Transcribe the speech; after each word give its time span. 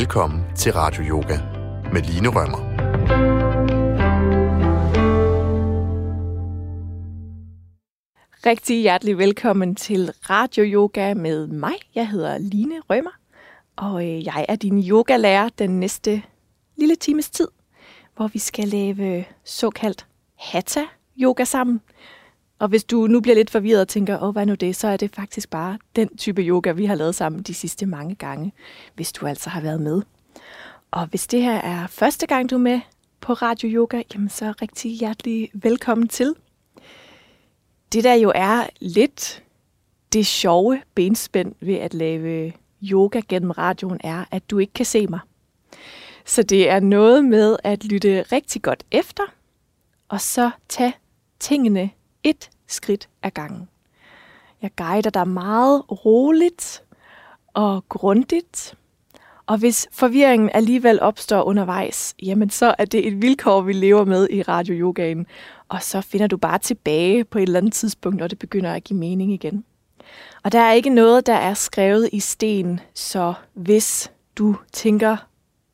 Velkommen 0.00 0.42
til 0.56 0.72
Radio 0.72 1.02
Yoga 1.02 1.38
med 1.92 2.02
Line 2.02 2.28
Rømmer. 2.28 2.58
Rigtig 8.46 8.82
hjertelig 8.82 9.18
velkommen 9.18 9.74
til 9.74 10.10
Radio 10.30 10.64
Yoga 10.64 11.14
med 11.14 11.46
mig. 11.46 11.72
Jeg 11.94 12.08
hedder 12.08 12.38
Line 12.38 12.80
Rømmer, 12.90 13.10
og 13.76 14.08
øh, 14.08 14.24
jeg 14.24 14.46
er 14.48 14.56
din 14.56 14.78
yogalærer 14.88 15.48
den 15.48 15.80
næste 15.80 16.22
lille 16.76 16.96
times 16.96 17.30
tid, 17.30 17.48
hvor 18.16 18.26
vi 18.26 18.38
skal 18.38 18.68
lave 18.68 19.24
såkaldt 19.44 20.06
Hatha 20.38 20.84
yoga 21.18 21.44
sammen. 21.44 21.80
Og 22.60 22.68
hvis 22.68 22.84
du 22.84 23.06
nu 23.06 23.20
bliver 23.20 23.34
lidt 23.34 23.50
forvirret 23.50 23.80
og 23.80 23.88
tænker, 23.88 24.22
åh, 24.22 24.32
hvad 24.32 24.46
nu 24.46 24.54
det, 24.54 24.76
så 24.76 24.88
er 24.88 24.96
det 24.96 25.14
faktisk 25.14 25.50
bare 25.50 25.78
den 25.96 26.16
type 26.16 26.42
yoga, 26.42 26.72
vi 26.72 26.84
har 26.84 26.94
lavet 26.94 27.14
sammen 27.14 27.42
de 27.42 27.54
sidste 27.54 27.86
mange 27.86 28.14
gange, 28.14 28.52
hvis 28.94 29.12
du 29.12 29.26
altså 29.26 29.50
har 29.50 29.60
været 29.60 29.80
med. 29.80 30.02
Og 30.90 31.06
hvis 31.06 31.26
det 31.26 31.42
her 31.42 31.54
er 31.54 31.86
første 31.86 32.26
gang, 32.26 32.50
du 32.50 32.54
er 32.54 32.60
med 32.60 32.80
på 33.20 33.32
Radio 33.32 33.68
Yoga, 33.68 34.02
jamen 34.14 34.28
så 34.28 34.54
rigtig 34.62 34.92
hjertelig 34.92 35.50
velkommen 35.54 36.08
til. 36.08 36.34
Det 37.92 38.04
der 38.04 38.14
jo 38.14 38.32
er 38.34 38.66
lidt 38.80 39.42
det 40.12 40.26
sjove 40.26 40.82
benspænd 40.94 41.54
ved 41.60 41.74
at 41.74 41.94
lave 41.94 42.52
yoga 42.82 43.20
gennem 43.28 43.50
radioen, 43.50 44.00
er, 44.04 44.24
at 44.30 44.50
du 44.50 44.58
ikke 44.58 44.72
kan 44.72 44.86
se 44.86 45.06
mig. 45.06 45.20
Så 46.24 46.42
det 46.42 46.70
er 46.70 46.80
noget 46.80 47.24
med 47.24 47.56
at 47.64 47.84
lytte 47.84 48.22
rigtig 48.22 48.62
godt 48.62 48.84
efter, 48.90 49.22
og 50.08 50.20
så 50.20 50.50
tage 50.68 50.94
tingene 51.40 51.90
et 52.24 52.50
skridt 52.66 53.08
ad 53.22 53.30
gangen. 53.30 53.68
Jeg 54.62 54.70
guider 54.76 55.10
dig 55.10 55.28
meget 55.28 55.82
roligt 56.04 56.82
og 57.54 57.84
grundigt. 57.88 58.74
Og 59.46 59.58
hvis 59.58 59.88
forvirringen 59.92 60.50
alligevel 60.54 61.00
opstår 61.00 61.42
undervejs, 61.42 62.14
jamen 62.22 62.50
så 62.50 62.74
er 62.78 62.84
det 62.84 63.06
et 63.06 63.22
vilkår, 63.22 63.60
vi 63.60 63.72
lever 63.72 64.04
med 64.04 64.28
i 64.30 64.42
radio 64.42 64.74
yogaen. 64.74 65.26
Og 65.68 65.82
så 65.82 66.00
finder 66.00 66.26
du 66.26 66.36
bare 66.36 66.58
tilbage 66.58 67.24
på 67.24 67.38
et 67.38 67.42
eller 67.42 67.58
andet 67.58 67.72
tidspunkt, 67.72 68.18
når 68.18 68.28
det 68.28 68.38
begynder 68.38 68.72
at 68.72 68.84
give 68.84 68.98
mening 68.98 69.32
igen. 69.32 69.64
Og 70.42 70.52
der 70.52 70.60
er 70.60 70.72
ikke 70.72 70.90
noget, 70.90 71.26
der 71.26 71.34
er 71.34 71.54
skrevet 71.54 72.08
i 72.12 72.20
sten, 72.20 72.80
så 72.94 73.34
hvis 73.54 74.12
du 74.36 74.56
tænker, 74.72 75.16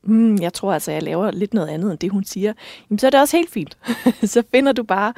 mm, 0.07 0.37
jeg 0.41 0.53
tror 0.53 0.73
altså, 0.73 0.93
jeg 0.93 1.03
laver 1.03 1.31
lidt 1.31 1.55
noget 1.55 1.69
andet 1.69 1.91
end 1.91 1.99
det, 1.99 2.11
hun 2.11 2.25
siger, 2.25 2.53
jamen 2.91 2.99
så 2.99 3.07
er 3.07 3.11
det 3.11 3.21
også 3.21 3.37
helt 3.37 3.51
fint. 3.51 3.79
så 4.35 4.43
finder 4.51 4.73
du 4.73 4.83
bare 4.83 5.15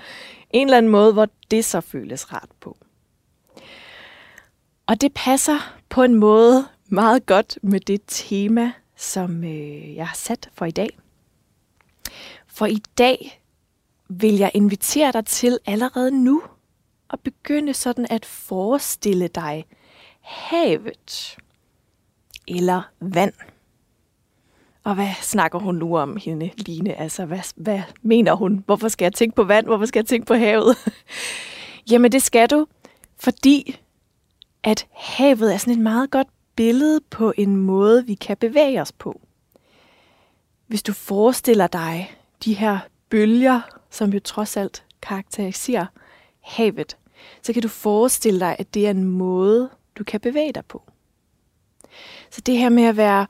en 0.50 0.67
eller 0.67 0.78
anden 0.78 0.92
måde, 0.92 1.12
hvor 1.12 1.28
det 1.50 1.64
så 1.64 1.81
føles 1.81 2.33
rart 2.33 2.50
på. 2.61 2.77
Og 4.86 5.00
det 5.00 5.14
passer 5.14 5.78
på 5.89 6.03
en 6.03 6.14
måde 6.14 6.66
meget 6.89 7.27
godt 7.27 7.59
med 7.62 7.81
det 7.81 8.00
tema, 8.06 8.72
som 8.97 9.44
øh, 9.44 9.94
jeg 9.94 10.06
har 10.06 10.16
sat 10.16 10.50
for 10.53 10.64
i 10.64 10.70
dag. 10.70 10.98
For 12.47 12.66
i 12.66 12.83
dag 12.98 13.42
vil 14.09 14.36
jeg 14.36 14.50
invitere 14.55 15.12
dig 15.12 15.27
til 15.27 15.59
allerede 15.66 16.25
nu 16.25 16.42
at 17.11 17.20
begynde 17.20 17.75
sådan 17.75 18.06
at 18.11 18.25
forestille 18.25 19.28
dig 19.28 19.64
havet 20.20 21.36
eller 22.48 22.83
vand. 23.00 23.33
Og 24.89 24.94
hvad 24.94 25.11
snakker 25.22 25.58
hun 25.58 25.75
nu 25.75 25.97
om 25.97 26.17
hende, 26.17 26.50
Line? 26.56 27.00
Altså, 27.00 27.25
hvad, 27.25 27.41
hvad 27.56 27.81
mener 28.03 28.34
hun? 28.34 28.62
Hvorfor 28.67 28.89
skal 28.89 29.05
jeg 29.05 29.12
tænke 29.12 29.36
på 29.36 29.44
vand? 29.44 29.67
Hvorfor 29.67 29.86
skal 29.86 30.00
jeg 30.00 30.06
tænke 30.06 30.27
på 30.27 30.34
havet? 30.34 30.77
Jamen, 31.91 32.12
det 32.12 32.22
skal 32.22 32.50
du, 32.50 32.67
fordi 33.16 33.81
at 34.64 34.86
havet 34.92 35.55
er 35.55 35.59
sådan 35.59 35.75
et 35.75 35.81
meget 35.81 36.11
godt 36.11 36.27
billede 36.56 37.00
på 37.11 37.33
en 37.36 37.56
måde, 37.56 38.06
vi 38.06 38.14
kan 38.14 38.36
bevæge 38.36 38.81
os 38.81 38.92
på. 38.92 39.20
Hvis 40.66 40.83
du 40.83 40.92
forestiller 40.92 41.66
dig 41.66 42.16
de 42.44 42.55
her 42.55 42.78
bølger, 43.11 43.61
som 43.91 44.10
jo 44.10 44.21
trods 44.25 44.56
alt 44.56 44.84
karakteriserer 45.03 45.87
havet, 46.41 46.97
så 47.43 47.53
kan 47.53 47.62
du 47.62 47.69
forestille 47.69 48.41
dig, 48.41 48.56
at 48.59 48.75
det 48.75 48.87
er 48.87 48.91
en 48.91 49.04
måde, 49.04 49.71
du 49.98 50.04
kan 50.04 50.21
bevæge 50.21 50.53
dig 50.53 50.65
på. 50.69 50.82
Så 52.31 52.41
det 52.41 52.59
her 52.59 52.69
med 52.69 52.84
at 52.84 52.97
være 52.97 53.27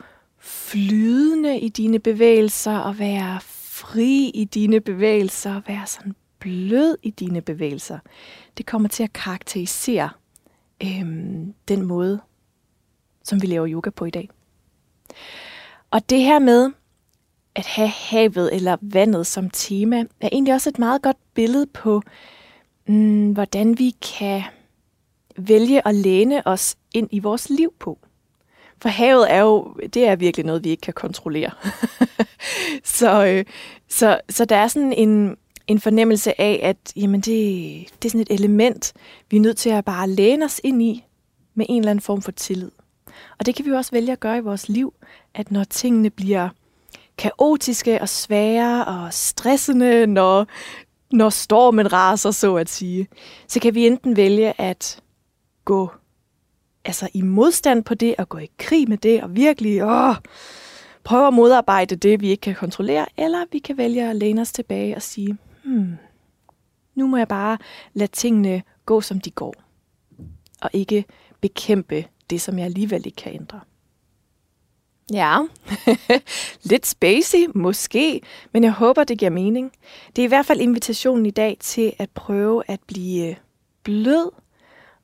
flydende 0.49 1.61
i 1.61 1.69
dine 1.69 1.99
bevægelser 1.99 2.79
og 2.79 2.99
være 2.99 3.41
fri 3.43 4.29
i 4.29 4.45
dine 4.45 4.81
bevægelser 4.81 5.55
og 5.55 5.63
være 5.67 5.87
sådan 5.87 6.15
blød 6.39 6.97
i 7.03 7.11
dine 7.11 7.41
bevægelser, 7.41 7.99
det 8.59 8.67
kommer 8.67 8.89
til 8.89 9.03
at 9.03 9.13
karakterisere 9.13 10.11
øhm, 10.83 11.55
den 11.69 11.83
måde, 11.83 12.21
som 13.25 13.43
vi 13.43 13.47
laver 13.47 13.69
yoga 13.69 13.91
på 13.91 14.05
i 14.05 14.11
dag. 14.11 14.29
Og 15.91 16.11
det 16.11 16.23
her 16.23 16.39
med 16.39 16.71
at 17.55 17.67
have 17.67 17.89
havet 17.89 18.55
eller 18.55 18.77
vandet 18.81 19.27
som 19.27 19.51
tema, 19.51 20.05
er 20.21 20.29
egentlig 20.33 20.55
også 20.55 20.69
et 20.71 20.79
meget 20.79 21.03
godt 21.03 21.17
billede 21.35 21.67
på, 21.67 22.03
mm, 22.89 23.33
hvordan 23.33 23.79
vi 23.79 23.91
kan 24.19 24.43
vælge 25.37 25.89
at 25.89 25.95
læne 25.95 26.47
os 26.47 26.77
ind 26.95 27.09
i 27.13 27.19
vores 27.19 27.51
liv 27.51 27.75
på. 27.79 27.99
For 28.83 28.89
havet 28.89 29.33
er 29.33 29.41
jo, 29.41 29.75
det 29.95 30.07
er 30.07 30.17
virkelig 30.17 30.47
noget, 30.47 30.65
vi 30.65 30.71
ikke 30.71 30.81
kan 30.81 30.95
kontrollere. 30.95 31.51
så, 32.99 33.27
øh, 33.27 33.45
så, 33.89 34.21
så 34.29 34.45
der 34.45 34.57
er 34.57 34.69
sådan 34.69 34.93
en, 34.93 35.37
en 35.67 35.81
fornemmelse 35.81 36.41
af, 36.41 36.61
at 36.63 36.77
jamen 36.97 37.21
det, 37.21 37.35
det 38.03 38.09
er 38.09 38.11
sådan 38.11 38.21
et 38.21 38.31
element, 38.31 38.93
vi 39.31 39.37
er 39.37 39.41
nødt 39.41 39.57
til 39.57 39.71
at 39.71 39.85
bare 39.85 40.09
læne 40.09 40.45
os 40.45 40.61
ind 40.65 40.83
i 40.83 41.05
med 41.55 41.67
en 41.69 41.79
eller 41.79 41.91
anden 41.91 42.03
form 42.03 42.23
for 42.23 42.33
tillid. 42.33 42.71
Og 43.39 43.47
det 43.47 43.55
kan 43.55 43.65
vi 43.65 43.71
jo 43.71 43.77
også 43.77 43.91
vælge 43.91 44.13
at 44.13 44.21
gøre 44.21 44.37
i 44.37 44.41
vores 44.41 44.69
liv, 44.69 44.95
at 45.35 45.51
når 45.51 45.65
tingene 45.65 46.11
bliver 46.11 46.49
kaotiske 47.19 48.01
og 48.01 48.09
svære 48.09 48.85
og 48.85 49.15
stressende, 49.15 50.07
når, 50.07 50.47
når 51.13 51.31
stormen 51.31 51.93
raser, 51.93 52.31
så 52.31 52.55
at 52.55 52.69
sige, 52.69 53.09
så 53.49 53.61
kan 53.61 53.75
vi 53.75 53.87
enten 53.87 54.17
vælge 54.17 54.61
at 54.61 55.01
gå 55.65 55.91
altså 56.89 57.09
i 57.15 57.23
modstand 57.23 57.85
på 57.85 57.95
det, 57.95 58.15
og 58.19 58.29
gå 58.29 58.39
i 58.39 58.51
krig 58.59 58.89
med 58.89 58.99
det, 58.99 59.23
og 59.23 59.37
virkelig 59.37 59.85
åh, 59.85 60.15
prøve 61.05 61.27
at 61.27 61.35
modarbejde 61.35 61.97
det, 61.97 62.21
vi 62.21 62.29
ikke 62.29 62.41
kan 62.41 62.55
kontrollere, 62.55 63.07
eller 63.17 63.45
vi 63.53 63.59
kan 63.59 63.77
vælge 63.77 64.11
at 64.11 64.17
læne 64.17 64.41
os 64.41 64.53
tilbage 64.53 64.97
og 64.97 65.03
sige, 65.03 65.37
hmm, 65.65 65.97
nu 66.95 67.07
må 67.07 67.17
jeg 67.17 67.29
bare 67.29 67.59
lade 67.95 68.11
tingene 68.13 68.63
gå, 68.87 69.01
som 69.01 69.21
de 69.21 69.31
går, 69.31 69.55
og 70.61 70.71
ikke 70.73 71.05
bekæmpe 71.41 72.05
det, 72.31 72.41
som 72.41 72.59
jeg 72.59 72.65
alligevel 72.65 73.07
ikke 73.07 73.17
kan 73.17 73.35
ændre. 73.35 73.61
Ja, 75.13 75.39
lidt 76.71 76.87
spacey 76.87 77.47
måske, 77.55 78.21
men 78.53 78.65
jeg 78.65 78.73
håber, 78.73 79.05
det 79.05 79.19
giver 79.19 79.31
mening. 79.31 79.73
Det 80.17 80.23
er 80.23 80.27
i 80.27 80.29
hvert 80.29 80.47
fald 80.47 80.61
invitationen 80.61 81.27
i 81.27 81.31
dag 81.31 81.57
til 81.61 81.93
at 81.99 82.11
prøve 82.11 82.63
at 82.67 82.81
blive 82.87 83.37
blød 83.83 84.31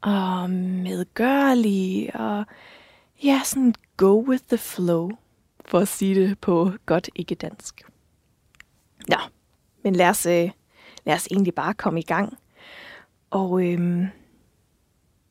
og 0.04 0.50
medgørlige 0.50 2.16
og 2.16 2.44
ja, 3.24 3.40
sådan 3.44 3.74
go 3.96 4.24
with 4.28 4.44
the 4.48 4.58
flow, 4.58 5.10
for 5.64 5.78
at 5.78 5.88
sige 5.88 6.14
det 6.14 6.38
på 6.38 6.72
godt 6.86 7.10
ikke 7.14 7.34
dansk. 7.34 7.82
Nå, 9.08 9.16
men 9.84 9.96
lad 9.96 10.08
os, 10.08 10.26
øh, 10.26 10.50
lad 11.04 11.14
os 11.14 11.26
egentlig 11.30 11.54
bare 11.54 11.74
komme 11.74 12.00
i 12.00 12.02
gang. 12.02 12.38
Og 13.30 13.66
øhm, 13.66 14.06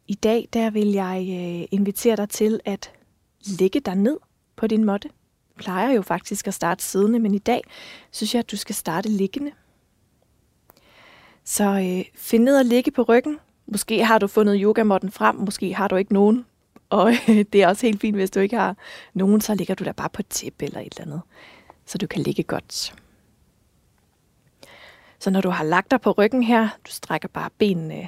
i 0.07 0.13
dag, 0.13 0.49
der 0.53 0.69
vil 0.69 0.87
jeg 0.87 1.19
øh, 1.29 1.67
invitere 1.71 2.15
dig 2.15 2.29
til 2.29 2.59
at 2.65 2.91
lægge 3.59 3.79
dig 3.79 3.95
ned 3.95 4.17
på 4.55 4.67
din 4.67 4.83
måtte. 4.83 5.09
Jeg 5.55 5.63
plejer 5.63 5.91
jo 5.91 6.01
faktisk 6.01 6.47
at 6.47 6.53
starte 6.53 6.83
siddende, 6.83 7.19
men 7.19 7.35
i 7.35 7.39
dag 7.39 7.61
synes 8.11 8.33
jeg, 8.33 8.39
at 8.39 8.51
du 8.51 8.57
skal 8.57 8.75
starte 8.75 9.09
liggende. 9.09 9.51
Så 11.43 11.63
øh, 11.63 12.05
find 12.15 12.43
ned 12.43 12.57
og 12.57 12.65
ligge 12.65 12.91
på 12.91 13.01
ryggen. 13.01 13.39
Måske 13.73 14.05
har 14.05 14.19
du 14.19 14.27
fundet 14.27 14.59
yogamotten 14.61 15.11
frem, 15.11 15.35
måske 15.35 15.73
har 15.73 15.87
du 15.87 15.95
ikke 15.95 16.13
nogen. 16.13 16.45
Og 16.89 17.13
øh, 17.29 17.45
det 17.53 17.63
er 17.63 17.67
også 17.67 17.85
helt 17.85 18.01
fint, 18.01 18.15
hvis 18.15 18.31
du 18.31 18.39
ikke 18.39 18.57
har 18.57 18.75
nogen, 19.13 19.41
så 19.41 19.55
ligger 19.55 19.75
du 19.75 19.83
der 19.83 19.91
bare 19.91 20.09
på 20.09 20.21
et 20.21 20.27
tæppe 20.27 20.65
eller 20.65 20.79
et 20.79 20.93
eller 20.93 21.01
andet, 21.01 21.21
så 21.85 21.97
du 21.97 22.07
kan 22.07 22.21
ligge 22.21 22.43
godt. 22.43 22.95
Så 25.19 25.29
når 25.29 25.41
du 25.41 25.49
har 25.49 25.63
lagt 25.63 25.91
dig 25.91 26.01
på 26.01 26.11
ryggen 26.11 26.43
her, 26.43 26.69
du 26.87 26.91
strækker 26.91 27.27
bare 27.27 27.49
benene 27.57 28.07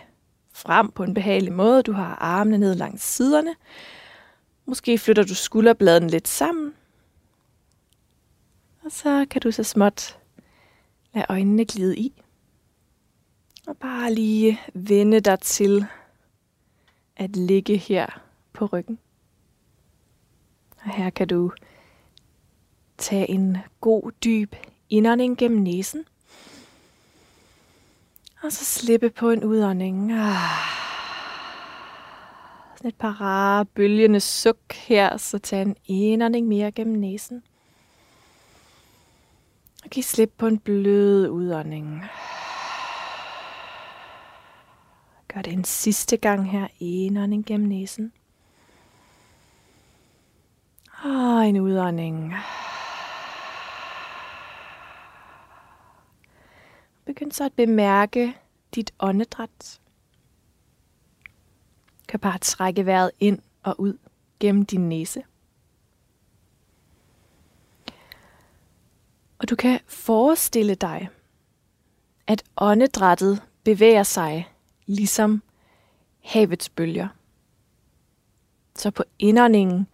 frem 0.53 0.91
på 0.91 1.03
en 1.03 1.13
behagelig 1.13 1.53
måde. 1.53 1.83
Du 1.83 1.91
har 1.91 2.15
armene 2.15 2.57
ned 2.57 2.75
langs 2.75 3.03
siderne. 3.03 3.55
Måske 4.65 4.97
flytter 4.97 5.23
du 5.23 5.35
skulderbladen 5.35 6.09
lidt 6.09 6.27
sammen. 6.27 6.73
Og 8.83 8.91
så 8.91 9.25
kan 9.29 9.41
du 9.41 9.51
så 9.51 9.63
småt 9.63 10.19
lade 11.13 11.25
øjnene 11.29 11.65
glide 11.65 11.97
i. 11.97 12.24
Og 13.67 13.77
bare 13.77 14.13
lige 14.13 14.61
vende 14.73 15.19
dig 15.19 15.39
til 15.39 15.85
at 17.15 17.35
ligge 17.35 17.77
her 17.77 18.21
på 18.53 18.65
ryggen. 18.65 18.99
Og 20.83 20.91
her 20.91 21.09
kan 21.09 21.27
du 21.27 21.51
tage 22.97 23.29
en 23.29 23.57
god 23.81 24.11
dyb 24.23 24.55
indånding 24.89 25.37
gennem 25.37 25.61
næsen. 25.61 26.05
Og 28.43 28.51
så 28.51 28.65
slippe 28.65 29.09
på 29.09 29.29
en 29.29 29.43
udånding. 29.43 30.11
Ah. 30.11 30.35
Sådan 32.77 32.87
et 32.87 32.95
par 32.95 33.21
rare, 33.21 33.65
bølgende 33.65 34.19
suk 34.19 34.73
her, 34.73 35.17
så 35.17 35.39
tag 35.39 35.61
en 35.61 35.75
indånding 35.85 36.47
mere 36.47 36.71
gennem 36.71 36.99
næsen. 36.99 37.43
Og 39.83 39.89
giv 39.89 40.03
slip 40.03 40.33
på 40.37 40.47
en 40.47 40.59
blød 40.59 41.29
udånding. 41.29 42.03
Gør 45.35 45.41
det 45.41 45.53
en 45.53 45.63
sidste 45.63 46.17
gang 46.17 46.51
her. 46.51 46.67
Indånding 46.79 47.45
gennem 47.45 47.69
næsen. 47.69 48.13
Og 51.03 51.45
en 51.47 51.59
udånding. 51.59 52.33
Begynd 57.05 57.31
så 57.31 57.45
at 57.45 57.53
bemærke 57.53 58.37
dit 58.75 58.93
åndedræt. 58.99 59.79
Du 61.99 62.05
kan 62.07 62.19
bare 62.19 62.37
trække 62.37 62.85
vejret 62.85 63.11
ind 63.19 63.39
og 63.63 63.79
ud 63.79 63.97
gennem 64.39 64.65
din 64.65 64.89
næse. 64.89 65.23
Og 69.39 69.49
du 69.49 69.55
kan 69.55 69.79
forestille 69.87 70.75
dig, 70.75 71.09
at 72.27 72.43
åndedrættet 72.57 73.43
bevæger 73.63 74.03
sig 74.03 74.54
ligesom 74.85 75.41
havets 76.23 76.69
bølger. 76.69 77.07
Så 78.75 78.91
på 78.91 79.03
indåndingen, 79.19 79.87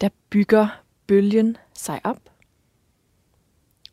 der 0.00 0.08
bygger 0.30 0.82
bølgen 1.06 1.56
sig 1.74 2.00
op. 2.04 2.20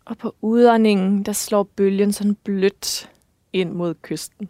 Og 0.05 0.17
på 0.17 0.35
udåndingen, 0.41 1.23
der 1.23 1.33
slår 1.33 1.63
bølgen 1.63 2.13
sådan 2.13 2.35
blødt 2.35 3.11
ind 3.53 3.71
mod 3.71 3.95
kysten. 4.01 4.49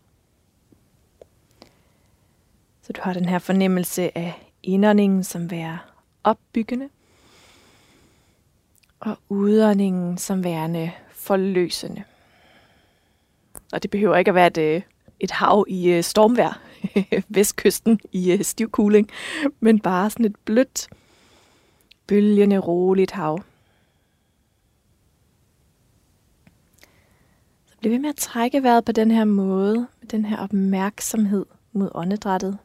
Så 2.81 2.93
du 2.93 3.01
har 3.01 3.13
den 3.13 3.25
her 3.25 3.39
fornemmelse 3.39 4.17
af 4.17 4.51
indåndingen 4.63 5.23
som 5.23 5.51
være 5.51 5.79
opbyggende, 6.23 6.89
og 8.99 9.17
udåndingen 9.29 10.17
som 10.17 10.43
værende 10.43 10.91
forløsende. 11.11 12.03
Og 13.73 13.83
det 13.83 13.91
behøver 13.91 14.15
ikke 14.15 14.29
at 14.29 14.35
være 14.35 14.47
et, 14.47 14.57
øh, 14.57 14.81
et 15.23 15.31
hav 15.31 15.65
i 15.67 15.89
øh, 15.89 16.03
stormvejr, 16.03 16.61
vestkysten 17.29 17.99
i 18.11 18.31
øh, 18.31 18.43
stiv 18.43 18.69
kuling, 18.69 19.09
men 19.59 19.79
bare 19.79 20.09
sådan 20.09 20.25
et 20.25 20.35
blødt, 20.45 20.87
bølgende, 22.07 22.57
roligt 22.57 23.11
hav. 23.11 23.43
Så 27.65 27.75
bliv 27.79 27.91
ved 27.91 27.99
med 27.99 28.09
at 28.09 28.15
trække 28.15 28.63
vejret 28.63 28.85
på 28.85 28.91
den 28.91 29.11
her 29.11 29.25
måde, 29.25 29.87
med 30.01 30.07
den 30.07 30.25
her 30.25 30.37
opmærksomhed 30.37 31.45
mod 31.71 31.89
åndedrættet. 31.95 32.57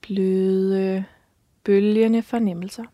Bløde, 0.00 1.04
bølgende 1.64 2.22
fornemmelser. 2.22 2.84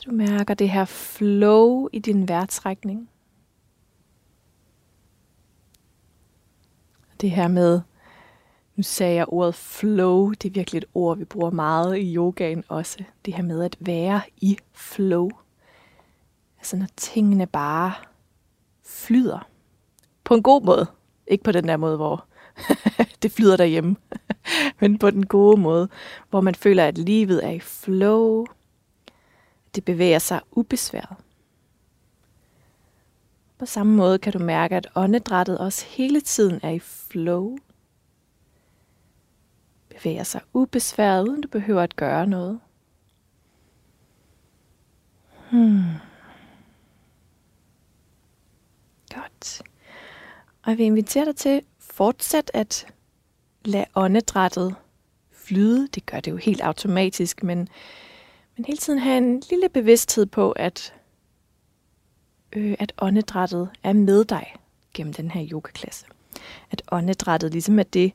Så 0.00 0.10
du 0.10 0.14
mærker 0.14 0.54
det 0.54 0.70
her 0.70 0.84
flow 0.84 1.88
i 1.92 1.98
din 1.98 2.28
vejrtrækning. 2.28 3.10
Det 7.20 7.30
her 7.30 7.48
med, 7.48 7.80
nu 8.76 8.82
sagde 8.82 9.14
jeg 9.14 9.24
ordet 9.28 9.54
flow, 9.54 10.30
det 10.30 10.44
er 10.48 10.52
virkelig 10.52 10.78
et 10.78 10.84
ord, 10.94 11.18
vi 11.18 11.24
bruger 11.24 11.50
meget 11.50 11.98
i 11.98 12.14
yogaen 12.14 12.64
også. 12.68 13.04
Det 13.24 13.34
her 13.34 13.42
med 13.42 13.64
at 13.64 13.76
være 13.80 14.20
i 14.36 14.58
flow. 14.72 15.30
Altså 16.58 16.76
når 16.76 16.88
tingene 16.96 17.46
bare 17.46 17.92
flyder. 18.84 19.48
På 20.24 20.34
en 20.34 20.42
god 20.42 20.62
måde. 20.62 20.86
Ikke 21.26 21.44
på 21.44 21.52
den 21.52 21.68
der 21.68 21.76
måde, 21.76 21.96
hvor 21.96 22.26
det 23.22 23.32
flyder 23.32 23.56
derhjemme. 23.56 23.96
Men 24.80 24.98
på 24.98 25.10
den 25.10 25.26
gode 25.26 25.60
måde, 25.60 25.88
hvor 26.30 26.40
man 26.40 26.54
føler, 26.54 26.84
at 26.84 26.98
livet 26.98 27.46
er 27.46 27.50
i 27.50 27.60
flow, 27.60 28.46
det 29.74 29.84
bevæger 29.84 30.18
sig 30.18 30.40
ubesværet. 30.50 31.16
På 33.58 33.66
samme 33.66 33.96
måde 33.96 34.18
kan 34.18 34.32
du 34.32 34.38
mærke, 34.38 34.76
at 34.76 34.88
åndedrættet 34.94 35.58
også 35.58 35.86
hele 35.86 36.20
tiden 36.20 36.60
er 36.62 36.70
i 36.70 36.78
flow. 36.78 37.58
Bevæger 39.88 40.22
sig 40.22 40.40
ubesværet, 40.52 41.28
uden 41.28 41.40
du 41.40 41.48
behøver 41.48 41.82
at 41.82 41.96
gøre 41.96 42.26
noget. 42.26 42.60
Hmm. 45.50 45.82
Godt. 49.14 49.62
Og 50.62 50.70
jeg 50.70 50.78
vil 50.78 50.86
invitere 50.86 51.24
dig 51.24 51.36
til 51.36 51.62
fortsat 51.78 52.50
at 52.54 52.86
lade 53.64 53.86
åndedrættet 53.94 54.74
flyde. 55.32 55.88
Det 55.88 56.06
gør 56.06 56.20
det 56.20 56.30
jo 56.30 56.36
helt 56.36 56.60
automatisk, 56.60 57.42
men 57.42 57.68
men 58.60 58.64
hele 58.64 58.78
tiden 58.78 58.98
have 58.98 59.18
en 59.18 59.42
lille 59.50 59.68
bevidsthed 59.68 60.26
på, 60.26 60.52
at, 60.52 60.94
øh, 62.52 62.76
at 62.78 62.92
åndedrættet 62.98 63.70
er 63.82 63.92
med 63.92 64.24
dig 64.24 64.54
gennem 64.94 65.14
den 65.14 65.30
her 65.30 65.46
yogaklasse. 65.52 66.06
At 66.70 66.82
åndedrættet 66.92 67.52
ligesom 67.52 67.78
er 67.78 67.82
det, 67.82 68.12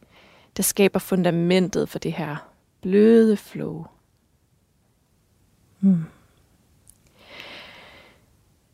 der 0.57 0.63
skaber 0.63 0.99
fundamentet 0.99 1.89
for 1.89 1.99
det 1.99 2.13
her 2.13 2.51
bløde 2.81 3.37
flow. 3.37 3.85
Hmm. 5.79 6.03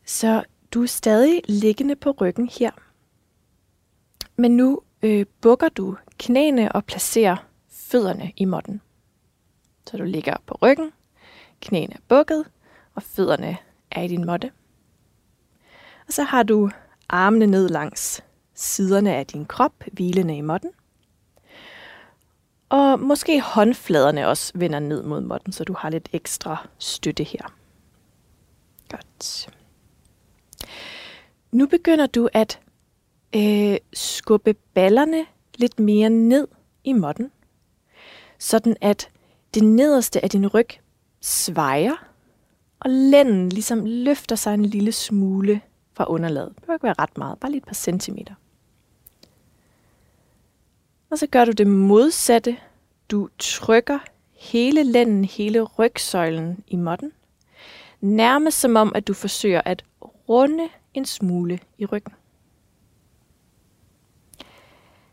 Så 0.04 0.44
du 0.74 0.82
er 0.82 0.86
stadig 0.86 1.42
liggende 1.48 1.96
på 1.96 2.10
ryggen 2.10 2.48
her. 2.48 2.70
Men 4.36 4.56
nu 4.56 4.80
øh, 5.02 5.26
bukker 5.40 5.68
du 5.68 5.96
knæene 6.18 6.72
og 6.72 6.84
placerer 6.84 7.36
fødderne 7.68 8.32
i 8.36 8.44
måtten. 8.44 8.80
Så 9.86 9.96
du 9.96 10.04
ligger 10.04 10.36
på 10.46 10.58
ryggen, 10.62 10.92
knæene 11.62 11.94
er 11.94 11.98
bukket, 12.08 12.44
og 12.94 13.02
fødderne 13.02 13.56
er 13.90 14.02
i 14.02 14.08
din 14.08 14.26
måtte. 14.26 14.50
Og 16.06 16.12
så 16.12 16.22
har 16.22 16.42
du 16.42 16.70
armene 17.08 17.46
ned 17.46 17.68
langs 17.68 18.24
siderne 18.54 19.14
af 19.14 19.26
din 19.26 19.46
krop, 19.46 19.72
hvilende 19.92 20.36
i 20.36 20.40
måtten. 20.40 20.70
Og 22.68 23.00
måske 23.00 23.40
håndfladerne 23.40 24.28
også 24.28 24.52
vender 24.54 24.78
ned 24.78 25.02
mod 25.02 25.20
måtten, 25.20 25.52
så 25.52 25.64
du 25.64 25.74
har 25.78 25.90
lidt 25.90 26.08
ekstra 26.12 26.68
støtte 26.78 27.24
her. 27.24 27.54
Godt. 28.88 29.48
Nu 31.52 31.66
begynder 31.66 32.06
du 32.06 32.28
at 32.32 32.60
øh, 33.36 33.76
skubbe 33.92 34.54
ballerne 34.54 35.26
lidt 35.54 35.80
mere 35.80 36.10
ned 36.10 36.48
i 36.84 36.92
måtten, 36.92 37.30
sådan 38.38 38.76
at 38.80 39.08
det 39.54 39.64
nederste 39.64 40.24
af 40.24 40.30
din 40.30 40.46
ryg 40.46 40.68
svejer, 41.22 42.08
og 42.80 42.90
lænden 42.90 43.48
ligesom 43.48 43.84
løfter 43.84 44.36
sig 44.36 44.54
en 44.54 44.66
lille 44.66 44.92
smule 44.92 45.60
fra 45.94 46.04
underlaget. 46.08 46.48
Det 46.48 46.56
behøver 46.56 46.76
ikke 46.76 46.84
være 46.84 46.94
ret 46.98 47.18
meget, 47.18 47.40
bare 47.40 47.50
lige 47.50 47.58
et 47.58 47.64
par 47.64 47.74
centimeter. 47.74 48.34
Og 51.10 51.18
så 51.18 51.26
gør 51.26 51.44
du 51.44 51.52
det 51.52 51.66
modsatte. 51.66 52.56
Du 53.10 53.28
trykker 53.38 53.98
hele 54.32 54.82
lænden, 54.82 55.24
hele 55.24 55.62
rygsøjlen 55.62 56.64
i 56.66 56.76
måtten. 56.76 57.12
Nærmest 58.00 58.60
som 58.60 58.76
om, 58.76 58.92
at 58.94 59.08
du 59.08 59.14
forsøger 59.14 59.60
at 59.64 59.84
runde 60.28 60.68
en 60.94 61.04
smule 61.04 61.58
i 61.78 61.86
ryggen. 61.86 62.12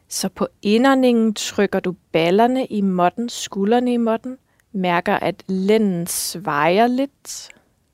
Så 0.07 0.29
på 0.29 0.47
indåndingen 0.61 1.33
trykker 1.33 1.79
du 1.79 1.95
ballerne 2.11 2.65
i 2.65 2.81
måtten, 2.81 3.29
skuldrene 3.29 3.93
i 3.93 3.97
måtten, 3.97 4.37
mærker, 4.71 5.15
at 5.15 5.43
lænden 5.47 6.07
svejer 6.07 6.87
lidt. 6.87 7.49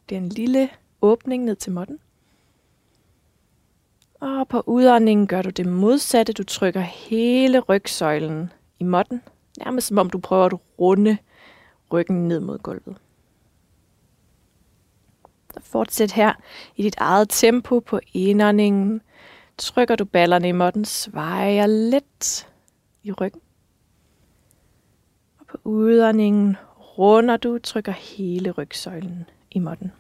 Det 0.10 0.16
er 0.16 0.20
en 0.20 0.30
lille 0.30 0.70
åbning 1.02 1.44
ned 1.44 1.56
til 1.56 1.72
måtten. 1.72 2.00
Og 4.20 4.48
på 4.48 4.64
udåndingen 4.66 5.28
gør 5.28 5.42
du 5.42 5.50
det 5.50 5.66
modsatte. 5.66 6.34
Du 6.34 6.44
trykker 6.44 6.82
hele 6.82 7.60
rygsøjlen 7.60 8.52
i 8.80 8.84
måtten. 8.84 9.22
Nærmest 9.66 9.88
som 9.88 9.98
om 9.98 10.10
du 10.10 10.20
prøver 10.20 10.46
at 10.46 10.54
runde 10.80 11.18
ryggen 11.94 12.28
ned 12.28 12.40
mod 12.40 12.58
gulvet. 12.58 12.98
Så 15.54 15.60
fortsæt 15.62 16.12
her 16.12 16.34
i 16.76 16.84
dit 16.84 16.96
eget 16.98 17.30
tempo 17.30 17.80
på 17.80 18.00
indåndingen. 18.14 19.02
Trykker 19.58 19.96
du 19.96 20.06
ballerne 20.06 20.50
i 20.50 20.52
måtten, 20.52 20.86
svejer 20.86 21.68
lidt 21.68 22.48
i 23.04 23.12
ryggen. 23.12 23.42
Og 25.40 25.46
på 25.48 25.58
udåndingen 25.64 26.58
runder 26.98 27.38
du, 27.38 27.58
trykker 27.58 27.92
hele 27.92 28.52
rygsøjlen 28.52 29.30
i 29.52 29.60
måtten. 29.60 29.92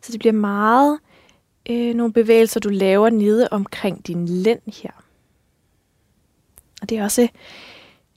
Så 0.00 0.12
det 0.12 0.18
bliver 0.18 0.32
meget 0.32 0.98
øh, 1.70 1.94
nogle 1.94 2.12
bevægelser, 2.12 2.60
du 2.60 2.68
laver 2.68 3.10
nede 3.10 3.48
omkring 3.50 4.06
din 4.06 4.28
lænd 4.28 4.60
her. 4.82 4.90
Og 6.82 6.88
det 6.88 6.98
er 6.98 7.04
også 7.04 7.28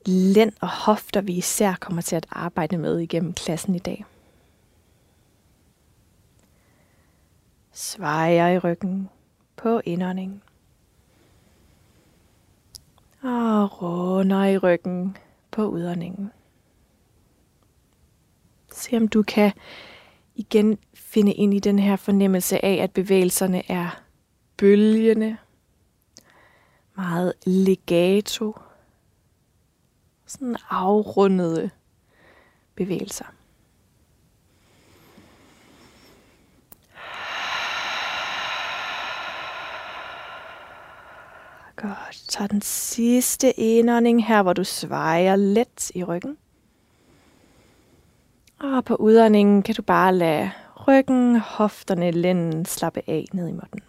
lænd 0.05 0.53
og 0.61 0.67
hofter, 0.67 1.21
vi 1.21 1.33
især 1.33 1.73
kommer 1.79 2.01
til 2.01 2.15
at 2.15 2.25
arbejde 2.31 2.77
med 2.77 2.99
igennem 2.99 3.33
klassen 3.33 3.75
i 3.75 3.79
dag. 3.79 4.05
Svejer 7.73 8.47
i 8.47 8.57
ryggen, 8.57 9.09
på 9.55 9.81
indånding. 9.85 10.43
Og 13.21 13.81
runder 13.81 14.43
i 14.43 14.57
ryggen 14.57 15.17
på 15.51 15.67
udåndingen. 15.67 16.31
Se 18.75 18.97
om 18.97 19.07
du 19.07 19.23
kan 19.23 19.51
igen 20.35 20.77
finde 20.93 21.33
ind 21.33 21.53
i 21.53 21.59
den 21.59 21.79
her 21.79 21.95
fornemmelse 21.95 22.65
af, 22.65 22.83
at 22.83 22.91
bevægelserne 22.91 23.71
er 23.71 24.03
bølgende, 24.57 25.37
meget 26.95 27.33
legato, 27.45 28.59
sådan 30.25 30.55
afrundede 30.69 31.69
bevægelser. 32.75 33.25
Godt. 41.75 42.23
Tag 42.27 42.49
den 42.49 42.61
sidste 42.61 43.59
indånding 43.59 44.25
her, 44.25 44.43
hvor 44.43 44.53
du 44.53 44.63
svejer 44.63 45.35
let 45.35 45.91
i 45.95 46.03
ryggen. 46.03 46.37
Og 48.59 48.85
på 48.85 48.95
udåndingen 48.95 49.63
kan 49.63 49.75
du 49.75 49.81
bare 49.81 50.15
lade 50.15 50.51
ryggen, 50.87 51.39
hofterne, 51.39 52.11
lænden 52.11 52.65
slappe 52.65 53.01
af 53.07 53.25
ned 53.33 53.47
i 53.47 53.51
måtten. 53.51 53.79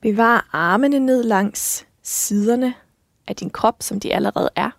Bevar 0.00 0.48
armene 0.52 0.98
ned 0.98 1.22
langs 1.22 1.86
siderne 2.02 2.74
af 3.26 3.36
din 3.36 3.50
krop, 3.50 3.76
som 3.80 4.00
de 4.00 4.14
allerede 4.14 4.50
er. 4.56 4.70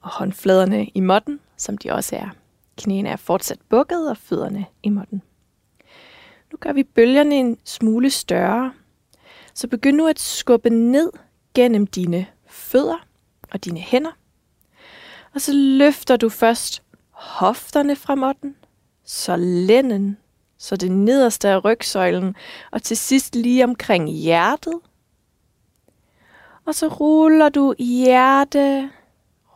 Og 0.00 0.10
håndfladerne 0.10 0.86
i 0.86 1.00
måtten, 1.00 1.40
som 1.56 1.78
de 1.78 1.92
også 1.92 2.16
er. 2.16 2.28
Knæene 2.78 3.08
er 3.08 3.16
fortsat 3.16 3.58
bukket 3.68 4.10
og 4.10 4.16
fødderne 4.16 4.66
i 4.82 4.88
måtten. 4.88 5.22
Nu 6.52 6.58
gør 6.60 6.72
vi 6.72 6.82
bølgerne 6.82 7.34
en 7.34 7.58
smule 7.64 8.10
større. 8.10 8.72
Så 9.54 9.68
begynd 9.68 9.96
nu 9.96 10.06
at 10.06 10.20
skubbe 10.20 10.70
ned 10.70 11.10
gennem 11.54 11.86
dine 11.86 12.26
fødder 12.46 13.06
og 13.50 13.64
dine 13.64 13.80
hænder. 13.80 14.17
Og 15.34 15.40
så 15.40 15.52
løfter 15.54 16.16
du 16.16 16.28
først 16.28 16.82
hofterne 17.10 17.96
fra 17.96 18.14
måtten, 18.14 18.56
så 19.04 19.36
lænden, 19.36 20.16
så 20.58 20.76
det 20.76 20.92
nederste 20.92 21.48
af 21.48 21.64
rygsøjlen, 21.64 22.34
og 22.70 22.82
til 22.82 22.96
sidst 22.96 23.36
lige 23.36 23.64
omkring 23.64 24.10
hjertet. 24.10 24.74
Og 26.64 26.74
så 26.74 26.88
ruller 26.88 27.48
du 27.48 27.74
hjerte, 27.78 28.90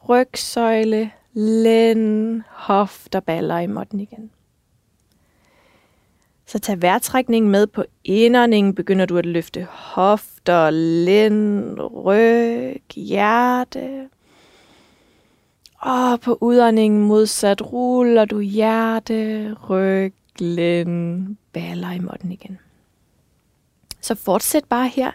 rygsøjle, 0.08 1.10
lænd, 1.32 2.42
hofter, 2.48 3.20
baller 3.20 3.58
i 3.58 3.66
måtten 3.66 4.00
igen. 4.00 4.30
Så 6.46 6.58
tag 6.58 6.82
vejrtrækningen 6.82 7.50
med 7.50 7.66
på 7.66 7.84
indåndingen. 8.04 8.74
Begynder 8.74 9.06
du 9.06 9.16
at 9.18 9.26
løfte 9.26 9.66
hofter, 9.70 10.70
lænd, 10.70 11.80
ryg, 11.80 12.82
hjerte. 12.94 14.08
Og 15.82 16.20
på 16.20 16.38
udåndingen 16.40 17.04
modsat 17.04 17.72
ruller 17.72 18.24
du 18.24 18.40
hjerte, 18.40 19.52
ryg, 19.54 20.14
lænd, 20.38 21.36
baller 21.52 21.92
i 21.92 21.98
måtten 21.98 22.32
igen. 22.32 22.58
Så 24.00 24.14
fortsæt 24.14 24.64
bare 24.64 24.88
her. 24.88 25.10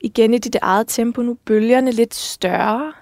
Igen 0.00 0.34
i 0.34 0.38
dit 0.38 0.56
eget 0.62 0.88
tempo. 0.88 1.22
Nu 1.22 1.34
bølgerne 1.44 1.90
lidt 1.90 2.14
større. 2.14 2.92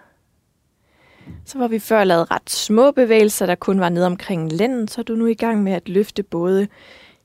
Så 1.45 1.59
var 1.59 1.69
vi 1.69 1.79
før 1.79 2.05
lavet 2.05 2.31
ret 2.31 2.51
små 2.51 2.91
bevægelser, 2.91 3.47
der 3.47 3.55
kun 3.55 3.81
var 3.81 3.89
ned 3.89 4.05
omkring 4.05 4.53
lænden, 4.53 4.89
så 4.89 5.01
er 5.01 5.03
du 5.03 5.15
nu 5.15 5.27
i 5.27 5.35
gang 5.35 5.63
med 5.63 5.73
at 5.73 5.89
løfte 5.89 6.23
både 6.23 6.69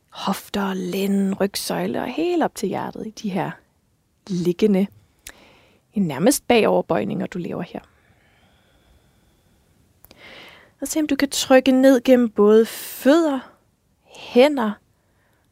hofter, 0.10 0.74
lænd, 0.74 1.42
rygsøjle 1.42 2.02
og 2.02 2.08
helt 2.08 2.44
op 2.44 2.56
til 2.56 2.70
hjertet 2.70 3.08
i 3.08 3.10
de 3.10 3.30
her 3.30 3.52
liggende, 4.28 4.88
en 5.94 6.04
nærmest 6.04 6.48
bagoverbøjninger, 6.48 7.28
du 7.28 7.38
laver 7.38 7.62
her. 7.62 7.80
Og 10.82 10.88
se 10.88 11.00
om 11.00 11.08
du 11.08 11.16
kan 11.16 11.30
trykke 11.30 11.72
ned 11.72 12.02
gennem 12.02 12.30
både 12.30 12.66
fødder, 12.66 13.40
hænder, 14.06 14.72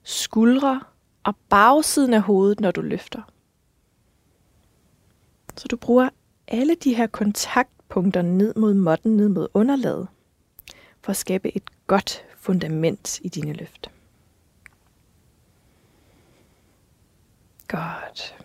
skuldre 0.04 0.82
og 1.24 1.36
bagsiden 1.50 2.14
af 2.14 2.22
hovedet, 2.22 2.60
når 2.60 2.72
du 2.72 2.82
løfter. 2.82 3.22
Så 5.58 5.68
du 5.68 5.78
bruger 5.78 6.10
alle 6.48 6.76
de 6.76 6.96
her 6.96 7.08
kontaktpunkter 7.08 8.22
ned 8.22 8.56
mod 8.56 8.74
måtten, 8.74 9.18
ned 9.18 9.30
mod 9.30 9.48
underlaget, 9.54 10.08
for 11.02 11.10
at 11.10 11.18
skabe 11.18 11.56
et 11.56 11.64
godt 11.88 12.26
fundament 12.38 13.20
i 13.24 13.30
dine 13.30 13.54
løft. 13.54 13.92
Godt. 17.68 18.36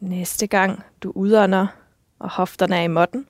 Næste 0.00 0.46
gang 0.46 0.82
du 1.02 1.12
udånder, 1.14 1.66
og 2.18 2.30
hofterne 2.30 2.76
er 2.76 2.82
i 2.82 2.88
måtten, 2.88 3.26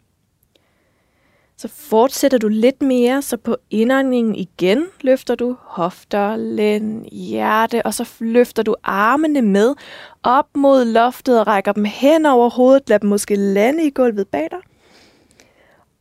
så 1.62 1.68
fortsætter 1.68 2.38
du 2.38 2.48
lidt 2.48 2.82
mere, 2.82 3.22
så 3.22 3.36
på 3.36 3.56
indåndingen 3.70 4.34
igen 4.34 4.86
løfter 5.00 5.34
du 5.34 5.56
hofter, 5.60 6.36
lænd, 6.36 7.04
hjerte, 7.04 7.86
og 7.86 7.94
så 7.94 8.12
løfter 8.20 8.62
du 8.62 8.74
armene 8.82 9.42
med 9.42 9.74
op 10.22 10.48
mod 10.56 10.84
loftet 10.84 11.40
og 11.40 11.46
rækker 11.46 11.72
dem 11.72 11.84
hen 11.84 12.26
over 12.26 12.50
hovedet, 12.50 12.88
lad 12.88 12.98
dem 12.98 13.08
måske 13.10 13.34
lande 13.36 13.86
i 13.86 13.90
gulvet 13.90 14.28
bag 14.28 14.48
dig. 14.50 14.58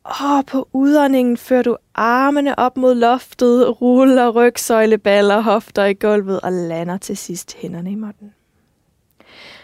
Og 0.03 0.46
på 0.48 0.68
udåndingen 0.74 1.38
fører 1.38 1.63
du 1.63 1.77
armene 1.96 2.60
op 2.60 2.77
mod 2.77 2.96
loftet, 2.96 3.82
ruller 3.82 4.30
rygsøjleballer, 4.30 5.41
hofter 5.41 5.86
i 5.86 5.94
gulvet 5.94 6.39
og 6.41 6.51
lander 6.51 6.98
til 6.98 7.18
sidst 7.18 7.56
hænderne 7.56 7.91
i 7.91 7.96
måtten. 7.96 8.34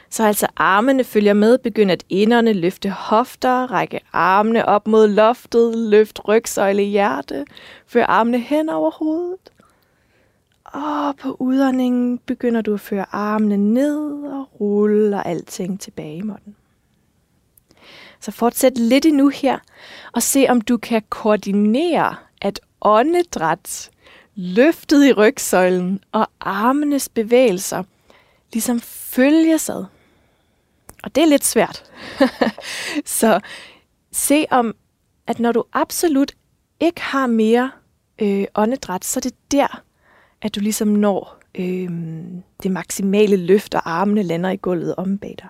Så 0.10 0.24
altså 0.24 0.48
armene 0.56 1.04
følger 1.04 1.34
med, 1.34 1.58
begynd 1.58 1.92
at 1.92 2.04
inderne 2.10 2.54
løfte 2.54 2.90
hofter, 2.90 3.72
række 3.72 4.00
armene 4.14 4.66
op 4.66 4.88
mod 4.88 5.08
loftet, 5.08 5.78
løft 5.78 6.28
rygsøjle 6.28 6.84
hjerte, 6.84 7.46
før 7.88 8.06
armene 8.06 8.40
hen 8.40 8.70
over 8.70 8.92
hovedet. 8.92 9.52
Og 10.66 11.16
på 11.16 11.38
udåndingen 11.40 12.18
begynder 12.18 12.62
du 12.62 12.74
at 12.74 12.80
føre 12.80 13.06
armene 13.12 13.58
ned 13.58 14.24
og 14.24 14.62
ruller 14.62 15.24
alting 15.24 15.80
tilbage 15.80 16.18
i 16.18 16.22
måtten. 16.22 16.56
Så 18.20 18.32
fortsæt 18.32 18.78
lidt 18.78 19.06
endnu 19.06 19.30
her, 19.30 19.60
og 20.14 20.24
se 20.24 20.46
om 20.50 20.62
du 20.62 20.78
kan 20.78 21.02
koordinere, 21.10 22.16
at 22.42 22.60
åndedræt, 22.82 23.90
løftet 24.36 25.06
i 25.06 25.14
rygsøjlen 25.14 26.00
og 26.12 26.28
armenes 26.40 27.10
bevægelser 27.10 27.84
ligesom 28.54 28.80
følges 28.82 29.70
ad. 29.70 29.86
Og 31.04 31.16
det 31.16 31.24
er 31.24 31.27
lidt 31.27 31.46
svært. 31.46 31.92
så 33.20 33.39
se 34.12 34.46
om, 34.51 34.75
at 35.27 35.39
når 35.39 35.51
du 35.51 35.63
absolut 35.74 36.32
ikke 36.80 37.01
har 37.01 37.27
mere 37.27 37.72
øh, 38.22 38.46
åndedræt, 38.56 39.06
så 39.06 39.20
er 39.20 39.22
det 39.22 39.51
der, 39.51 39.84
at 40.42 40.56
du 40.56 40.60
ligesom 40.60 40.88
når 40.88 41.38
øh, 41.56 41.89
det 42.63 42.72
maksimale 42.72 43.38
løft, 43.38 43.75
og 43.75 43.92
armene 43.92 44.24
lander 44.24 44.50
i 44.50 44.58
gulvet 44.58 44.96
om 44.96 45.18
bag 45.18 45.36
dig. 45.38 45.48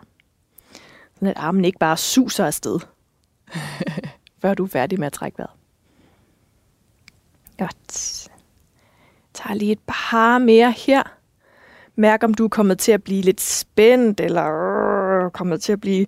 Sådan 1.16 1.27
at 1.27 1.38
armen 1.38 1.66
ikke 1.66 1.80
bare 1.80 1.98
suser 1.98 2.46
afsted, 2.46 2.80
før 4.42 4.54
du 4.54 4.63
er 4.63 4.70
færdig 4.70 5.00
med 5.00 5.08
at 5.08 5.13
trække 5.13 5.38
vejret. 5.38 5.51
Godt. 7.58 8.27
Tag 9.34 9.56
lige 9.56 9.72
et 9.72 9.80
par 9.88 10.38
mere 10.38 10.72
her. 10.72 11.04
Mærk, 11.96 12.24
om 12.24 12.34
du 12.34 12.44
er 12.44 12.50
kommet 12.50 12.80
til 12.80 12.92
at 12.92 13.04
blive 13.04 13.22
lidt 13.22 13.42
spændt, 13.42 14.20
eller 14.20 14.44
kommet 15.29 15.62
til 15.62 15.72
at 15.72 15.81
blive 15.81 16.05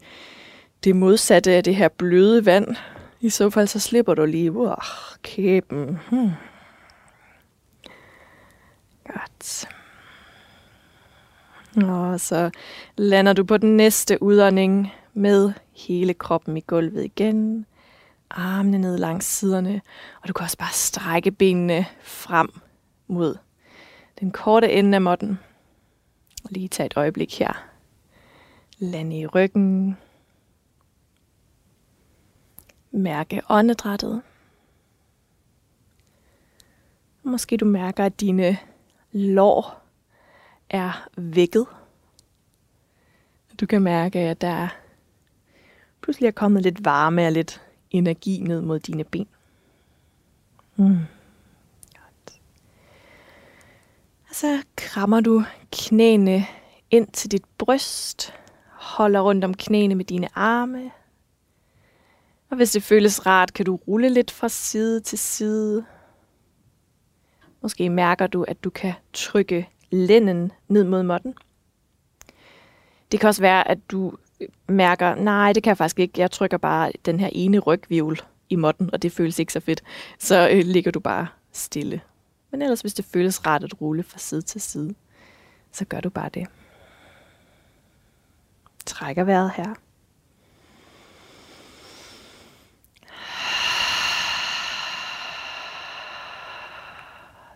det 0.83 0.95
modsatte 0.95 1.51
af 1.51 1.63
det 1.63 1.75
her 1.75 1.88
bløde 1.88 2.45
vand. 2.45 2.75
I 3.21 3.29
så 3.29 3.49
fald, 3.49 3.67
så 3.67 3.79
slipper 3.79 4.13
du 4.13 4.25
lige 4.25 4.51
uh, 4.51 4.73
kæben. 5.23 5.99
Hmm. 6.09 6.31
Godt. 9.07 9.67
Og 11.83 12.19
så 12.19 12.49
lander 12.97 13.33
du 13.33 13.43
på 13.43 13.57
den 13.57 13.77
næste 13.77 14.23
udånding 14.23 14.93
med 15.13 15.51
hele 15.75 16.13
kroppen 16.13 16.57
i 16.57 16.61
gulvet 16.61 17.05
igen. 17.05 17.65
Armene 18.31 18.77
ned 18.77 18.97
langs 18.97 19.25
siderne. 19.25 19.81
Og 20.21 20.27
du 20.27 20.33
kan 20.33 20.43
også 20.43 20.57
bare 20.57 20.73
strække 20.73 21.31
benene 21.31 21.85
frem 22.01 22.49
mod 23.07 23.38
den 24.19 24.31
korte 24.31 24.71
ende 24.71 24.95
af 24.95 25.01
måtten. 25.01 25.39
Og 26.43 26.49
lige 26.51 26.67
tage 26.67 26.85
et 26.85 26.93
øjeblik 26.97 27.39
her. 27.39 27.68
Lande 28.79 29.19
i 29.19 29.27
ryggen. 29.27 29.98
Mærke 32.91 33.41
åndedrættet. 33.50 34.21
Måske 37.24 37.57
du 37.57 37.65
mærker, 37.65 38.05
at 38.05 38.19
dine 38.19 38.57
lår 39.12 39.81
er 40.69 41.07
vækket. 41.17 41.65
Du 43.59 43.65
kan 43.65 43.81
mærke, 43.81 44.19
at 44.19 44.41
der 44.41 44.67
pludselig 46.01 46.27
er 46.27 46.31
kommet 46.31 46.63
lidt 46.63 46.86
varme 46.86 47.25
og 47.25 47.31
lidt 47.31 47.62
energi 47.91 48.39
ned 48.39 48.62
mod 48.62 48.79
dine 48.79 49.03
ben. 49.03 49.27
Mm. 50.75 50.98
Godt. 51.93 52.41
Og 54.29 54.36
så 54.36 54.63
krammer 54.75 55.19
du 55.19 55.43
knæene 55.71 56.45
ind 56.91 57.07
til 57.07 57.31
dit 57.31 57.45
bryst. 57.57 58.33
Holder 58.89 59.19
rundt 59.19 59.46
om 59.46 59.53
knæene 59.53 59.96
med 59.96 60.05
dine 60.05 60.27
arme. 60.36 60.91
Og 62.50 62.55
hvis 62.58 62.72
det 62.72 62.84
føles 62.84 63.25
rart, 63.25 63.53
kan 63.53 63.65
du 63.65 63.75
rulle 63.75 64.10
lidt 64.10 64.31
fra 64.31 64.50
side 64.50 65.00
til 65.00 65.17
side. 65.17 65.86
Måske 67.62 67.89
mærker 67.89 68.27
du, 68.27 68.43
at 68.43 68.63
du 68.63 68.69
kan 68.69 68.93
trykke 69.13 69.69
lænden 69.91 70.51
ned 70.67 70.84
mod 70.84 71.03
måtten. 71.03 71.34
Det 73.12 73.19
kan 73.19 73.27
også 73.27 73.41
være, 73.41 73.67
at 73.67 73.79
du 73.91 74.13
mærker, 74.67 75.15
nej, 75.15 75.53
det 75.53 75.63
kan 75.63 75.69
jeg 75.69 75.77
faktisk 75.77 76.00
ikke. 76.00 76.22
Jeg 76.22 76.31
trykker 76.31 76.58
bare 76.58 76.91
den 77.05 77.19
her 77.19 77.29
ene 77.31 77.60
rygvivl 77.60 78.22
i 78.50 78.55
måtten, 78.55 78.89
og 78.93 79.01
det 79.01 79.12
føles 79.12 79.39
ikke 79.39 79.53
så 79.53 79.60
fedt. 79.60 79.84
Så 80.19 80.50
øh, 80.50 80.65
ligger 80.65 80.91
du 80.91 81.00
bare 81.00 81.27
stille. 81.51 82.01
Men 82.51 82.62
ellers, 82.62 82.81
hvis 82.81 82.93
det 82.93 83.05
føles 83.05 83.46
rart 83.46 83.63
at 83.63 83.81
rulle 83.81 84.03
fra 84.03 84.19
side 84.19 84.41
til 84.41 84.62
side, 84.62 84.96
så 85.72 85.86
gør 85.86 86.00
du 86.00 86.10
bare 86.10 86.29
det. 86.34 86.48
Trækker 89.10 89.24
vejret 89.24 89.51
her. 89.51 89.74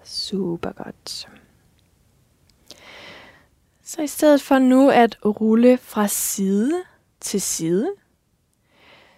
Super 0.03 0.71
godt. 0.71 1.29
Så 3.83 4.01
i 4.01 4.07
stedet 4.07 4.41
for 4.41 4.59
nu 4.59 4.89
at 4.89 5.17
rulle 5.25 5.77
fra 5.77 6.07
side 6.07 6.83
til 7.19 7.41
side, 7.41 7.93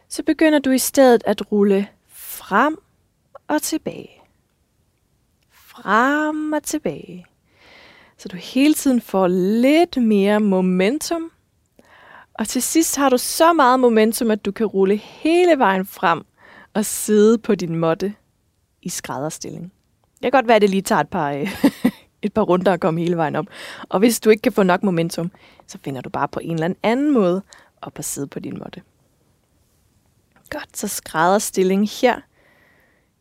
så 0.10 0.24
begynder 0.24 0.60
du 0.60 0.70
i 0.70 0.80
stedet 0.80 1.24
at 1.26 1.52
rulle 1.52 1.88
frem 2.08 2.78
og 3.48 3.62
tilbage. 3.62 4.22
Frem 5.52 6.54
og 6.54 6.64
tilbage. 6.64 7.26
Så 8.18 8.28
du 8.28 8.38
hele 8.38 8.74
tiden 8.74 9.02
får 9.02 9.28
lidt 9.28 9.98
mere 9.98 10.40
momentum. 10.40 11.32
Og 12.40 12.48
til 12.48 12.62
sidst 12.62 12.96
har 12.96 13.10
du 13.10 13.18
så 13.18 13.54
meget 13.54 13.80
momentum, 13.80 14.32
at 14.32 14.46
du 14.46 14.52
kan 14.52 14.66
rulle 14.66 14.96
hele 14.96 15.60
vejen 15.60 15.86
frem 15.86 16.26
og 16.74 16.86
sidde 16.86 17.38
på 17.38 17.56
din 17.56 17.76
måtte 17.76 18.14
i 18.82 18.90
skrædderstilling. 18.90 19.72
Det 20.14 20.22
kan 20.22 20.32
godt 20.32 20.48
være, 20.48 20.56
at 20.56 20.62
det 20.62 20.70
lige 20.70 20.82
tager 20.82 21.02
et 21.02 21.10
par, 21.10 21.32
øh, 21.32 21.66
et 22.22 22.34
par 22.34 22.42
runder 22.42 22.74
at 22.74 22.80
komme 22.80 23.00
hele 23.00 23.18
vejen 23.18 23.36
op. 23.36 23.46
Og 23.90 24.00
hvis 24.00 24.20
du 24.20 24.30
ikke 24.30 24.42
kan 24.42 24.52
få 24.52 24.64
nok 24.64 24.84
momentum, 24.84 25.32
så 25.68 25.78
finder 25.84 26.02
du 26.02 26.10
bare 26.10 26.28
på 26.28 26.40
en 26.40 26.54
eller 26.54 26.74
anden 26.84 27.14
måde 27.14 27.42
op 27.82 28.00
at 28.00 28.06
sidde 28.06 28.28
på 28.28 28.40
din 28.40 28.58
måtte. 28.58 28.82
Godt, 30.50 30.78
så 30.78 30.88
skrædderstilling 30.88 31.90
her. 31.90 32.22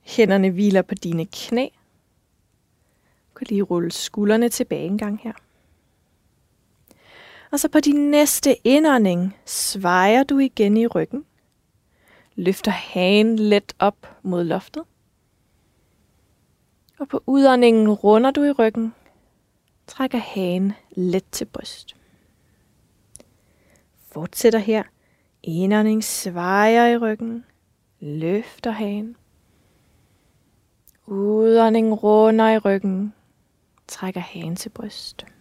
Hænderne 0.01 0.51
hviler 0.51 0.83
på 0.83 0.95
dine 0.95 1.27
knæ. 1.27 1.69
Du 3.29 3.39
kan 3.39 3.47
lige 3.51 3.63
rulle 3.63 3.93
skuldrene 3.93 4.49
tilbage 4.49 4.87
en 4.87 4.99
gang 4.99 5.21
her. 5.23 5.33
Og 7.55 7.61
så 7.61 7.69
på 7.69 7.81
din 7.81 8.11
næste 8.11 8.67
indånding 8.67 9.37
svejer 9.45 10.23
du 10.23 10.39
igen 10.39 10.77
i 10.77 10.87
ryggen. 10.87 11.25
Løfter 12.35 12.71
hagen 12.71 13.39
let 13.39 13.75
op 13.79 14.19
mod 14.23 14.45
loftet. 14.45 14.83
Og 16.99 17.09
på 17.09 17.23
udåndingen 17.27 17.91
runder 17.91 18.31
du 18.31 18.43
i 18.43 18.51
ryggen. 18.51 18.95
Trækker 19.87 20.19
hagen 20.19 20.73
let 20.91 21.25
til 21.33 21.45
bryst. 21.45 21.97
Fortsætter 24.13 24.59
her. 24.59 24.83
Indånding 25.43 26.05
svejer 26.05 26.87
i 26.87 26.97
ryggen. 26.97 27.45
Løfter 28.01 28.71
hagen. 28.71 29.17
Udånding 31.07 32.03
runder 32.03 32.49
i 32.49 32.59
ryggen. 32.59 33.15
Trækker 33.89 34.21
hagen 34.21 34.57
til 34.57 34.69
bryst. 34.69 35.34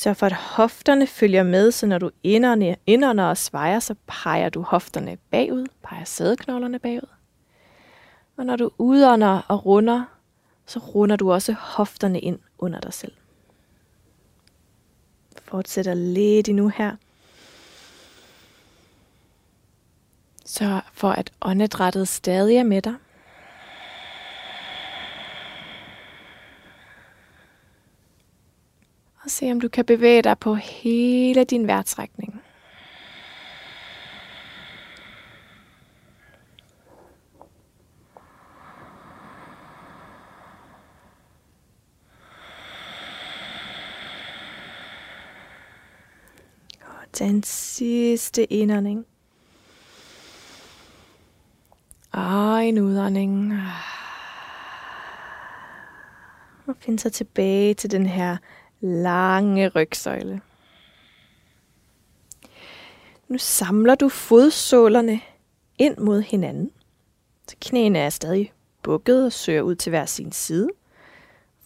Så 0.00 0.14
for 0.14 0.26
at 0.26 0.32
hofterne 0.32 1.06
følger 1.06 1.42
med, 1.42 1.70
så 1.70 1.86
når 1.86 1.98
du 1.98 2.10
indånder, 2.22 2.74
indånder 2.86 3.24
og 3.24 3.36
svejer, 3.36 3.80
så 3.80 3.94
peger 4.06 4.48
du 4.48 4.62
hofterne 4.62 5.16
bagud, 5.30 5.66
peger 5.82 6.04
sædeknoglerne 6.04 6.78
bagud. 6.78 7.08
Og 8.36 8.46
når 8.46 8.56
du 8.56 8.70
udånder 8.78 9.40
og 9.48 9.66
runder, 9.66 10.04
så 10.66 10.78
runder 10.78 11.16
du 11.16 11.32
også 11.32 11.52
hofterne 11.52 12.20
ind 12.20 12.38
under 12.58 12.80
dig 12.80 12.92
selv. 12.92 13.12
Fortsætter 15.42 15.94
lidt 15.94 16.48
endnu 16.48 16.68
her. 16.68 16.96
Så 20.44 20.80
for 20.92 21.10
at 21.10 21.32
åndedrættet 21.40 22.08
stadig 22.08 22.56
er 22.56 22.64
med 22.64 22.82
dig. 22.82 22.94
Se 29.40 29.52
om 29.52 29.60
du 29.60 29.68
kan 29.68 29.84
bevæge 29.84 30.22
dig 30.22 30.38
på 30.38 30.54
hele 30.54 31.44
din 31.44 31.66
vejrtrækning. 31.66 32.40
Tag 47.12 47.28
en 47.28 47.42
sidste 47.42 48.52
indånding. 48.52 49.06
Og 52.12 52.64
en 52.64 52.78
udånding. 52.78 53.52
Og 56.66 56.76
find 56.80 56.98
sig 56.98 57.12
tilbage 57.12 57.74
til 57.74 57.90
den 57.90 58.06
her 58.06 58.36
lange 58.80 59.68
rygsøjle. 59.68 60.40
Nu 63.28 63.38
samler 63.38 63.94
du 63.94 64.08
fodsålerne 64.08 65.20
ind 65.78 65.96
mod 65.96 66.20
hinanden. 66.20 66.70
Så 67.48 67.56
knæene 67.60 67.98
er 67.98 68.10
stadig 68.10 68.52
bukket 68.82 69.24
og 69.24 69.32
søger 69.32 69.62
ud 69.62 69.74
til 69.74 69.90
hver 69.90 70.06
sin 70.06 70.32
side. 70.32 70.68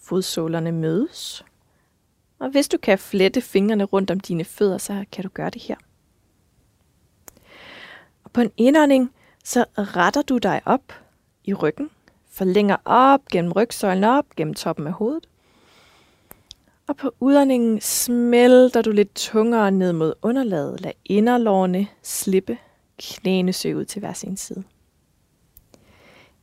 Fodsålerne 0.01 0.71
mødes. 0.71 1.45
Og 2.39 2.49
hvis 2.49 2.67
du 2.67 2.77
kan 2.77 2.99
flette 2.99 3.41
fingrene 3.41 3.83
rundt 3.83 4.11
om 4.11 4.19
dine 4.19 4.45
fødder, 4.45 4.77
så 4.77 5.05
kan 5.11 5.23
du 5.23 5.29
gøre 5.29 5.49
det 5.49 5.61
her. 5.61 5.75
Og 8.23 8.31
på 8.31 8.41
en 8.41 8.51
indånding, 8.57 9.13
så 9.43 9.65
retter 9.77 10.21
du 10.21 10.37
dig 10.37 10.61
op 10.65 10.93
i 11.43 11.53
ryggen, 11.53 11.89
forlænger 12.29 12.77
op 12.85 13.25
gennem 13.31 13.51
rygsøjlen 13.51 14.03
op, 14.03 14.25
gennem 14.35 14.53
toppen 14.53 14.87
af 14.87 14.93
hovedet. 14.93 15.27
Og 16.87 16.97
på 16.97 17.11
udåndingen 17.19 17.81
smelter 17.81 18.81
du 18.81 18.91
lidt 18.91 19.15
tungere 19.15 19.71
ned 19.71 19.93
mod 19.93 20.13
underlaget. 20.21 20.81
Lad 20.81 20.91
inderlårene 21.05 21.87
slippe, 22.03 22.57
knæene 22.97 23.53
søg 23.53 23.75
ud 23.75 23.85
til 23.85 23.99
hver 23.99 24.13
sin 24.13 24.37
side. 24.37 24.63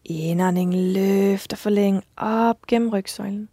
Indånding 0.05 0.75
løfter 0.75 1.57
forlæng 1.57 2.05
op 2.17 2.67
gennem 2.67 2.91
rygsøjlen. 2.91 3.49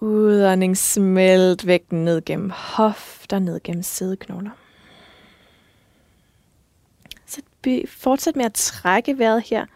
Udånding 0.00 0.76
smelt 0.76 1.66
vægten 1.66 2.04
ned 2.04 2.24
gennem 2.24 2.50
hofter, 2.50 3.38
ned 3.38 3.60
gennem 3.64 3.82
sædeknogler. 3.82 4.50
Så 7.26 7.42
fortsæt 7.86 8.36
med 8.36 8.44
at 8.44 8.54
trække 8.54 9.18
vejret 9.18 9.42
her 9.42 9.66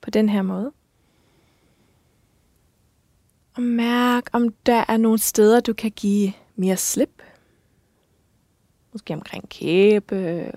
på 0.00 0.10
den 0.10 0.28
her 0.28 0.42
måde. 0.42 0.72
Og 3.58 3.64
mærk, 3.64 4.30
om 4.32 4.52
der 4.66 4.84
er 4.88 4.96
nogle 4.96 5.18
steder, 5.18 5.60
du 5.60 5.72
kan 5.72 5.90
give 5.90 6.32
mere 6.56 6.76
slip. 6.76 7.22
Måske 8.92 9.14
omkring 9.14 9.48
kæbe, 9.48 10.52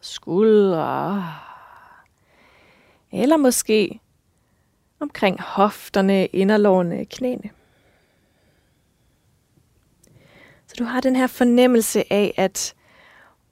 skuldre. 0.00 1.24
Eller 3.12 3.36
måske 3.36 4.00
omkring 5.00 5.40
hofterne, 5.40 6.26
inderlårene, 6.26 7.04
knæene. 7.04 7.50
Så 10.66 10.74
du 10.78 10.84
har 10.84 11.00
den 11.00 11.16
her 11.16 11.26
fornemmelse 11.26 12.12
af 12.12 12.34
at 12.36 12.74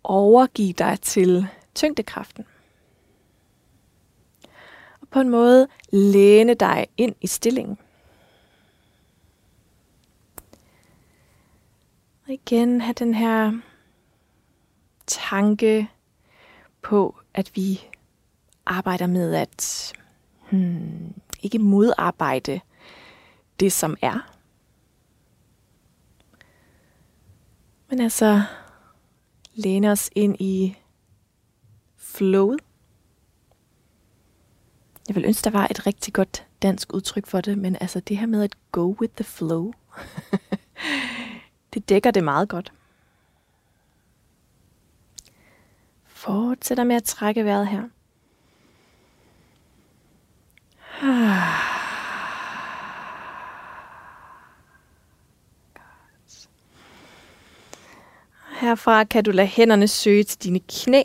overgive 0.05 0.73
dig 0.73 0.99
til 1.03 1.47
tyngdekraften. 1.75 2.45
Og 5.01 5.09
på 5.09 5.21
en 5.21 5.29
måde 5.29 5.69
læne 5.91 6.55
dig 6.55 6.87
ind 6.97 7.15
i 7.21 7.27
stillingen. 7.27 7.79
Og 12.29 12.35
igen 12.35 12.81
have 12.81 12.93
den 12.93 13.15
her 13.15 13.61
tanke 15.07 15.89
på, 16.83 17.17
at 17.35 17.51
vi 17.55 17.81
arbejder 18.67 19.07
med 19.07 19.35
at 19.35 19.93
hmm, 20.51 21.15
ikke 21.43 21.59
modarbejde 21.59 22.61
det, 23.61 23.73
som 23.73 23.97
er. 24.03 24.37
Men 27.91 28.01
altså 28.01 28.43
læne 29.55 29.91
os 29.91 30.11
ind 30.15 30.37
i 30.41 30.77
flowet. 31.97 32.61
Jeg 35.09 35.17
vil 35.17 35.25
ønske, 35.25 35.45
der 35.45 35.51
var 35.51 35.69
et 35.71 35.87
rigtig 35.87 36.15
godt 36.15 36.47
dansk 36.63 36.93
udtryk 36.95 37.27
for 37.27 37.41
det, 37.41 37.59
men 37.59 37.77
altså 37.81 38.01
det 38.01 38.19
her 38.19 38.27
med 38.27 38.43
at 38.43 38.57
go 38.73 38.95
with 39.01 39.15
the 39.15 39.25
flow, 39.25 39.73
det 41.75 41.89
dækker 41.89 42.11
det 42.11 42.25
meget 42.25 42.49
godt. 42.49 42.73
Fortsætter 46.07 46.85
med 46.85 46.97
at 46.97 47.05
trække 47.05 47.45
vejret 47.45 47.69
her. 47.69 47.83
Herfra 58.61 59.05
kan 59.05 59.25
du 59.25 59.31
lade 59.31 59.47
hænderne 59.47 59.89
søge 59.89 60.25
til 60.25 60.43
dine 60.43 60.61
knæ, 60.61 61.03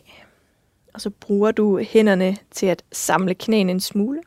og 0.94 1.02
så 1.02 1.10
bruger 1.10 1.52
du 1.52 1.80
hænderne 1.80 2.38
til 2.52 2.66
at 2.66 2.84
samle 2.92 3.36
knæene 3.36 3.72
en 3.72 3.80
smule. 3.80 4.22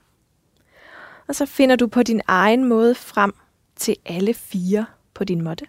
Og 1.27 1.35
så 1.35 1.47
finder 1.47 1.77
du 1.77 1.87
på 1.87 2.03
din 2.03 2.21
egen 2.27 2.65
måde 2.65 2.95
frem 2.95 3.35
til 3.77 3.97
alle 4.05 4.35
fire 4.35 4.87
på 5.15 5.25
din 5.25 5.43
måtte. 5.43 5.67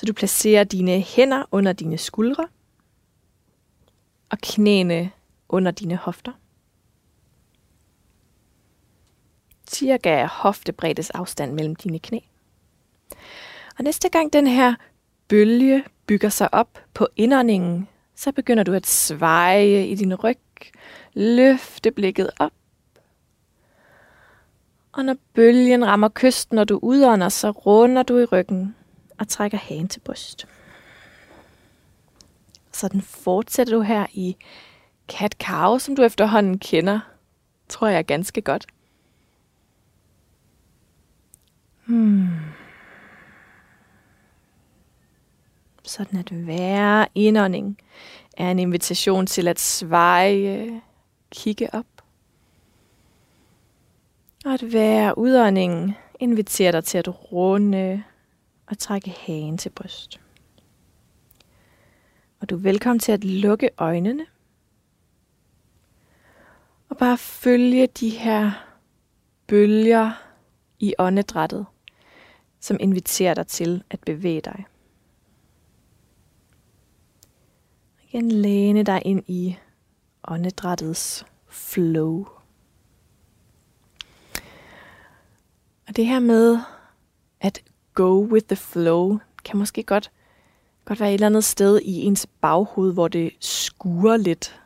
Så 0.00 0.06
du 0.06 0.12
placerer 0.12 0.64
dine 0.64 1.00
hænder 1.00 1.44
under 1.50 1.72
dine 1.72 1.98
skuldre 1.98 2.48
og 4.30 4.38
knæene 4.38 5.10
under 5.48 5.70
dine 5.70 5.96
hofter. 5.96 6.32
Cirka 9.70 10.26
hoftebreddes 10.26 11.10
afstand 11.10 11.52
mellem 11.52 11.76
dine 11.76 11.98
knæ. 11.98 12.18
Og 13.78 13.84
næste 13.84 14.08
gang 14.08 14.32
den 14.32 14.46
her 14.46 14.74
bølge 15.28 15.84
bygger 16.06 16.28
sig 16.28 16.54
op 16.54 16.78
på 16.94 17.08
indåndingen, 17.16 17.88
så 18.14 18.32
begynder 18.32 18.62
du 18.62 18.72
at 18.72 18.86
sveje 18.86 19.86
i 19.86 19.94
din 19.94 20.14
ryg, 20.14 20.40
løfte 21.14 21.90
blikket 21.90 22.30
op. 22.38 22.52
Og 24.92 25.04
når 25.04 25.16
bølgen 25.34 25.86
rammer 25.86 26.08
kysten, 26.08 26.56
når 26.56 26.64
du 26.64 26.78
udånder, 26.82 27.28
så 27.28 27.50
runder 27.50 28.02
du 28.02 28.18
i 28.18 28.24
ryggen 28.24 28.74
og 29.20 29.28
trækker 29.28 29.58
hagen 29.58 29.88
til 29.88 30.00
bryst. 30.00 30.46
Sådan 32.72 33.02
fortsætter 33.02 33.76
du 33.76 33.82
her 33.82 34.06
i 34.12 34.36
cat 35.08 35.36
cow, 35.42 35.78
som 35.78 35.96
du 35.96 36.02
efterhånden 36.02 36.58
kender, 36.58 37.00
tror 37.68 37.88
jeg 37.88 38.06
ganske 38.06 38.42
godt. 38.42 38.66
Hmm. 41.86 42.28
Sådan 45.84 46.18
at 46.18 46.28
hver 46.28 47.06
indånding 47.14 47.78
er 48.36 48.50
en 48.50 48.58
invitation 48.58 49.26
til 49.26 49.48
at 49.48 49.60
sveje, 49.60 50.80
kigge 51.30 51.74
op. 51.74 51.86
Og 54.44 54.52
at 54.52 54.60
hver 54.62 55.12
udånding 55.18 55.96
inviterer 56.20 56.72
dig 56.72 56.84
til 56.84 56.98
at 56.98 57.32
runde 57.32 58.02
og 58.70 58.78
trække 58.78 59.10
hagen 59.10 59.58
til 59.58 59.70
bryst. 59.70 60.20
Og 62.40 62.50
du 62.50 62.54
er 62.56 62.60
velkommen 62.60 62.98
til 62.98 63.12
at 63.12 63.24
lukke 63.24 63.70
øjnene. 63.78 64.26
Og 66.88 66.96
bare 66.96 67.18
følge 67.18 67.86
de 67.86 68.10
her 68.10 68.66
bølger 69.46 70.12
i 70.78 70.94
åndedrættet, 70.98 71.66
som 72.60 72.76
inviterer 72.80 73.34
dig 73.34 73.46
til 73.46 73.82
at 73.90 74.00
bevæge 74.00 74.40
dig. 74.40 74.64
Igen 78.02 78.30
læne 78.30 78.82
dig 78.82 79.02
ind 79.04 79.24
i 79.26 79.56
åndedrættets 80.24 81.26
flow. 81.48 82.26
Og 85.88 85.96
det 85.96 86.06
her 86.06 86.20
med 86.20 86.58
at 87.40 87.69
go 88.00 88.26
with 88.32 88.46
the 88.46 88.56
flow 88.56 89.18
kan 89.44 89.58
måske 89.58 89.82
godt, 89.82 90.10
godt 90.84 91.00
være 91.00 91.08
et 91.08 91.14
eller 91.14 91.26
andet 91.26 91.44
sted 91.44 91.80
i 91.80 92.02
ens 92.02 92.26
baghoved, 92.40 92.92
hvor 92.92 93.08
det 93.08 93.32
skuer 93.40 94.16
lidt. 94.16 94.60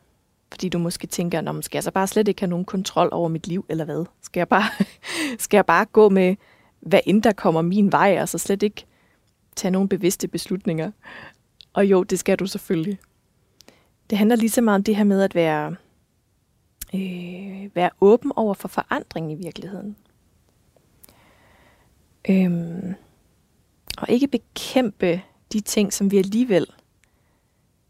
Fordi 0.50 0.68
du 0.68 0.78
måske 0.78 1.06
tænker, 1.06 1.40
Nå, 1.40 1.62
skal 1.62 1.76
jeg 1.76 1.82
så 1.82 1.90
bare 1.90 2.06
slet 2.06 2.28
ikke 2.28 2.40
have 2.40 2.50
nogen 2.50 2.64
kontrol 2.64 3.08
over 3.12 3.28
mit 3.28 3.46
liv, 3.46 3.66
eller 3.68 3.84
hvad? 3.84 4.04
Skal 4.22 4.40
jeg 4.40 4.48
bare, 4.48 4.64
skal 5.44 5.56
jeg 5.56 5.66
bare 5.66 5.84
gå 5.84 6.08
med, 6.08 6.36
hvad 6.80 7.00
end 7.06 7.22
der 7.22 7.32
kommer 7.32 7.62
min 7.62 7.92
vej, 7.92 8.18
og 8.20 8.28
så 8.28 8.38
slet 8.38 8.62
ikke 8.62 8.86
tage 9.56 9.72
nogle 9.72 9.88
bevidste 9.88 10.28
beslutninger? 10.28 10.90
Og 11.72 11.86
jo, 11.86 12.02
det 12.02 12.18
skal 12.18 12.38
du 12.38 12.46
selvfølgelig. 12.46 12.98
Det 14.10 14.18
handler 14.18 14.36
lige 14.36 14.50
så 14.50 14.60
meget 14.60 14.74
om 14.74 14.84
det 14.84 14.96
her 14.96 15.04
med 15.04 15.22
at 15.22 15.34
være, 15.34 15.76
øh, 16.94 17.76
være 17.76 17.90
åben 18.00 18.32
over 18.36 18.54
for 18.54 18.68
forandring 18.68 19.32
i 19.32 19.34
virkeligheden. 19.34 19.96
Øhm, 22.28 22.94
og 23.98 24.10
ikke 24.10 24.28
bekæmpe 24.28 25.22
de 25.52 25.60
ting, 25.60 25.92
som 25.92 26.10
vi 26.10 26.18
alligevel 26.18 26.66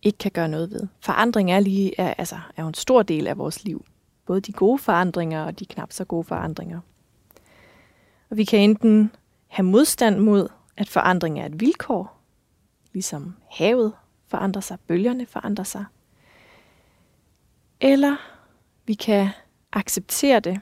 ikke 0.03 0.19
kan 0.19 0.31
gøre 0.31 0.49
noget 0.49 0.71
ved. 0.71 0.89
Forandring 1.01 1.53
er, 1.53 1.61
lige, 1.61 2.01
er, 2.01 2.15
altså, 2.15 2.39
er 2.57 2.63
jo 2.63 2.69
en 2.69 2.75
stor 2.75 3.03
del 3.03 3.27
af 3.27 3.39
vores 3.39 3.65
liv. 3.65 3.85
Både 4.27 4.41
de 4.41 4.53
gode 4.53 4.79
forandringer 4.79 5.45
og 5.45 5.59
de 5.59 5.67
knap 5.67 5.93
så 5.93 6.05
gode 6.05 6.25
forandringer. 6.25 6.81
Og 8.31 8.37
vi 8.37 8.45
kan 8.45 8.61
enten 8.61 9.11
have 9.47 9.67
modstand 9.67 10.19
mod, 10.19 10.49
at 10.77 10.89
forandring 10.89 11.41
er 11.41 11.47
et 11.47 11.61
vilkår, 11.61 12.21
ligesom 12.93 13.37
havet 13.51 13.93
forandrer 14.27 14.61
sig, 14.61 14.79
bølgerne 14.87 15.27
forandrer 15.27 15.65
sig. 15.65 15.85
Eller 17.81 18.17
vi 18.87 18.95
kan 18.95 19.29
acceptere 19.73 20.41
det, 20.41 20.61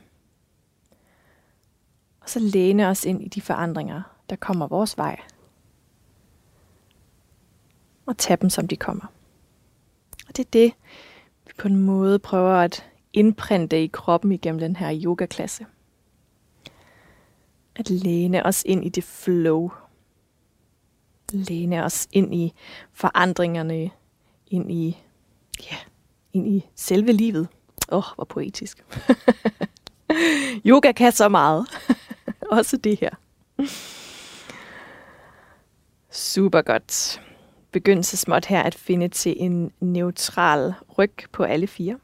og 2.21 2.31
så 2.31 2.41
læne 2.41 2.87
os 2.87 3.05
ind 3.05 3.23
i 3.23 3.29
de 3.29 3.41
forandringer, 3.41 4.03
der 4.31 4.37
kommer 4.37 4.67
vores 4.67 4.99
vej. 4.99 5.21
Og 8.07 8.19
tage 8.19 8.37
dem, 8.37 8.51
som 8.51 8.69
de 8.69 8.77
kommer. 8.77 9.07
Og 10.29 10.37
det 10.37 10.45
er 10.45 10.51
det, 10.53 10.73
vi 11.47 11.53
på 11.59 11.69
en 11.69 11.77
måde 11.77 12.19
prøver 12.19 12.55
at 12.55 12.85
indprinte 13.13 13.83
i 13.85 13.87
kroppen 13.87 14.33
igennem 14.33 14.61
den 14.61 14.77
her 14.77 15.01
yogaklasse. 15.05 15.67
At 17.77 17.91
læne 17.91 18.47
os 18.47 18.63
ind 18.67 18.85
i 18.85 18.89
det 18.89 19.05
flow. 19.05 19.71
Læne 21.33 21.85
os 21.85 22.09
ind 22.13 22.35
i 22.35 22.53
forandringerne, 22.93 23.91
ind 24.47 24.73
i, 24.73 24.99
ja, 25.71 25.77
ind 26.33 26.49
i 26.49 26.67
selve 26.75 27.13
livet. 27.13 27.49
Åh, 27.89 27.99
oh, 27.99 28.15
hvor 28.15 28.25
poetisk. 28.25 28.85
Yoga 30.67 30.93
kan 30.93 31.13
så 31.13 31.29
meget. 31.29 31.67
Også 32.51 32.77
det 32.77 33.01
her. 33.01 33.11
Super 36.11 36.63
godt 36.63 37.21
begynde 37.73 38.05
så 38.05 38.17
småt 38.17 38.47
her 38.47 38.63
at 38.63 38.75
finde 38.75 39.09
til 39.09 39.35
en 39.39 39.73
neutral 39.81 40.75
ryg 40.99 41.13
på 41.33 41.43
alle 41.43 41.67
fire. 41.67 41.99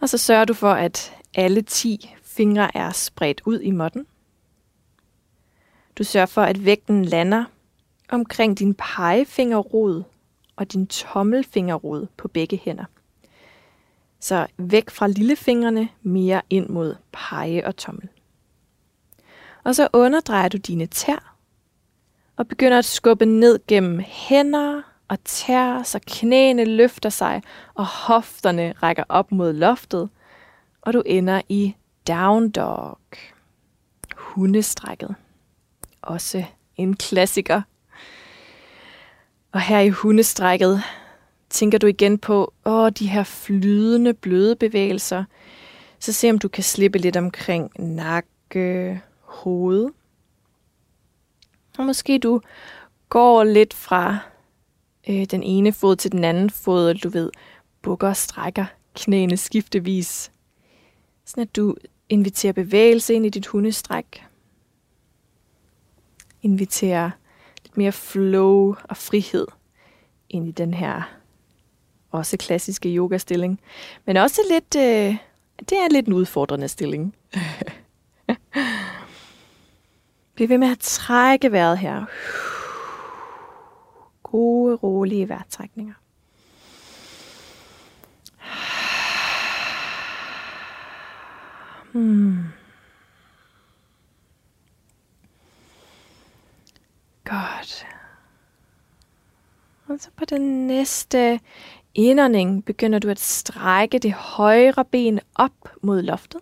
Og 0.00 0.08
så 0.08 0.18
sørger 0.18 0.44
du 0.44 0.54
for, 0.54 0.70
at 0.70 1.14
alle 1.34 1.62
10 1.62 2.14
fingre 2.22 2.76
er 2.76 2.92
spredt 2.92 3.42
ud 3.44 3.60
i 3.60 3.70
måtten. 3.70 4.06
Du 5.98 6.04
sørger 6.04 6.26
for, 6.26 6.42
at 6.42 6.64
vægten 6.64 7.04
lander 7.04 7.44
omkring 8.08 8.58
din 8.58 8.74
pegefingerrod 8.74 10.02
og 10.56 10.72
din 10.72 10.86
tommelfingerrod 10.86 12.06
på 12.16 12.28
begge 12.28 12.60
hænder. 12.64 12.84
Så 14.20 14.46
væk 14.56 14.90
fra 14.90 15.06
lillefingrene, 15.06 15.88
mere 16.02 16.42
ind 16.50 16.68
mod 16.68 16.94
pege 17.12 17.66
og 17.66 17.76
tommel. 17.76 18.08
Og 19.64 19.74
så 19.74 19.88
underdrejer 19.92 20.48
du 20.48 20.56
dine 20.56 20.86
tær 20.86 21.37
og 22.38 22.48
begynder 22.48 22.78
at 22.78 22.84
skubbe 22.84 23.26
ned 23.26 23.58
gennem 23.68 24.00
hænder 24.06 24.82
og 25.08 25.18
tær, 25.24 25.82
så 25.82 26.00
knæene 26.06 26.64
løfter 26.64 27.08
sig, 27.08 27.42
og 27.74 27.86
hofterne 27.86 28.74
rækker 28.82 29.04
op 29.08 29.32
mod 29.32 29.52
loftet, 29.52 30.08
og 30.82 30.92
du 30.92 31.02
ender 31.06 31.40
i 31.48 31.74
down 32.08 32.50
dog. 32.50 32.98
Hundestrækket. 34.16 35.14
Også 36.02 36.44
en 36.76 36.96
klassiker. 36.96 37.62
Og 39.52 39.60
her 39.60 39.80
i 39.80 39.88
hundestrækket 39.88 40.82
tænker 41.50 41.78
du 41.78 41.86
igen 41.86 42.18
på 42.18 42.52
åh, 42.64 42.90
de 42.98 43.06
her 43.06 43.24
flydende, 43.24 44.14
bløde 44.14 44.56
bevægelser. 44.56 45.24
Så 45.98 46.12
se 46.12 46.30
om 46.30 46.38
du 46.38 46.48
kan 46.48 46.64
slippe 46.64 46.98
lidt 46.98 47.16
omkring 47.16 47.70
nakke, 47.78 49.00
hoved. 49.20 49.90
Og 51.78 51.84
måske 51.84 52.18
du 52.18 52.40
går 53.08 53.44
lidt 53.44 53.74
fra 53.74 54.18
øh, 55.08 55.24
den 55.24 55.42
ene 55.42 55.72
fod 55.72 55.96
til 55.96 56.12
den 56.12 56.24
anden 56.24 56.50
fod, 56.50 56.88
og 56.88 57.02
du 57.02 57.08
ved, 57.08 57.30
bukker 57.82 58.08
og 58.08 58.16
strækker 58.16 58.64
knæene 58.94 59.36
skiftevis. 59.36 60.30
Sådan 61.24 61.42
at 61.42 61.56
du 61.56 61.74
inviterer 62.08 62.52
bevægelse 62.52 63.14
ind 63.14 63.26
i 63.26 63.28
dit 63.28 63.46
hundestræk. 63.46 64.24
Inviterer 66.42 67.10
lidt 67.64 67.76
mere 67.76 67.92
flow 67.92 68.74
og 68.84 68.96
frihed 68.96 69.46
ind 70.28 70.48
i 70.48 70.50
den 70.50 70.74
her 70.74 71.18
også 72.10 72.36
klassiske 72.36 72.88
yogastilling. 72.88 73.60
Men 74.04 74.16
også 74.16 74.40
lidt, 74.50 74.76
øh, 74.76 75.16
det 75.60 75.78
er 75.78 75.92
lidt 75.92 76.06
en 76.06 76.12
udfordrende 76.12 76.68
stilling. 76.68 77.14
Bliv 80.38 80.48
ved 80.48 80.58
med 80.58 80.70
at 80.70 80.78
trække 80.78 81.52
vejret 81.52 81.78
her. 81.78 82.04
Gode, 84.22 84.76
rolige 84.76 85.28
vejrtrækninger. 85.28 85.94
Hmm. 91.92 92.44
Godt. 97.24 97.86
Og 99.86 99.98
så 100.00 100.08
på 100.16 100.24
den 100.24 100.66
næste 100.66 101.40
indånding 101.94 102.64
begynder 102.64 102.98
du 102.98 103.08
at 103.08 103.20
strække 103.20 103.98
det 103.98 104.12
højre 104.12 104.84
ben 104.84 105.20
op 105.34 105.68
mod 105.82 106.02
loftet. 106.02 106.40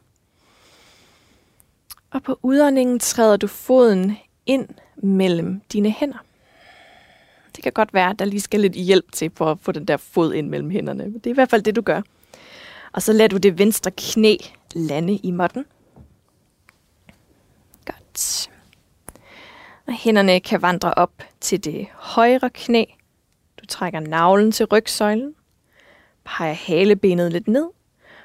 Og 2.10 2.22
på 2.22 2.38
udåndingen 2.42 2.98
træder 2.98 3.36
du 3.36 3.46
foden 3.46 4.16
ind 4.46 4.68
mellem 4.96 5.60
dine 5.72 5.90
hænder. 5.90 6.18
Det 7.56 7.62
kan 7.62 7.72
godt 7.72 7.94
være, 7.94 8.10
at 8.10 8.18
der 8.18 8.24
lige 8.24 8.40
skal 8.40 8.60
lidt 8.60 8.72
hjælp 8.72 9.12
til 9.12 9.30
for 9.34 9.50
at 9.50 9.58
få 9.60 9.72
den 9.72 9.84
der 9.84 9.96
fod 9.96 10.34
ind 10.34 10.48
mellem 10.48 10.70
hænderne. 10.70 11.04
Men 11.04 11.14
det 11.14 11.26
er 11.26 11.30
i 11.30 11.34
hvert 11.34 11.50
fald 11.50 11.62
det, 11.62 11.76
du 11.76 11.80
gør. 11.80 12.02
Og 12.92 13.02
så 13.02 13.12
lader 13.12 13.28
du 13.28 13.36
det 13.36 13.58
venstre 13.58 13.90
knæ 13.90 14.36
lande 14.74 15.16
i 15.16 15.30
måtten. 15.30 15.64
Godt. 17.84 18.50
Og 19.86 19.92
hænderne 19.92 20.40
kan 20.40 20.62
vandre 20.62 20.94
op 20.94 21.22
til 21.40 21.64
det 21.64 21.86
højre 21.92 22.50
knæ. 22.50 22.84
Du 23.60 23.66
trækker 23.66 24.00
navlen 24.00 24.52
til 24.52 24.66
rygsøjlen, 24.66 25.34
peger 26.24 26.52
halebenet 26.52 27.32
lidt 27.32 27.48
ned 27.48 27.66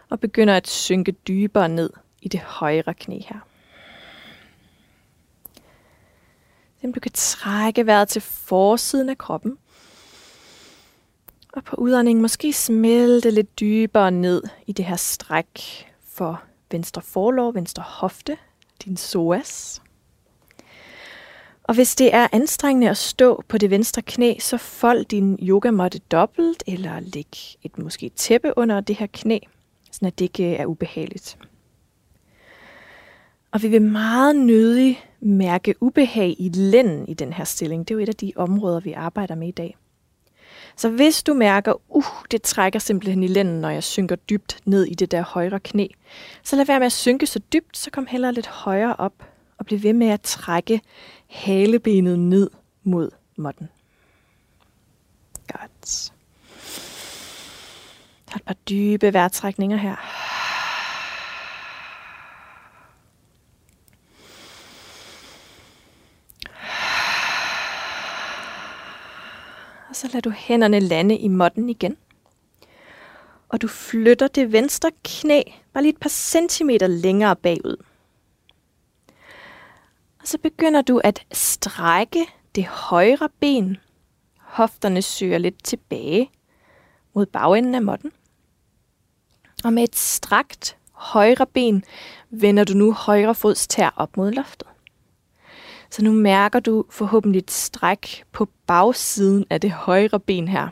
og 0.09 0.19
begynder 0.19 0.57
at 0.57 0.67
synke 0.67 1.11
dybere 1.11 1.69
ned 1.69 1.89
i 2.21 2.27
det 2.27 2.39
højre 2.39 2.93
knæ 2.93 3.19
her. 3.19 3.39
Så 6.81 6.91
du 6.95 6.99
kan 6.99 7.11
trække 7.13 7.85
vejret 7.85 8.07
til 8.07 8.21
forsiden 8.21 9.09
af 9.09 9.17
kroppen. 9.17 9.57
Og 11.53 11.63
på 11.63 11.75
udåndingen 11.75 12.21
måske 12.21 12.53
smelte 12.53 13.31
lidt 13.31 13.59
dybere 13.59 14.11
ned 14.11 14.43
i 14.67 14.71
det 14.71 14.85
her 14.85 14.95
stræk 14.95 15.85
for 16.09 16.43
venstre 16.71 17.01
forlov, 17.01 17.55
venstre 17.55 17.83
hofte, 17.83 18.37
din 18.85 18.95
psoas. 18.95 19.81
Og 21.63 21.75
hvis 21.75 21.95
det 21.95 22.13
er 22.13 22.27
anstrengende 22.31 22.89
at 22.89 22.97
stå 22.97 23.43
på 23.47 23.57
det 23.57 23.69
venstre 23.69 24.01
knæ, 24.01 24.35
så 24.39 24.57
fold 24.57 25.05
din 25.05 25.39
yogamåtte 25.41 25.99
dobbelt, 25.99 26.63
eller 26.67 26.99
læg 26.99 27.57
et 27.63 27.77
måske 27.77 28.09
tæppe 28.15 28.53
under 28.57 28.81
det 28.81 28.95
her 28.95 29.07
knæ, 29.13 29.39
så 29.91 30.05
det 30.05 30.21
ikke 30.21 30.55
er 30.55 30.65
ubehageligt. 30.65 31.37
Og 33.51 33.61
vi 33.61 33.67
vil 33.67 33.81
meget 33.81 34.35
nødig 34.35 35.05
mærke 35.19 35.75
ubehag 35.81 36.35
i 36.39 36.49
lænden 36.53 37.07
i 37.07 37.13
den 37.13 37.33
her 37.33 37.43
stilling. 37.43 37.87
Det 37.87 37.93
er 37.93 37.95
jo 37.95 38.03
et 38.03 38.09
af 38.09 38.15
de 38.15 38.33
områder, 38.35 38.79
vi 38.79 38.91
arbejder 38.91 39.35
med 39.35 39.47
i 39.47 39.51
dag. 39.51 39.77
Så 40.75 40.89
hvis 40.89 41.23
du 41.23 41.33
mærker, 41.33 41.73
uh, 41.89 42.03
det 42.31 42.41
trækker 42.41 42.79
simpelthen 42.79 43.23
i 43.23 43.27
lænden, 43.27 43.61
når 43.61 43.69
jeg 43.69 43.83
synker 43.83 44.15
dybt 44.15 44.59
ned 44.65 44.85
i 44.85 44.93
det 44.93 45.11
der 45.11 45.21
højre 45.21 45.59
knæ, 45.59 45.87
så 46.43 46.55
lad 46.55 46.65
være 46.65 46.79
med 46.79 46.85
at 46.85 46.91
synke 46.91 47.27
så 47.27 47.39
dybt, 47.53 47.77
så 47.77 47.91
kom 47.91 48.07
heller 48.07 48.31
lidt 48.31 48.47
højere 48.47 48.95
op 48.95 49.13
og 49.57 49.65
bliv 49.65 49.83
ved 49.83 49.93
med 49.93 50.07
at 50.07 50.21
trække 50.21 50.81
halebenet 51.29 52.19
ned 52.19 52.49
mod 52.83 53.09
måtten. 53.35 53.69
Godt. 55.47 56.11
Der 58.25 58.33
er 58.33 58.35
et 58.35 58.43
par 58.43 58.53
dybe 58.69 59.13
vejrtrækninger 59.13 59.77
her. 59.77 59.95
Og 69.91 69.97
så 69.97 70.07
lader 70.07 70.21
du 70.21 70.29
hænderne 70.29 70.79
lande 70.79 71.17
i 71.17 71.27
måtten 71.27 71.69
igen. 71.69 71.97
Og 73.49 73.61
du 73.61 73.67
flytter 73.67 74.27
det 74.27 74.51
venstre 74.51 74.91
knæ 75.03 75.41
bare 75.73 75.83
lige 75.83 75.93
et 75.93 75.99
par 75.99 76.09
centimeter 76.09 76.87
længere 76.87 77.35
bagud. 77.35 77.77
Og 80.19 80.27
så 80.27 80.37
begynder 80.37 80.81
du 80.81 81.01
at 81.03 81.25
strække 81.31 82.25
det 82.55 82.65
højre 82.65 83.29
ben. 83.39 83.77
Hofterne 84.37 85.01
søger 85.01 85.37
lidt 85.37 85.63
tilbage 85.63 86.31
mod 87.13 87.25
bagenden 87.25 87.75
af 87.75 87.81
måtten. 87.81 88.11
Og 89.63 89.73
med 89.73 89.83
et 89.83 89.95
strakt 89.95 90.77
højre 90.91 91.45
ben 91.45 91.83
vender 92.29 92.63
du 92.63 92.73
nu 92.73 92.93
højre 92.93 93.35
fods 93.35 93.67
tær 93.67 93.89
op 93.95 94.17
mod 94.17 94.31
loftet. 94.31 94.70
Så 95.91 96.03
nu 96.03 96.11
mærker 96.11 96.59
du 96.59 96.85
forhåbentlig 96.89 97.39
et 97.39 97.51
stræk 97.51 98.23
på 98.31 98.47
bagsiden 98.67 99.45
af 99.49 99.61
det 99.61 99.71
højre 99.71 100.19
ben 100.19 100.47
her. 100.47 100.67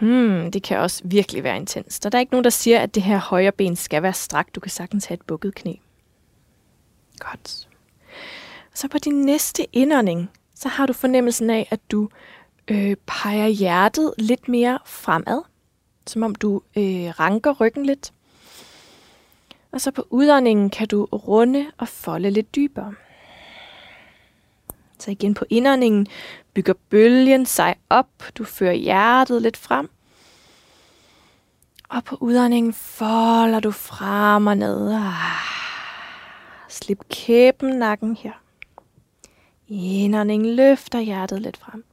Hmm, 0.00 0.50
det 0.50 0.62
kan 0.62 0.78
også 0.78 1.02
virkelig 1.04 1.44
være 1.44 1.56
intens. 1.56 2.00
Der 2.00 2.10
er 2.12 2.20
ikke 2.20 2.32
nogen, 2.32 2.44
der 2.44 2.50
siger, 2.50 2.80
at 2.80 2.94
det 2.94 3.02
her 3.02 3.18
højre 3.18 3.52
ben 3.52 3.76
skal 3.76 4.02
være 4.02 4.12
strakt. 4.12 4.54
Du 4.54 4.60
kan 4.60 4.70
sagtens 4.70 5.04
have 5.04 5.14
et 5.14 5.22
bukket 5.26 5.54
knæ. 5.54 5.74
Godt. 7.18 7.68
Så 8.74 8.88
på 8.88 8.98
din 8.98 9.22
næste 9.22 9.76
indånding, 9.76 10.30
så 10.54 10.68
har 10.68 10.86
du 10.86 10.92
fornemmelsen 10.92 11.50
af, 11.50 11.68
at 11.70 11.80
du 11.90 12.08
øh, 12.68 12.96
peger 13.06 13.46
hjertet 13.46 14.14
lidt 14.18 14.48
mere 14.48 14.78
fremad. 14.86 15.42
Som 16.06 16.22
om 16.22 16.34
du 16.34 16.62
øh, 16.76 17.20
ranker 17.20 17.52
ryggen 17.52 17.86
lidt. 17.86 18.12
Og 19.72 19.80
så 19.80 19.90
på 19.90 20.06
udåndingen 20.10 20.70
kan 20.70 20.88
du 20.88 21.04
runde 21.04 21.66
og 21.78 21.88
folde 21.88 22.30
lidt 22.30 22.54
dybere. 22.54 22.94
Så 24.98 25.10
igen 25.10 25.34
på 25.34 25.44
indåndingen 25.50 26.06
bygger 26.54 26.74
bølgen 26.90 27.46
sig 27.46 27.76
op. 27.90 28.08
Du 28.38 28.44
fører 28.44 28.72
hjertet 28.72 29.42
lidt 29.42 29.56
frem. 29.56 29.90
Og 31.88 32.04
på 32.04 32.16
udåndingen 32.20 32.72
folder 32.72 33.60
du 33.60 33.70
frem 33.70 34.46
og 34.46 34.56
ned. 34.56 34.92
Ah, 34.92 35.12
slip 36.68 36.98
kæben 37.08 37.78
nakken 37.78 38.16
her. 38.16 38.32
Indånding 39.68 40.46
løfter 40.46 41.00
hjertet 41.00 41.42
lidt 41.42 41.56
frem. 41.56 41.84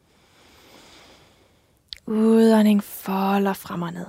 Udånding 2.06 2.84
folder 2.84 3.54
frem 3.54 3.82
og 3.82 3.94
ned. 3.94 4.06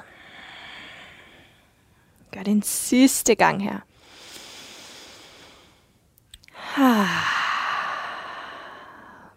Gør 2.39 2.43
det 2.43 2.51
en 2.51 2.63
sidste 2.63 3.35
gang 3.35 3.63
her. 3.63 3.79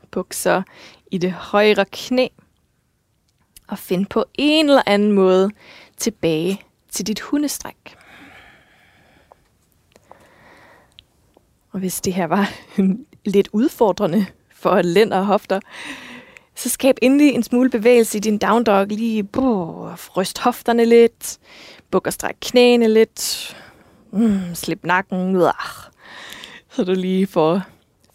Bukser 0.12 0.64
i 1.12 1.18
det 1.18 1.32
højre 1.32 1.86
knæ. 1.92 2.28
Og 3.68 3.80
find 3.80 4.06
på 4.06 4.26
en 4.34 4.70
eller 4.70 4.82
anden 4.86 5.12
måde 5.12 5.52
tilbage 5.98 6.62
til 6.90 7.08
dit 7.08 7.20
hundestræk. 7.20 7.98
Og 11.72 11.80
hvis 11.80 12.02
det 12.02 12.14
her 12.14 12.28
var 12.28 12.50
lidt 13.36 13.50
udfordrende 13.52 14.26
for 14.50 14.82
lænd 14.82 15.14
og 15.14 15.26
hofter, 15.26 15.60
så 16.56 16.70
skab 16.70 16.96
endelig 17.02 17.34
en 17.34 17.44
smule 17.44 17.70
bevægelse 17.70 18.18
i 18.18 18.22
din 18.22 18.38
down 18.38 18.64
dog. 18.64 18.88
Lige 18.88 19.24
brug, 19.24 19.90
ryst 20.18 20.40
hofterne 20.40 20.86
lidt, 20.86 21.40
buk 21.92 22.08
og 22.08 22.14
stræk 22.14 22.36
knæene 22.42 22.88
lidt, 22.88 23.56
mm, 24.12 24.56
slip 24.56 24.84
nakken, 24.84 25.36
Uah. 25.36 25.54
så 26.70 26.84
du 26.84 26.92
lige 26.92 27.28
får 27.28 27.62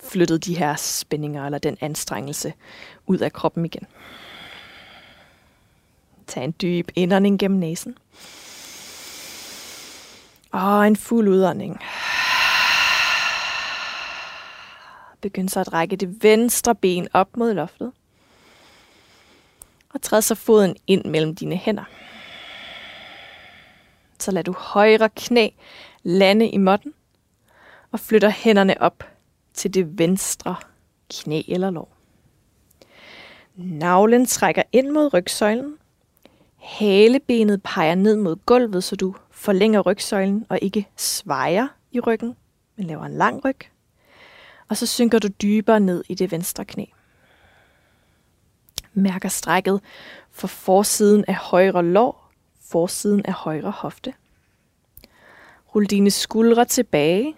flyttet 0.05 0.45
de 0.45 0.59
her 0.59 0.77
spændinger 0.77 1.47
eller 1.47 1.59
den 1.59 1.77
anstrengelse 1.81 2.53
ud 3.07 3.19
af 3.19 3.33
kroppen 3.33 3.65
igen. 3.65 3.87
Tag 6.27 6.45
en 6.45 6.55
dyb 6.63 6.89
indånding 6.95 7.39
gennem 7.39 7.61
næsen. 7.61 7.99
Og 10.53 10.87
en 10.87 10.97
fuld 10.97 11.29
udånding. 11.29 11.81
Begynd 15.21 15.49
så 15.49 15.61
at 15.61 15.73
række 15.73 15.97
det 15.97 16.23
venstre 16.23 16.75
ben 16.75 17.09
op 17.13 17.37
mod 17.37 17.55
loftet. 17.55 17.93
Og 19.95 20.03
træd 20.03 20.23
så 20.23 20.35
foden 20.35 20.77
ind 20.87 21.05
mellem 21.05 21.35
dine 21.35 21.57
hænder. 21.57 21.85
Så 24.19 24.31
lad 24.31 24.45
du 24.45 24.53
højre 24.53 25.09
knæ 25.09 25.49
lande 26.03 26.49
i 26.49 26.57
måtten 26.57 26.95
og 27.93 28.01
flytter 28.01 28.29
hænderne 28.29 28.81
op 28.81 29.05
til 29.55 29.75
det 29.75 29.99
venstre 29.99 30.57
knæ 31.11 31.43
eller 31.49 31.71
lår. 31.71 31.97
Navlen 33.57 34.27
trækker 34.27 34.63
ind 34.73 34.91
mod 34.91 35.15
rygsøjlen. 35.15 35.77
Halebenet 36.57 37.63
peger 37.63 37.95
ned 37.95 38.17
mod 38.17 38.37
gulvet, 38.47 38.85
så 38.85 38.97
du 38.97 39.15
forlænger 39.31 39.81
rygsøjlen 39.81 40.47
og 40.49 40.59
ikke 40.63 40.89
svejer 40.97 41.69
i 41.93 42.01
ryggen, 42.01 42.37
men 42.77 42.87
laver 42.87 43.05
en 43.05 43.13
lang 43.13 43.45
ryg. 43.45 43.59
Og 44.69 44.77
så 44.77 44.87
synker 44.87 45.19
du 45.19 45.29
dybere 45.29 45.81
ned 45.81 46.05
i 46.09 46.15
det 46.15 46.33
venstre 46.33 46.65
knæ. 46.65 46.85
Mærker 48.93 49.29
strækket 49.29 49.81
for 50.31 50.47
forsiden 50.47 51.25
af 51.29 51.35
højre 51.35 51.85
lår, 51.85 52.26
forsiden 52.71 53.27
af 53.27 53.33
højre 53.33 53.71
hofte. 53.71 54.15
Rul 55.75 55.87
dine 55.87 56.11
skuldre 56.11 56.65
tilbage. 56.65 57.37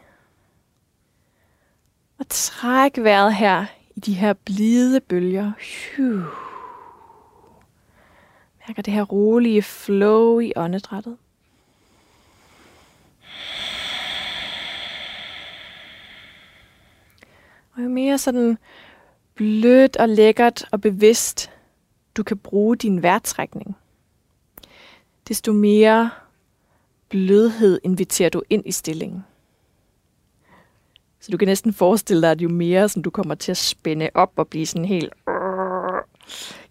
Og 2.18 2.26
træk 2.28 2.98
vejret 2.98 3.34
her 3.34 3.66
i 3.96 4.00
de 4.00 4.14
her 4.14 4.32
blide 4.32 5.00
bølger. 5.00 5.52
Mærker 8.68 8.82
det 8.82 8.92
her 8.92 9.02
rolige 9.02 9.62
flow 9.62 10.38
i 10.38 10.52
åndedrættet. 10.56 11.16
Og 17.76 17.84
jo 17.84 17.88
mere 17.88 18.18
sådan 18.18 18.58
blødt 19.34 19.96
og 19.96 20.08
lækkert 20.08 20.64
og 20.72 20.80
bevidst 20.80 21.50
du 22.14 22.22
kan 22.22 22.38
bruge 22.38 22.76
din 22.76 23.02
vejrtrækning, 23.02 23.76
desto 25.28 25.52
mere 25.52 26.10
blødhed 27.08 27.80
inviterer 27.84 28.30
du 28.30 28.42
ind 28.50 28.62
i 28.66 28.72
stillingen. 28.72 29.24
Så 31.20 31.30
du 31.32 31.36
kan 31.36 31.48
næsten 31.48 31.72
forestille 31.72 32.22
dig, 32.22 32.30
at 32.30 32.40
jo 32.40 32.48
mere 32.48 32.88
sådan, 32.88 33.02
du 33.02 33.10
kommer 33.10 33.34
til 33.34 33.50
at 33.50 33.56
spænde 33.56 34.10
op 34.14 34.32
og 34.36 34.48
blive 34.48 34.66
sådan 34.66 34.84
helt 34.84 35.12
øh, 35.28 36.02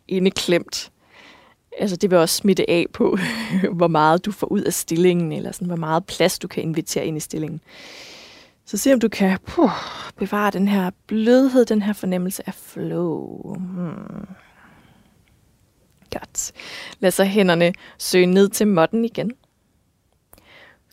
indeklemt, 0.07 0.91
altså 1.77 1.95
det 1.95 2.11
vil 2.11 2.19
også 2.19 2.35
smitte 2.35 2.69
af 2.69 2.85
på, 2.93 3.17
hvor 3.77 3.87
meget 3.87 4.25
du 4.25 4.31
får 4.31 4.47
ud 4.47 4.61
af 4.61 4.73
stillingen, 4.73 5.31
eller 5.31 5.51
sådan, 5.51 5.67
hvor 5.67 5.75
meget 5.75 6.05
plads 6.05 6.39
du 6.39 6.47
kan 6.47 6.63
invitere 6.63 7.05
ind 7.05 7.17
i 7.17 7.19
stillingen. 7.19 7.61
Så 8.65 8.77
se 8.77 8.93
om 8.93 8.99
du 8.99 9.09
kan 9.09 9.39
puh, 9.45 9.71
bevare 10.17 10.51
den 10.51 10.67
her 10.67 10.91
blødhed, 11.07 11.65
den 11.65 11.81
her 11.81 11.93
fornemmelse 11.93 12.43
af 12.45 12.53
flow. 12.53 13.53
Hmm. 13.53 14.27
Godt. 16.19 16.51
Lad 16.99 17.12
så 17.12 17.23
hænderne 17.23 17.73
søge 17.97 18.25
ned 18.25 18.49
til 18.49 18.67
måtten 18.67 19.06
igen. 19.06 19.32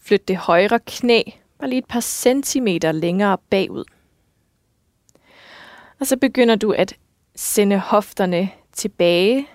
Flyt 0.03 0.29
det 0.29 0.37
højre 0.37 0.81
knæ 0.87 1.23
bare 1.59 1.69
lige 1.69 1.79
et 1.79 1.87
par 1.89 2.01
centimeter 2.01 2.93
længere 2.93 3.39
bagud. 3.51 3.85
Og 6.01 6.07
så 6.07 6.17
begynder 6.17 6.57
du 6.57 6.73
at 6.73 6.97
sende 7.37 7.79
hofterne 7.79 8.51
tilbage, 8.73 9.47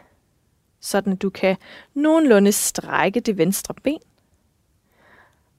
sådan 0.79 1.13
at 1.13 1.21
du 1.21 1.29
kan 1.29 1.57
nogenlunde 1.93 2.51
strække 2.51 3.19
det 3.19 3.37
venstre 3.37 3.73
ben, 3.73 3.99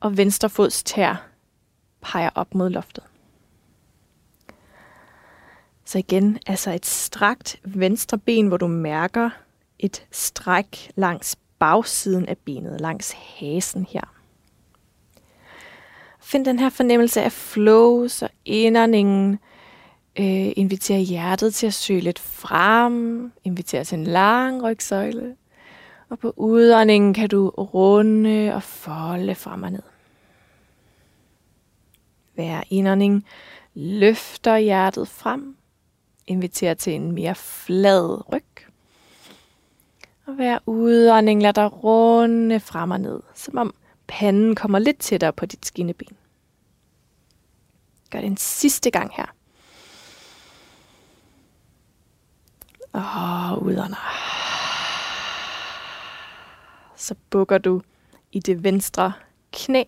og 0.01 0.16
venstre 0.16 0.51
fods 0.51 0.83
tær 0.83 1.27
peger 2.01 2.31
op 2.35 2.55
mod 2.55 2.70
loftet. 2.70 3.05
Så 5.85 5.99
igen, 5.99 6.38
altså 6.46 6.70
et 6.70 6.87
strakt 6.87 7.61
venstre 7.64 8.18
ben, 8.18 8.46
hvor 8.46 8.57
du 8.57 8.66
mærker 8.66 9.31
et 9.83 10.07
stræk 10.11 10.90
langs 10.95 11.37
bagsiden 11.59 12.29
af 12.29 12.38
benet, 12.38 12.81
langs 12.81 13.12
hasen 13.12 13.87
her. 13.90 14.14
Find 16.21 16.45
den 16.45 16.59
her 16.59 16.69
fornemmelse 16.69 17.23
af 17.23 17.33
flow, 17.33 18.09
så 18.09 18.29
indåndingen 18.45 19.38
øh, 20.19 20.53
inviterer 20.57 20.99
hjertet 20.99 21.55
til 21.55 21.66
at 21.66 21.75
søge 21.75 22.01
lidt 22.01 22.19
frem, 22.19 23.33
inviterer 23.45 23.85
til 23.85 23.99
en 23.99 24.05
lang 24.05 24.62
rygsøjle. 24.62 25.37
Og 26.09 26.19
på 26.19 26.35
udåndingen 26.37 27.14
kan 27.14 27.29
du 27.29 27.49
runde 27.49 28.55
og 28.55 28.62
folde 28.62 29.35
frem 29.35 29.62
og 29.62 29.73
ned. 29.73 29.83
Hver 32.35 32.62
indånding 32.71 33.25
løfter 33.75 34.57
hjertet 34.57 35.09
frem, 35.09 35.57
inviterer 36.27 36.75
til 36.75 36.95
en 36.95 37.12
mere 37.12 37.35
flad 37.35 38.33
ryg. 38.33 38.49
Og 40.31 40.37
hver 40.37 40.59
udånding 40.66 41.43
lader 41.43 41.53
dig 41.53 41.85
runde 41.85 42.61
frem 42.61 42.90
og 42.90 43.01
ned, 43.01 43.21
som 43.35 43.59
om 43.59 43.75
panden 44.07 44.55
kommer 44.55 44.79
lidt 44.79 44.99
tættere 44.99 45.33
på 45.33 45.47
dit 45.47 45.66
skinneben. 45.66 46.16
Gør 48.11 48.19
det 48.19 48.27
en 48.27 48.37
sidste 48.37 48.90
gang 48.90 49.12
her. 49.16 49.27
Og 52.93 53.62
udånder. 53.62 53.97
Så 56.97 57.14
bukker 57.31 57.59
du 57.59 57.83
i 58.33 58.40
det 58.40 58.64
venstre 58.64 59.12
knæ. 59.53 59.85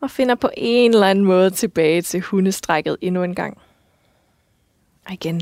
Og 0.00 0.10
finder 0.10 0.34
på 0.34 0.50
en 0.56 0.94
eller 0.94 1.06
anden 1.06 1.24
måde 1.24 1.50
tilbage 1.50 2.02
til 2.02 2.20
hundestrækket 2.20 2.96
endnu 3.00 3.22
en 3.22 3.34
gang. 3.34 3.58
Og 5.06 5.12
igen, 5.12 5.40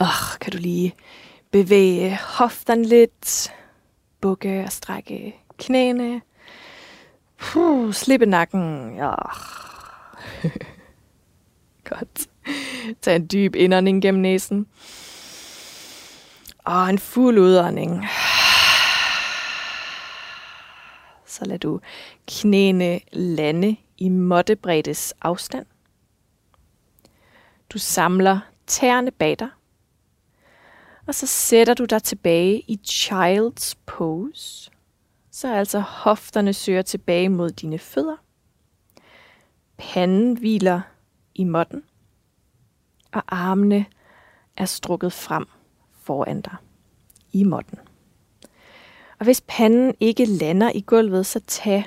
åh, 0.00 0.38
kan 0.40 0.52
du 0.52 0.58
lige 0.58 0.94
bevæge 1.50 2.18
hofterne 2.38 2.84
lidt, 2.84 3.52
bukke 4.20 4.62
og 4.64 4.72
strække 4.72 5.36
knæene. 5.58 6.20
Puh, 7.38 7.92
slippe 7.92 8.26
nakken. 8.26 8.96
Ja. 8.96 9.14
Godt. 11.90 12.28
Tag 13.02 13.16
en 13.16 13.28
dyb 13.32 13.54
indånding 13.54 14.02
gennem 14.02 14.22
næsen. 14.22 14.66
Og 16.64 16.90
en 16.90 16.98
fuld 16.98 17.38
udånding. 17.38 18.04
Så 21.26 21.44
lad 21.44 21.58
du 21.58 21.80
knæene 22.26 23.00
lande 23.12 23.76
i 23.98 24.08
måttebreddes 24.08 25.14
afstand. 25.22 25.66
Du 27.70 27.78
samler 27.78 28.40
tæerne 28.66 29.10
bag 29.10 29.36
dig. 29.38 29.48
Og 31.08 31.14
så 31.14 31.26
sætter 31.26 31.74
du 31.74 31.84
dig 31.84 32.02
tilbage 32.02 32.60
i 32.60 32.80
child's 32.86 33.74
pose 33.86 34.70
så 35.38 35.54
altså 35.54 35.78
hofterne 35.78 36.52
søger 36.52 36.82
tilbage 36.82 37.28
mod 37.28 37.50
dine 37.50 37.78
fødder. 37.78 38.16
Panden 39.76 40.38
hviler 40.38 40.80
i 41.34 41.44
måtten, 41.44 41.82
og 43.12 43.22
armene 43.28 43.86
er 44.56 44.64
strukket 44.64 45.12
frem 45.12 45.46
foran 46.00 46.40
dig 46.40 46.56
i 47.32 47.44
måtten. 47.44 47.78
Og 49.18 49.24
hvis 49.24 49.42
panden 49.48 49.94
ikke 50.00 50.24
lander 50.24 50.70
i 50.74 50.80
gulvet, 50.80 51.26
så 51.26 51.40
tag 51.46 51.84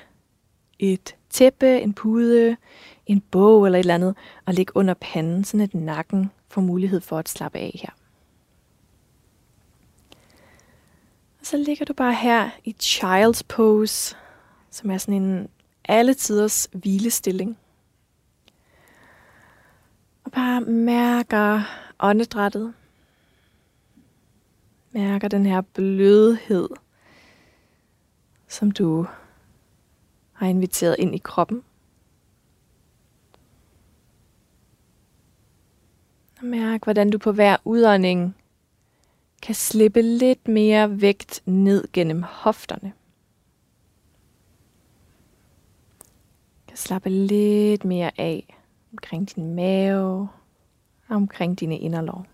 et 0.80 1.16
tæppe, 1.30 1.82
en 1.82 1.94
pude, 1.94 2.58
en 3.06 3.22
bog 3.22 3.66
eller 3.66 3.80
et 3.80 3.84
eller 3.84 3.96
andet, 3.96 4.16
og 4.46 4.54
læg 4.54 4.76
under 4.76 4.94
panden, 4.94 5.44
så 5.44 5.62
at 5.62 5.74
nakken 5.74 6.32
får 6.50 6.62
mulighed 6.62 7.02
for 7.02 7.18
at 7.18 7.30
slappe 7.30 7.60
af 7.60 7.80
her. 7.84 8.01
Og 11.42 11.48
så 11.48 11.58
ligger 11.58 11.86
du 11.86 11.94
bare 11.94 12.14
her 12.14 12.50
i 12.64 12.76
child's 12.84 13.42
pose, 13.48 14.16
som 14.70 14.92
er 14.92 14.98
sådan 14.98 15.22
en 15.22 15.50
alle 15.86 16.14
tiders 16.14 16.70
hvilestilling. 16.72 17.58
Og 20.24 20.32
bare 20.32 20.62
mærker 20.62 21.62
åndedrættet. 22.00 22.74
Mærker 24.92 25.28
den 25.28 25.46
her 25.46 25.62
blødhed, 25.62 26.70
som 28.48 28.72
du 28.72 29.06
har 30.34 30.48
inviteret 30.48 30.96
ind 31.00 31.16
i 31.16 31.22
kroppen. 31.24 31.64
Og 36.40 36.46
mærk, 36.46 36.84
hvordan 36.84 37.10
du 37.10 37.18
på 37.18 37.32
hver 37.32 37.58
udånding 37.64 38.36
kan 39.42 39.56
slippe 39.56 40.02
lidt 40.02 40.48
mere 40.48 41.02
vægt 41.02 41.42
ned 41.46 41.88
gennem 41.94 42.24
hofterne. 42.24 42.94
Kan 46.68 46.78
slappe 46.78 47.10
lidt 47.10 47.86
mere 47.86 48.12
af 48.18 48.56
omkring 48.92 49.36
din 49.36 49.56
mave 49.56 50.30
og 51.08 51.16
omkring 51.16 51.60
dine 51.60 51.80
inderlov. 51.80 52.26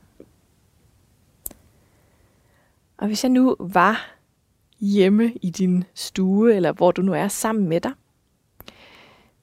Og 2.98 3.08
hvis 3.08 3.24
jeg 3.24 3.32
nu 3.32 3.56
var 3.60 4.16
hjemme 4.80 5.34
i 5.42 5.50
din 5.50 5.84
stue, 5.94 6.56
eller 6.56 6.72
hvor 6.72 6.92
du 6.92 7.02
nu 7.02 7.14
er 7.14 7.28
sammen 7.28 7.68
med 7.68 7.82
dig, 7.82 7.92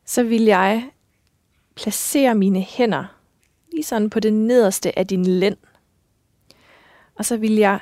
så 0.04 0.22
vil 0.22 0.42
jeg 0.42 0.90
placere 1.74 2.34
mine 2.34 2.60
hænder 2.60 3.04
lige 3.72 3.84
sådan 3.84 4.10
på 4.10 4.20
det 4.20 4.32
nederste 4.32 4.98
af 4.98 5.06
din 5.06 5.26
lænd– 5.26 5.56
og 7.14 7.24
så 7.24 7.36
vil 7.36 7.54
jeg 7.54 7.80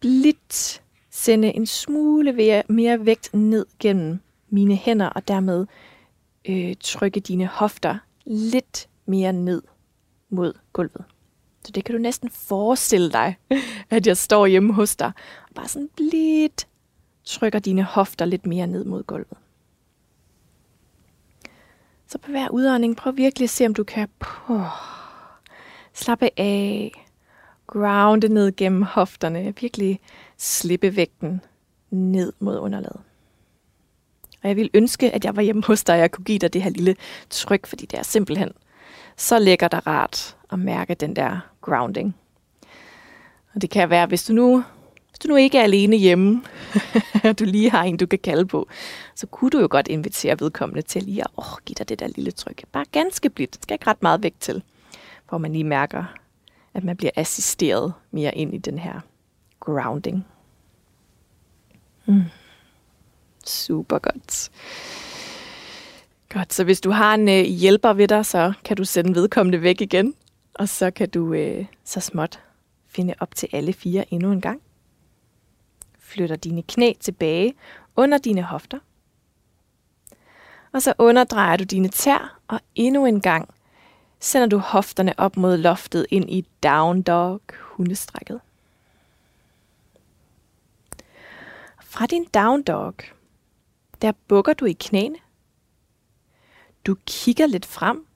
blidt 0.00 0.82
sende 1.10 1.48
en 1.56 1.66
smule 1.66 2.62
mere 2.68 3.06
vægt 3.06 3.34
ned 3.34 3.66
gennem 3.78 4.20
mine 4.50 4.76
hænder, 4.76 5.06
og 5.06 5.28
dermed 5.28 5.66
øh, 6.48 6.74
trykke 6.80 7.20
dine 7.20 7.46
hofter 7.46 7.98
lidt 8.24 8.88
mere 9.06 9.32
ned 9.32 9.62
mod 10.30 10.52
gulvet. 10.72 11.04
Så 11.64 11.72
det 11.72 11.84
kan 11.84 11.94
du 11.94 12.00
næsten 12.00 12.30
forestille 12.30 13.12
dig, 13.12 13.36
at 13.90 14.06
jeg 14.06 14.16
står 14.16 14.46
hjemme 14.46 14.72
hos 14.72 14.96
dig, 14.96 15.12
og 15.48 15.54
bare 15.54 15.68
sådan 15.68 15.88
blidt 15.96 16.66
trykker 17.24 17.58
dine 17.58 17.82
hofter 17.82 18.24
lidt 18.24 18.46
mere 18.46 18.66
ned 18.66 18.84
mod 18.84 19.02
gulvet. 19.02 19.38
Så 22.06 22.18
på 22.18 22.30
hver 22.30 22.48
udånding, 22.48 22.96
prøv 22.96 23.16
virkelig 23.16 23.46
at 23.46 23.50
se, 23.50 23.66
om 23.66 23.74
du 23.74 23.84
kan 23.84 24.08
puh, 24.18 24.66
slappe 25.92 26.30
af, 26.36 27.01
grounde 27.72 28.28
ned 28.28 28.56
gennem 28.56 28.82
hofterne. 28.82 29.54
Virkelig 29.60 30.00
slippe 30.38 30.96
vægten 30.96 31.40
ned 31.90 32.32
mod 32.38 32.58
underlaget. 32.58 33.00
Og 34.42 34.48
jeg 34.48 34.56
vil 34.56 34.70
ønske, 34.74 35.10
at 35.10 35.24
jeg 35.24 35.36
var 35.36 35.42
hjemme 35.42 35.62
hos 35.66 35.84
dig, 35.84 35.94
og 35.94 36.00
jeg 36.00 36.10
kunne 36.10 36.24
give 36.24 36.38
dig 36.38 36.52
det 36.52 36.62
her 36.62 36.70
lille 36.70 36.96
tryk, 37.30 37.66
fordi 37.66 37.86
det 37.86 37.98
er 37.98 38.02
simpelthen 38.02 38.52
så 39.16 39.38
lækkert 39.38 39.74
og 39.74 39.86
rart 39.86 40.36
at 40.52 40.58
mærke 40.58 40.94
den 40.94 41.16
der 41.16 41.40
grounding. 41.60 42.16
Og 43.54 43.62
det 43.62 43.70
kan 43.70 43.90
være, 43.90 44.06
hvis 44.06 44.24
du 44.24 44.32
nu, 44.32 44.64
hvis 45.08 45.18
du 45.18 45.28
nu 45.28 45.36
ikke 45.36 45.58
er 45.58 45.62
alene 45.62 45.96
hjemme, 45.96 46.42
og 47.24 47.38
du 47.38 47.44
lige 47.44 47.70
har 47.70 47.82
en, 47.82 47.96
du 47.96 48.06
kan 48.06 48.18
kalde 48.18 48.46
på, 48.46 48.68
så 49.14 49.26
kunne 49.26 49.50
du 49.50 49.60
jo 49.60 49.68
godt 49.70 49.88
invitere 49.88 50.40
vedkommende 50.40 50.82
til 50.82 51.02
lige 51.02 51.20
at 51.20 51.30
oh, 51.36 51.58
give 51.64 51.74
dig 51.78 51.88
det 51.88 52.00
der 52.00 52.06
lille 52.06 52.30
tryk. 52.30 52.62
Bare 52.72 52.84
ganske 52.92 53.30
blidt. 53.30 53.54
Det 53.54 53.62
skal 53.62 53.74
ikke 53.74 53.86
ret 53.86 54.02
meget 54.02 54.22
vægt 54.22 54.40
til, 54.40 54.62
hvor 55.28 55.38
man 55.38 55.52
lige 55.52 55.64
mærker, 55.64 56.04
at 56.74 56.84
man 56.84 56.96
bliver 56.96 57.10
assisteret 57.16 57.94
mere 58.10 58.34
ind 58.34 58.54
i 58.54 58.58
den 58.58 58.78
her 58.78 59.00
grounding. 59.60 60.26
Mm. 62.06 62.22
Super 63.46 63.98
godt. 63.98 64.50
Godt, 66.28 66.54
så 66.54 66.64
hvis 66.64 66.80
du 66.80 66.90
har 66.90 67.14
en 67.14 67.28
øh, 67.28 67.44
hjælper 67.44 67.92
ved 67.92 68.08
dig, 68.08 68.26
så 68.26 68.52
kan 68.64 68.76
du 68.76 68.84
sende 68.84 69.14
vedkommende 69.14 69.62
væk 69.62 69.80
igen, 69.80 70.14
og 70.54 70.68
så 70.68 70.90
kan 70.90 71.10
du 71.10 71.32
øh, 71.32 71.66
så 71.84 72.00
småt 72.00 72.40
finde 72.86 73.14
op 73.20 73.34
til 73.34 73.48
alle 73.52 73.72
fire 73.72 74.14
endnu 74.14 74.32
en 74.32 74.40
gang. 74.40 74.60
Flytter 75.98 76.36
dine 76.36 76.62
knæ 76.62 76.92
tilbage 77.00 77.54
under 77.96 78.18
dine 78.18 78.42
hofter. 78.42 78.78
Og 80.72 80.82
så 80.82 80.94
underdrejer 80.98 81.56
du 81.56 81.64
dine 81.64 81.88
tær, 81.88 82.38
og 82.48 82.60
endnu 82.74 83.06
en 83.06 83.20
gang 83.20 83.48
sender 84.22 84.48
du 84.48 84.58
hofterne 84.58 85.14
op 85.18 85.36
mod 85.36 85.56
loftet 85.56 86.06
ind 86.10 86.30
i 86.30 86.46
down 86.62 87.02
dog, 87.02 87.40
hundestrækket. 87.60 88.40
Fra 91.80 92.06
din 92.06 92.24
down 92.24 92.62
dog, 92.62 92.94
der 94.02 94.12
bukker 94.28 94.52
du 94.52 94.64
i 94.64 94.72
knæene. 94.72 95.18
Du 96.86 96.96
kigger 97.06 97.46
lidt 97.46 97.66
frem. 97.66 98.06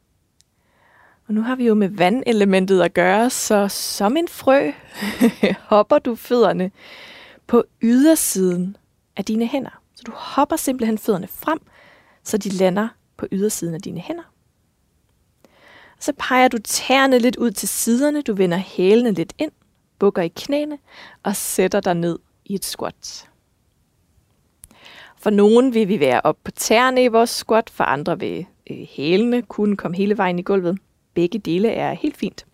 Og 1.29 1.35
nu 1.35 1.43
har 1.43 1.57
vi 1.57 1.67
jo 1.67 1.75
med 1.75 1.89
vandelementet 1.89 2.83
at 2.83 2.95
gøre, 2.95 3.31
så 3.31 3.69
som 3.69 4.17
en 4.17 4.29
frø 4.29 4.71
hopper 5.71 5.99
du 5.99 6.15
fødderne 6.15 6.71
på 7.47 7.65
ydersiden 7.83 8.77
af 9.17 9.25
dine 9.25 9.47
hænder. 9.47 9.81
Så 9.95 10.03
du 10.07 10.13
hopper 10.15 10.57
simpelthen 10.57 10.99
fødderne 10.99 11.29
frem, 11.29 11.61
så 12.23 12.39
de 12.39 12.49
lander 12.49 12.89
på 13.17 13.27
ydersiden 13.33 13.75
af 13.75 13.83
dine 13.83 14.01
hænder. 14.01 14.36
Så 16.07 16.13
peger 16.19 16.49
du 16.49 16.59
tæerne 16.59 17.19
lidt 17.19 17.37
ud 17.37 17.51
til 17.51 17.69
siderne, 17.69 18.23
du 18.23 18.35
vender 18.35 18.57
hælene 18.57 19.13
lidt 19.13 19.33
ind, 19.39 19.51
bukker 19.99 20.23
i 20.23 20.29
knæene 20.29 20.79
og 21.23 21.37
sætter 21.37 21.81
dig 21.81 21.95
ned 21.95 22.19
i 22.45 22.55
et 22.55 22.65
squat. 22.65 23.29
For 25.17 25.31
nogen 25.31 25.75
vil 25.75 25.89
vi 25.89 26.01
være 26.01 26.21
op 26.25 26.37
på 26.45 26.51
tæerne 26.51 27.05
i 27.05 27.09
vores 27.09 27.31
squat, 27.31 27.71
for 27.71 27.85
andre 27.85 28.19
vil 28.19 28.47
øh, 28.71 28.87
hælene 28.91 29.43
kunne 29.43 29.77
komme 29.77 29.97
hele 29.97 30.17
vejen 30.17 30.39
i 30.39 30.43
gulvet. 30.43 30.79
Begge 31.15 31.39
dele 31.39 31.69
er 31.69 31.93
helt 31.93 32.17
fint. 32.17 32.47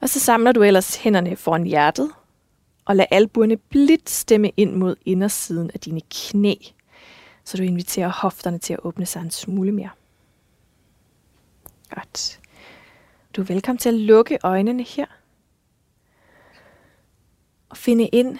Og 0.00 0.08
så 0.08 0.20
samler 0.20 0.52
du 0.52 0.62
ellers 0.62 0.96
hænderne 0.96 1.36
foran 1.36 1.64
hjertet, 1.64 2.10
og 2.84 2.96
lad 2.96 3.06
albuerne 3.10 3.56
blidt 3.56 4.10
stemme 4.10 4.50
ind 4.56 4.74
mod 4.74 4.96
indersiden 5.04 5.70
af 5.74 5.80
dine 5.80 6.00
knæ, 6.10 6.54
så 7.44 7.56
du 7.56 7.62
inviterer 7.62 8.08
hofterne 8.08 8.58
til 8.58 8.72
at 8.72 8.80
åbne 8.82 9.06
sig 9.06 9.20
en 9.22 9.30
smule 9.30 9.72
mere. 9.72 9.90
Godt. 11.94 12.40
Du 13.36 13.40
er 13.40 13.46
velkommen 13.46 13.78
til 13.78 13.88
at 13.88 13.94
lukke 13.94 14.38
øjnene 14.42 14.82
her. 14.82 15.06
Og 17.68 17.76
finde 17.76 18.06
ind 18.06 18.38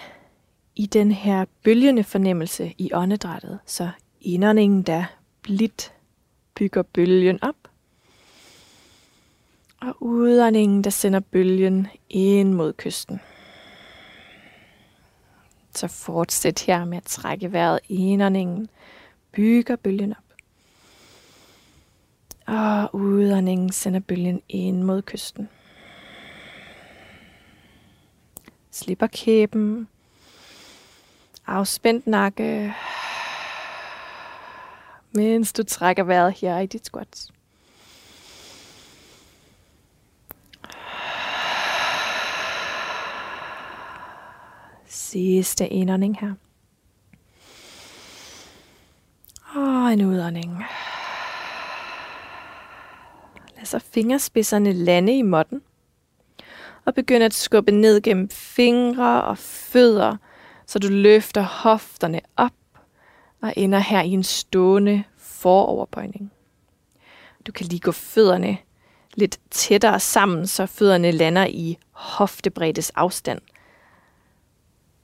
i 0.75 0.85
den 0.85 1.11
her 1.11 1.45
bølgende 1.63 2.03
fornemmelse 2.03 2.73
i 2.77 2.89
åndedrættet, 2.93 3.59
så 3.65 3.89
indåndingen 4.21 4.83
der 4.83 5.05
blidt 5.41 5.93
bygger 6.55 6.81
bølgen 6.81 7.43
op, 7.43 7.55
og 9.81 10.03
udåndingen 10.03 10.83
der 10.83 10.89
sender 10.89 11.19
bølgen 11.19 11.87
ind 12.09 12.53
mod 12.53 12.73
kysten. 12.73 13.19
Så 15.75 15.87
fortsæt 15.87 16.59
her 16.59 16.85
med 16.85 16.97
at 16.97 17.03
trække 17.03 17.51
vejret 17.51 17.79
indåndingen, 17.89 18.69
bygger 19.31 19.75
bølgen 19.75 20.11
op. 20.11 20.22
Og 22.45 22.95
udåndingen 22.95 23.71
sender 23.71 23.99
bølgen 23.99 24.41
ind 24.49 24.83
mod 24.83 25.01
kysten. 25.01 25.49
Slipper 28.71 29.07
kæben, 29.07 29.87
Afspændt 31.47 32.07
nakke. 32.07 32.73
Mens 35.11 35.53
du 35.53 35.63
trækker 35.63 36.03
vejret 36.03 36.33
her 36.33 36.59
i 36.59 36.65
dit 36.65 36.85
squat. 36.85 37.31
Sidste 44.85 45.67
indånding 45.67 46.19
her. 46.19 46.33
Og 49.55 49.93
en 49.93 50.01
udånding. 50.01 50.63
Lad 53.63 53.67
så 53.67 53.79
fingerspidserne 53.79 54.73
lande 54.73 55.17
i 55.17 55.21
måtten. 55.21 55.61
Og 56.85 56.93
begynd 56.93 57.23
at 57.23 57.33
skubbe 57.33 57.71
ned 57.71 58.01
gennem 58.01 58.29
fingre 58.29 59.23
og 59.23 59.37
fødder 59.37 60.17
så 60.65 60.79
du 60.79 60.87
løfter 60.87 61.41
hofterne 61.41 62.21
op 62.37 62.51
og 63.41 63.53
ender 63.57 63.79
her 63.79 64.01
i 64.01 64.09
en 64.09 64.23
stående 64.23 65.03
foroverbøjning. 65.17 66.31
Du 67.47 67.51
kan 67.51 67.65
lige 67.65 67.79
gå 67.79 67.91
fødderne 67.91 68.57
lidt 69.13 69.39
tættere 69.51 69.99
sammen, 69.99 70.47
så 70.47 70.65
fødderne 70.65 71.11
lander 71.11 71.45
i 71.45 71.77
hoftebreddes 71.91 72.89
afstand. 72.89 73.41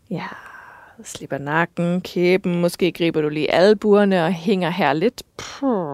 Ja, 0.10 0.28
slipper 1.04 1.38
nakken, 1.38 2.02
kæben, 2.02 2.62
måske 2.62 2.92
griber 2.92 3.22
du 3.22 3.30
lige 3.30 3.52
albuerne 3.52 4.26
og 4.26 4.32
hænger 4.32 4.70
her 4.70 4.94
lidt. 4.94 5.24
Puh. 5.38 5.89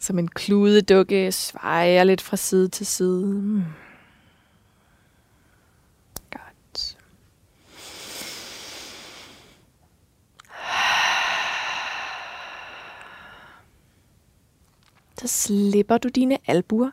Som 0.00 0.18
en 0.18 0.28
kludedukke, 0.28 1.32
svejer 1.32 2.04
lidt 2.04 2.20
fra 2.20 2.36
side 2.36 2.68
til 2.68 2.86
side. 2.86 3.24
Hmm. 3.24 3.64
Godt. 6.30 6.96
så 15.20 15.28
slipper 15.28 15.98
du 15.98 16.08
dine 16.08 16.38
albuer, 16.46 16.90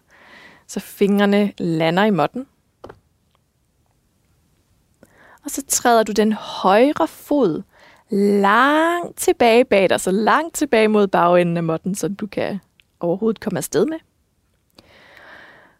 så 0.68 0.80
fingrene 0.80 1.53
lander 1.58 2.03
i 2.03 2.10
måtten. 2.10 2.47
Og 5.43 5.51
så 5.51 5.64
træder 5.68 6.03
du 6.03 6.12
den 6.12 6.34
højre 6.34 7.08
fod 7.08 7.62
langt 8.12 9.18
tilbage 9.18 9.66
bag 9.66 9.89
dig, 9.89 10.01
så 10.01 10.12
langt 10.12 10.56
tilbage 10.56 10.88
mod 10.88 11.08
bagenden 11.08 11.58
af 11.58 11.64
måtten, 11.64 11.95
så 11.95 12.08
du 12.08 12.28
kan 12.28 12.60
overhovedet 13.06 13.39
komme 13.39 13.58
afsted 13.58 13.86
med. 13.86 13.97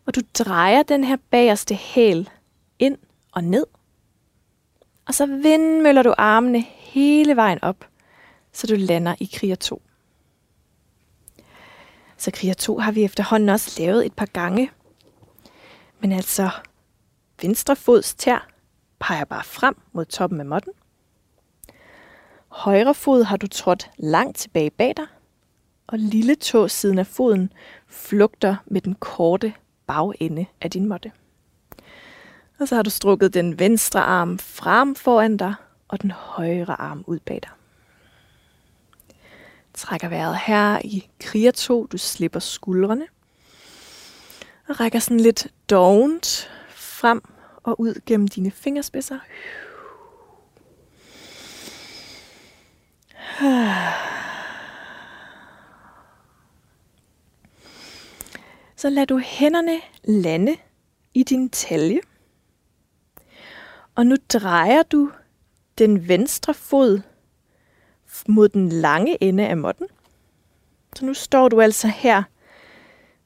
Og 0.05 0.15
du 0.15 0.21
drejer 0.39 0.84
den 0.84 1.03
her 1.03 1.17
bagerste 1.32 1.76
hæl 1.76 2.30
ind 2.80 2.97
og 3.32 3.43
ned. 3.43 3.65
Og 5.07 5.13
så 5.13 5.26
vindmøller 5.26 6.03
du 6.03 6.13
armene 6.17 6.61
hele 6.61 7.36
vejen 7.36 7.63
op, 7.63 7.86
så 8.51 8.67
du 8.67 8.76
lander 8.76 9.15
i 9.19 9.30
kriger 9.34 9.55
2. 9.55 9.82
Så 12.17 12.32
kriger 12.32 12.53
2 12.53 12.78
har 12.80 12.91
vi 12.91 13.03
efterhånden 13.03 13.49
også 13.49 13.82
lavet 13.82 14.05
et 14.05 14.13
par 14.13 14.26
gange. 14.26 14.71
Men 15.99 16.11
altså, 16.11 16.49
venstre 17.41 17.76
fods 17.76 18.15
tær 18.15 18.47
peger 18.99 19.26
bare 19.26 19.43
frem 19.43 19.82
mod 19.91 20.05
toppen 20.05 20.39
af 20.39 20.45
måtten. 20.45 20.73
Højre 22.47 22.93
fod 22.93 23.23
har 23.23 23.38
du 23.38 23.47
trådt 23.47 23.89
langt 23.97 24.38
tilbage 24.38 24.69
bag 24.69 24.93
dig, 24.97 25.07
og 25.88 25.99
lille 25.99 26.36
tå 26.36 26.67
siden 26.67 26.99
af 26.99 27.07
foden 27.07 27.53
flugter 27.88 28.55
med 28.65 28.81
den 28.81 28.95
korte 28.95 29.53
bagende 29.88 30.45
af 30.61 30.71
din 30.71 30.88
måtte. 30.88 31.11
Og 32.59 32.67
så 32.67 32.75
har 32.75 32.81
du 32.81 32.89
strukket 32.89 33.33
den 33.33 33.59
venstre 33.59 34.01
arm 34.01 34.39
frem 34.39 34.95
foran 34.95 35.38
dig, 35.38 35.53
og 35.88 36.01
den 36.01 36.11
højre 36.11 36.81
arm 36.81 37.03
ud 37.07 37.19
bag 37.19 37.39
dig. 37.43 37.51
Trækker 39.73 40.09
vejret 40.09 40.39
her 40.45 40.79
i 40.83 41.07
kriger 41.19 41.51
2. 41.51 41.86
Du 41.86 41.97
slipper 41.97 42.39
skuldrene. 42.39 43.07
Og 44.67 44.79
rækker 44.79 44.99
sådan 44.99 45.19
lidt 45.19 45.47
dovent 45.69 46.51
frem 46.69 47.21
og 47.63 47.79
ud 47.79 48.01
gennem 48.05 48.27
dine 48.27 48.51
fingerspidser. 48.51 49.19
Så 58.86 58.89
lad 58.89 59.07
du 59.07 59.17
hænderne 59.17 59.79
lande 60.03 60.55
i 61.13 61.23
din 61.23 61.49
talje. 61.49 61.99
Og 63.95 64.05
nu 64.05 64.15
drejer 64.33 64.83
du 64.83 65.11
den 65.77 66.07
venstre 66.07 66.53
fod 66.53 67.01
mod 68.27 68.49
den 68.49 68.69
lange 68.69 69.23
ende 69.23 69.47
af 69.47 69.57
måtten. 69.57 69.88
Så 70.95 71.05
nu 71.05 71.13
står 71.13 71.49
du 71.49 71.61
altså 71.61 71.88
her 71.88 72.23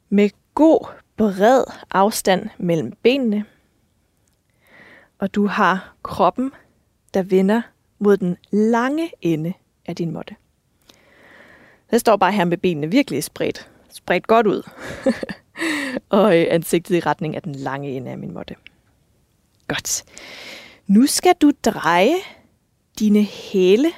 med 0.10 0.30
god, 0.54 0.88
bred 1.18 1.64
afstand 1.92 2.50
mellem 2.58 2.92
benene. 2.92 3.46
Og 5.18 5.36
du 5.36 5.48
har 5.48 5.96
kroppen, 6.04 6.52
der 7.14 7.24
vender 7.24 7.62
mod 8.00 8.18
den 8.18 8.38
lange 8.52 9.12
ende 9.22 9.54
af 9.86 9.96
din 9.96 10.12
måtte. 10.12 10.36
Jeg 11.92 12.00
står 12.00 12.16
bare 12.16 12.32
her 12.32 12.46
med 12.46 12.58
benene 12.58 12.92
virkelig 12.92 13.24
spredt. 13.24 13.70
Spredt 13.90 14.28
godt 14.28 14.48
ud. 14.48 14.64
og 16.10 16.40
øh, 16.40 16.48
ansigtet 16.50 16.96
i 16.96 17.00
retning 17.00 17.36
af 17.36 17.42
den 17.42 17.56
lange 17.56 17.92
ende 17.92 18.12
af 18.12 18.18
min 18.18 18.34
måtte. 18.34 18.56
Godt. 19.68 20.04
Nu 20.88 21.06
skal 21.06 21.34
du 21.42 21.52
dreje 21.64 22.16
dine 23.00 23.24
hæle 23.24 23.92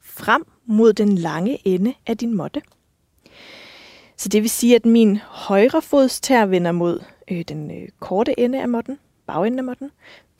frem 0.00 0.44
mod 0.66 0.92
den 0.92 1.18
lange 1.18 1.68
ende 1.68 1.94
af 2.06 2.16
din 2.16 2.34
måtte. 2.34 2.62
Så 4.16 4.28
det 4.28 4.42
vil 4.42 4.50
sige, 4.50 4.76
at 4.76 4.86
min 4.86 5.16
højre 5.16 5.82
fods 5.82 6.20
tær 6.20 6.46
vender 6.46 6.72
mod 6.72 7.00
øh, 7.30 7.44
den 7.48 7.70
øh, 7.70 7.88
korte 8.00 8.40
ende 8.40 8.62
af 8.62 8.68
måtten, 8.68 8.98
bagenden 9.26 9.58
af 9.58 9.64
måtten. 9.64 9.90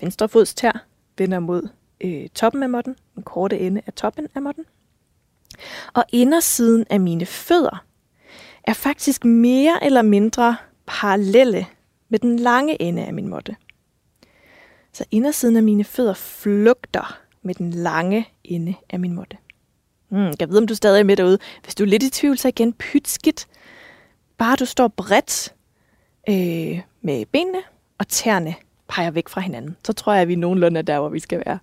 Venstre 0.01 0.29
fods 0.29 0.55
tær 0.55 0.87
vender 1.19 1.39
mod 1.39 1.69
øh, 2.01 2.29
toppen 2.29 2.63
af 2.63 2.71
måtten, 2.71 2.97
den 3.15 3.23
korte 3.23 3.59
ende 3.59 3.83
af 3.87 3.93
toppen 3.93 4.27
af 4.35 4.43
måtten. 4.43 4.65
Og 5.95 6.05
indersiden 6.13 6.87
af 6.91 7.01
mine 7.01 7.27
fødder 7.27 7.85
er 8.69 8.73
faktisk 8.73 9.25
mere 9.25 9.85
eller 9.85 10.03
mindre 10.03 10.57
parallelle 10.87 11.67
med 12.09 12.19
den 12.19 12.39
lange 12.39 12.83
ende 12.83 13.07
af 13.07 13.15
min 13.15 13.29
måtte. 13.29 13.57
Så 14.93 15.05
indersiden 15.11 15.57
af 15.57 15.63
mine 15.63 15.85
fødder 15.85 16.15
flugter 16.15 17.19
med 17.43 17.55
den 17.55 17.71
lange 17.71 18.29
ende 18.45 18.75
af 18.91 19.01
min 19.01 19.13
måtte. 19.13 19.37
Hmm, 20.09 20.33
jeg 20.41 20.49
ved, 20.49 20.59
om 20.59 20.67
du 20.67 20.75
stadig 20.75 21.01
er 21.01 21.05
med 21.05 21.17
derude. 21.17 21.39
Hvis 21.63 21.75
du 21.75 21.85
er 21.85 21.89
lidt 21.89 22.03
i 22.03 22.11
tvivl, 22.11 22.39
så 22.39 22.49
igen 22.49 22.73
pyt 22.73 23.09
skidt. 23.09 23.47
Bare 24.39 24.57
du 24.57 24.65
står 24.65 24.89
bredt 24.89 25.55
øh, 26.29 26.81
med 27.03 27.27
benene, 27.27 27.63
og 27.99 28.09
tæerne 28.09 28.55
peger 28.89 29.11
væk 29.11 29.29
fra 29.29 29.41
hinanden. 29.41 29.77
Så 29.85 29.93
tror 29.93 30.13
jeg, 30.13 30.23
at 30.23 30.29
vi 30.29 30.35
nogenlunde 30.35 30.79
er 30.79 30.83
der, 30.83 30.99
hvor 31.01 31.09
vi 31.09 31.21
skal 31.21 31.43
være. 31.47 31.59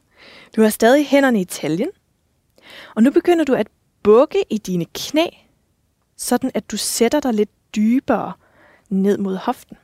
Du 0.56 0.62
har 0.62 0.70
stadig 0.70 1.08
hænderne 1.08 1.42
i 1.42 1.46
taljen. 1.46 1.90
Og 2.96 3.04
nu 3.04 3.12
begynder 3.12 3.46
du 3.46 3.54
at 3.54 3.68
bukke 4.04 4.46
i 4.50 4.58
dine 4.58 4.86
knæ, 4.86 5.26
sådan 6.18 6.52
at 6.54 6.72
du 6.72 6.78
sætter 6.78 7.20
dig 7.20 7.34
lidt 7.34 7.50
dybere 7.76 8.34
ned 8.90 9.18
mod 9.18 9.36
hoften. 9.36 9.78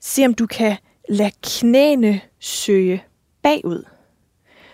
Se 0.00 0.24
om 0.24 0.34
du 0.34 0.46
kan 0.46 0.76
lade 1.08 1.30
knæene 1.42 2.20
søge 2.38 3.04
bagud, 3.42 3.84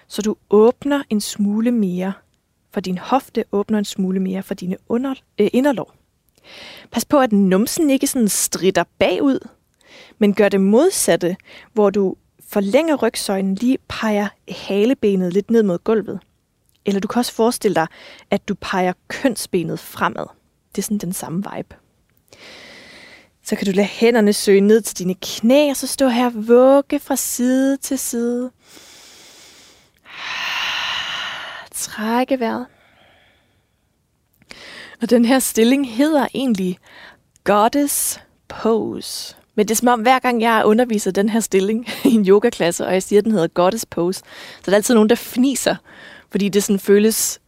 så 0.07 0.23
du 0.23 0.37
åbner 0.51 1.03
en 1.11 1.21
smule 1.21 1.71
mere, 1.71 2.13
for 2.71 2.81
din 2.81 2.99
hofte 2.99 3.45
åbner 3.53 3.79
en 3.79 3.85
smule 3.85 4.21
mere 4.21 4.43
for 4.43 4.55
dine 4.55 4.77
under, 4.89 5.15
øh, 5.39 5.51
inderlov. 5.53 5.93
Pas 6.91 7.05
på, 7.05 7.19
at 7.19 7.33
numsen 7.33 7.91
ikke 7.91 8.07
sådan 8.07 8.29
stritter 8.29 8.85
bagud, 8.99 9.49
men 10.19 10.35
gør 10.35 10.49
det 10.49 10.61
modsatte, 10.61 11.37
hvor 11.73 11.91
du 11.91 12.17
forlænger 12.49 12.97
rygsøjlen, 12.97 13.55
lige 13.55 13.79
peger 13.89 14.29
halebenet 14.49 15.33
lidt 15.33 15.51
ned 15.51 15.63
mod 15.63 15.79
gulvet. 15.79 16.21
Eller 16.87 17.01
du 17.01 17.09
kan 17.09 17.21
også 17.21 17.33
forestille 17.33 17.75
dig, 17.75 17.87
at 18.31 18.49
du 18.49 18.55
peger 18.55 18.93
kønsbenet 19.09 19.81
fremad. 19.81 20.27
Det 20.75 20.79
er 20.79 20.83
sådan 20.83 20.99
den 20.99 21.13
samme 21.13 21.45
vibe. 21.55 21.77
Så 23.45 23.57
kan 23.57 23.67
du 23.67 23.73
lade 23.73 23.87
hænderne 23.87 24.33
søge 24.33 24.61
ned 24.61 24.81
til 24.81 24.99
dine 24.99 25.15
knæ, 25.15 25.71
og 25.71 25.77
så 25.77 25.87
stå 25.87 26.09
her 26.09 26.27
og 26.27 26.49
vugge 26.49 26.99
fra 26.99 27.17
side 27.17 27.77
til 27.77 27.99
side. 27.99 28.51
Trække 31.73 32.41
vejret. 32.41 32.67
Og 35.03 35.11
den 35.11 35.25
her 35.25 35.39
stilling 35.39 35.95
hedder 35.95 36.27
egentlig 36.35 36.79
Goddess 37.45 38.21
Pose. 38.49 39.37
Men 39.55 39.69
det 39.69 39.75
er 39.75 39.77
som 39.77 39.89
om, 39.89 40.01
hver 40.01 40.19
gang 40.19 40.43
jeg 40.43 40.63
underviser 40.65 41.11
den 41.11 41.29
her 41.29 41.41
stilling 41.41 41.87
i 42.05 42.15
en 42.15 42.29
yogaklasse, 42.29 42.87
og 42.87 42.93
jeg 42.93 43.03
siger, 43.03 43.21
at 43.21 43.25
den 43.25 43.33
hedder 43.33 43.47
Goddess 43.47 43.87
Pose, 43.87 44.21
så 44.21 44.25
er 44.67 44.71
der 44.71 44.75
altid 44.75 44.95
nogen, 44.95 45.09
der 45.09 45.15
fniser, 45.15 45.77
fordi 46.33 46.49
det 46.49 46.63
sådan 46.63 46.81
føles 46.81 47.41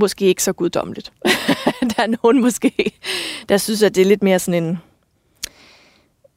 måske 0.00 0.24
ikke 0.24 0.42
så 0.42 0.52
guddommeligt. 0.52 1.12
der 1.96 2.02
er 2.02 2.16
nogen 2.22 2.40
måske, 2.40 2.92
der 3.48 3.56
synes, 3.56 3.82
at 3.82 3.94
det 3.94 4.00
er 4.00 4.04
lidt 4.04 4.22
mere 4.22 4.38
sådan 4.38 4.64
en, 4.64 4.78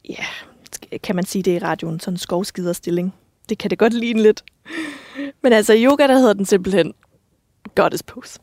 ja, 0.09 0.25
kan 1.03 1.15
man 1.15 1.25
sige 1.25 1.43
det 1.43 1.51
i 1.51 1.59
radioen, 1.59 1.99
sådan 1.99 2.13
en 2.13 2.17
skovskiderstilling. 2.17 3.13
Det 3.49 3.57
kan 3.57 3.69
det 3.69 3.79
godt 3.79 3.93
ligne 3.93 4.21
lidt. 4.21 4.43
Men 5.43 5.53
altså 5.53 5.73
i 5.73 5.85
yoga, 5.85 6.07
der 6.07 6.17
hedder 6.17 6.33
den 6.33 6.45
simpelthen 6.45 6.93
Goddess 7.75 8.03
Pose. 8.03 8.39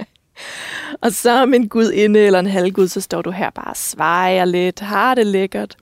og 1.02 1.12
så 1.12 1.42
om 1.42 1.54
en 1.54 1.68
gudinde 1.68 2.20
eller 2.20 2.38
en 2.38 2.46
halvgud, 2.46 2.88
så 2.88 3.00
står 3.00 3.22
du 3.22 3.30
her 3.30 3.50
bare 3.50 3.70
og 3.70 3.76
svejer 3.76 4.44
lidt, 4.44 4.80
har 4.80 5.14
det 5.14 5.26
lækkert, 5.26 5.76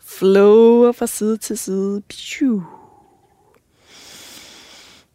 flower 0.00 0.92
fra 0.92 1.06
side 1.06 1.36
til 1.36 1.58
side. 1.58 2.02
Piu. 2.08 2.62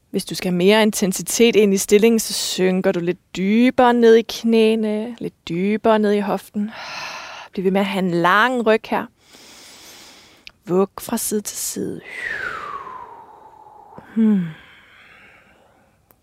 Hvis 0.09 0.25
du 0.25 0.35
skal 0.35 0.51
have 0.51 0.57
mere 0.57 0.81
intensitet 0.81 1.55
ind 1.55 1.73
i 1.73 1.77
stillingen, 1.77 2.19
så 2.19 2.33
synker 2.33 2.91
du 2.91 2.99
lidt 2.99 3.35
dybere 3.37 3.93
ned 3.93 4.15
i 4.15 4.21
knæene, 4.21 5.15
lidt 5.19 5.49
dybere 5.49 5.99
ned 5.99 6.11
i 6.11 6.19
hoften. 6.19 6.71
Bliv 7.51 7.63
ved 7.63 7.71
med 7.71 7.81
at 7.81 7.87
have 7.87 8.05
en 8.05 8.11
lang 8.11 8.65
ryg 8.65 8.81
her. 8.85 9.05
Vug 10.65 10.89
fra 10.99 11.17
side 11.17 11.41
til 11.41 11.57
side. 11.57 12.01
Hmm. 14.15 14.45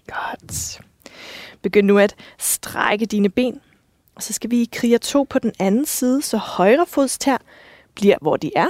Godt. 0.07 0.81
Begynd 1.63 1.87
nu 1.87 1.99
at 1.99 2.15
strække 2.39 3.07
dine 3.07 3.29
ben. 3.29 3.61
Og 4.15 4.23
så 4.23 4.33
skal 4.33 4.51
vi 4.51 4.63
i 4.63 4.69
kriger 4.73 4.99
2 4.99 5.27
på 5.31 5.39
den 5.39 5.53
anden 5.59 5.87
side, 5.87 6.23
så 6.23 6.37
højre 6.37 6.87
fodstær 6.87 7.37
bliver, 7.95 8.17
hvor 8.21 8.37
de 8.37 8.51
er. 8.57 8.69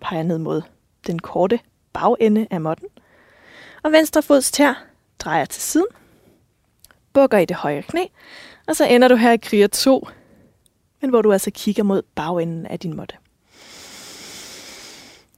Peger 0.00 0.22
ned 0.22 0.38
mod 0.38 0.62
den 1.06 1.18
korte 1.18 1.60
bagende 1.92 2.46
af 2.50 2.60
måtten. 2.60 2.88
Og 3.82 3.92
venstre 3.92 4.22
fods 4.22 4.50
tær 4.50 4.84
drejer 5.18 5.44
til 5.44 5.62
siden. 5.62 5.86
Bukker 7.12 7.38
i 7.38 7.44
det 7.44 7.56
højre 7.56 7.82
knæ. 7.82 8.04
Og 8.66 8.76
så 8.76 8.86
ender 8.86 9.08
du 9.08 9.16
her 9.16 9.32
i 9.32 9.36
kriger 9.36 9.66
2, 9.66 10.08
men 11.00 11.10
hvor 11.10 11.22
du 11.22 11.32
altså 11.32 11.50
kigger 11.54 11.82
mod 11.82 12.02
bagenden 12.14 12.66
af 12.66 12.78
din 12.78 12.96
måtte. 12.96 13.16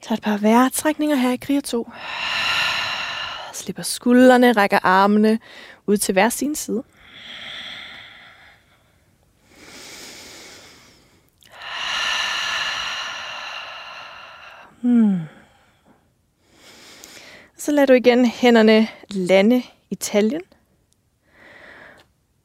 Tag 0.03 0.15
et 0.15 0.23
par 0.23 0.37
vejrtrækninger 0.37 1.17
her 1.17 1.31
i 1.31 1.37
kriger 1.37 1.61
2. 1.61 1.91
Slipper 3.53 3.83
skuldrene, 3.83 4.53
rækker 4.53 4.79
armene 4.83 5.39
ud 5.87 5.97
til 5.97 6.13
hver 6.13 6.29
sin 6.29 6.55
side. 6.55 6.83
Hmm. 14.81 15.21
Så 17.63 17.73
lader 17.73 17.87
du 17.87 17.93
igen 17.93 18.27
hænderne 18.27 18.89
lande 19.11 19.63
i 19.91 19.95
taljen. 19.95 20.41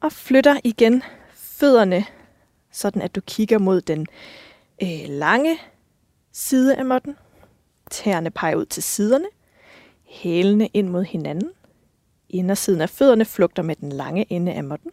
Og 0.00 0.12
flytter 0.12 0.60
igen 0.64 1.02
fødderne, 1.34 2.04
sådan 2.72 3.02
at 3.02 3.14
du 3.14 3.20
kigger 3.20 3.58
mod 3.58 3.80
den 3.80 4.06
øh, 4.82 5.08
lange 5.08 5.58
side 6.32 6.76
af 6.76 6.84
måtten. 6.84 7.16
Tæerne 7.90 8.30
peger 8.30 8.56
ud 8.56 8.66
til 8.66 8.82
siderne. 8.82 9.26
Hælene 10.04 10.66
ind 10.66 10.88
mod 10.88 11.04
hinanden. 11.04 11.50
Indersiden 12.28 12.80
af 12.80 12.90
fødderne 12.90 13.24
flugter 13.24 13.62
med 13.62 13.76
den 13.76 13.92
lange 13.92 14.26
ende 14.32 14.52
af 14.52 14.64
måtten. 14.64 14.90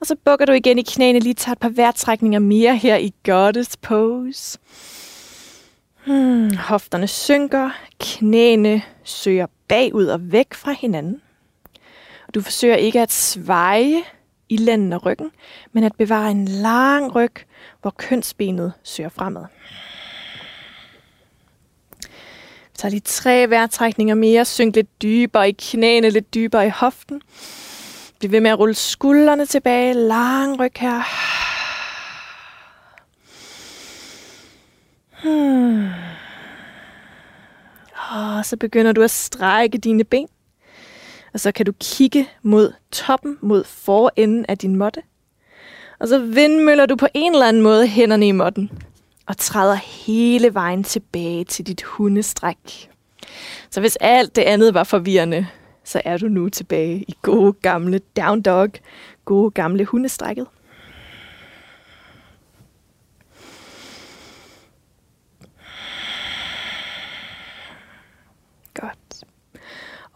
Og 0.00 0.06
så 0.06 0.16
bukker 0.24 0.46
du 0.46 0.52
igen 0.52 0.78
i 0.78 0.82
knæene, 0.82 1.18
lige 1.18 1.34
tager 1.34 1.52
et 1.52 1.58
par 1.58 1.68
vejrtrækninger 1.68 2.38
mere 2.38 2.76
her 2.76 2.96
i 2.96 3.14
Goddess 3.24 3.76
Pose. 3.76 4.58
Hmm, 6.06 6.56
hofterne 6.56 7.06
synker, 7.06 7.70
knæene 8.00 8.82
søger 9.04 9.46
bagud 9.68 10.06
og 10.06 10.32
væk 10.32 10.54
fra 10.54 10.72
hinanden. 10.72 11.22
Og 12.28 12.34
du 12.34 12.40
forsøger 12.40 12.76
ikke 12.76 13.00
at 13.00 13.12
sveje 13.12 14.02
i 14.48 14.56
lænden 14.56 14.92
og 14.92 15.06
ryggen, 15.06 15.30
men 15.72 15.84
at 15.84 15.92
bevare 15.98 16.30
en 16.30 16.48
lang 16.48 17.14
ryg, 17.14 17.32
hvor 17.80 17.90
kønsbenet 17.90 18.72
søger 18.82 19.08
fremad. 19.08 19.44
Vi 22.62 22.80
tager 22.80 22.90
lige 22.90 23.00
tre 23.00 23.50
vejrtrækninger 23.50 24.14
mere. 24.14 24.44
Synk 24.44 24.74
lidt 24.74 25.02
dybere 25.02 25.48
i 25.48 25.52
knæene, 25.58 26.10
lidt 26.10 26.34
dybere 26.34 26.66
i 26.66 26.70
hoften. 26.70 27.22
Bliv 28.18 28.30
ved 28.30 28.40
med 28.40 28.50
at 28.50 28.58
rulle 28.58 28.74
skuldrene 28.74 29.46
tilbage. 29.46 29.94
Lang 29.94 30.60
ryg 30.60 30.72
her. 30.76 31.02
Hmm. 35.22 35.84
Og 38.10 38.38
ah, 38.38 38.44
så 38.44 38.56
begynder 38.56 38.92
du 38.92 39.02
at 39.02 39.10
strække 39.10 39.78
dine 39.78 40.04
ben. 40.04 40.28
Og 41.32 41.40
så 41.40 41.52
kan 41.52 41.66
du 41.66 41.72
kigge 41.80 42.28
mod 42.42 42.72
toppen, 42.92 43.38
mod 43.40 43.64
forenden 43.64 44.46
af 44.48 44.58
din 44.58 44.76
måtte. 44.76 45.02
Og 46.00 46.08
så 46.08 46.18
vindmøller 46.18 46.86
du 46.86 46.96
på 46.96 47.06
en 47.14 47.32
eller 47.32 47.48
anden 47.48 47.62
måde 47.62 47.86
hænderne 47.86 48.28
i 48.28 48.32
måtten. 48.32 48.70
Og 49.26 49.36
træder 49.36 49.74
hele 49.74 50.54
vejen 50.54 50.84
tilbage 50.84 51.44
til 51.44 51.66
dit 51.66 51.82
hundestræk. 51.82 52.90
Så 53.70 53.80
hvis 53.80 53.96
alt 54.00 54.36
det 54.36 54.42
andet 54.42 54.74
var 54.74 54.84
forvirrende, 54.84 55.46
så 55.84 56.02
er 56.04 56.16
du 56.16 56.28
nu 56.28 56.48
tilbage 56.48 57.04
i 57.08 57.14
gode 57.22 57.52
gamle 57.52 58.00
down 58.16 58.42
dog, 58.42 58.68
gode 59.24 59.50
gamle 59.50 59.84
hundestrækket. 59.84 60.46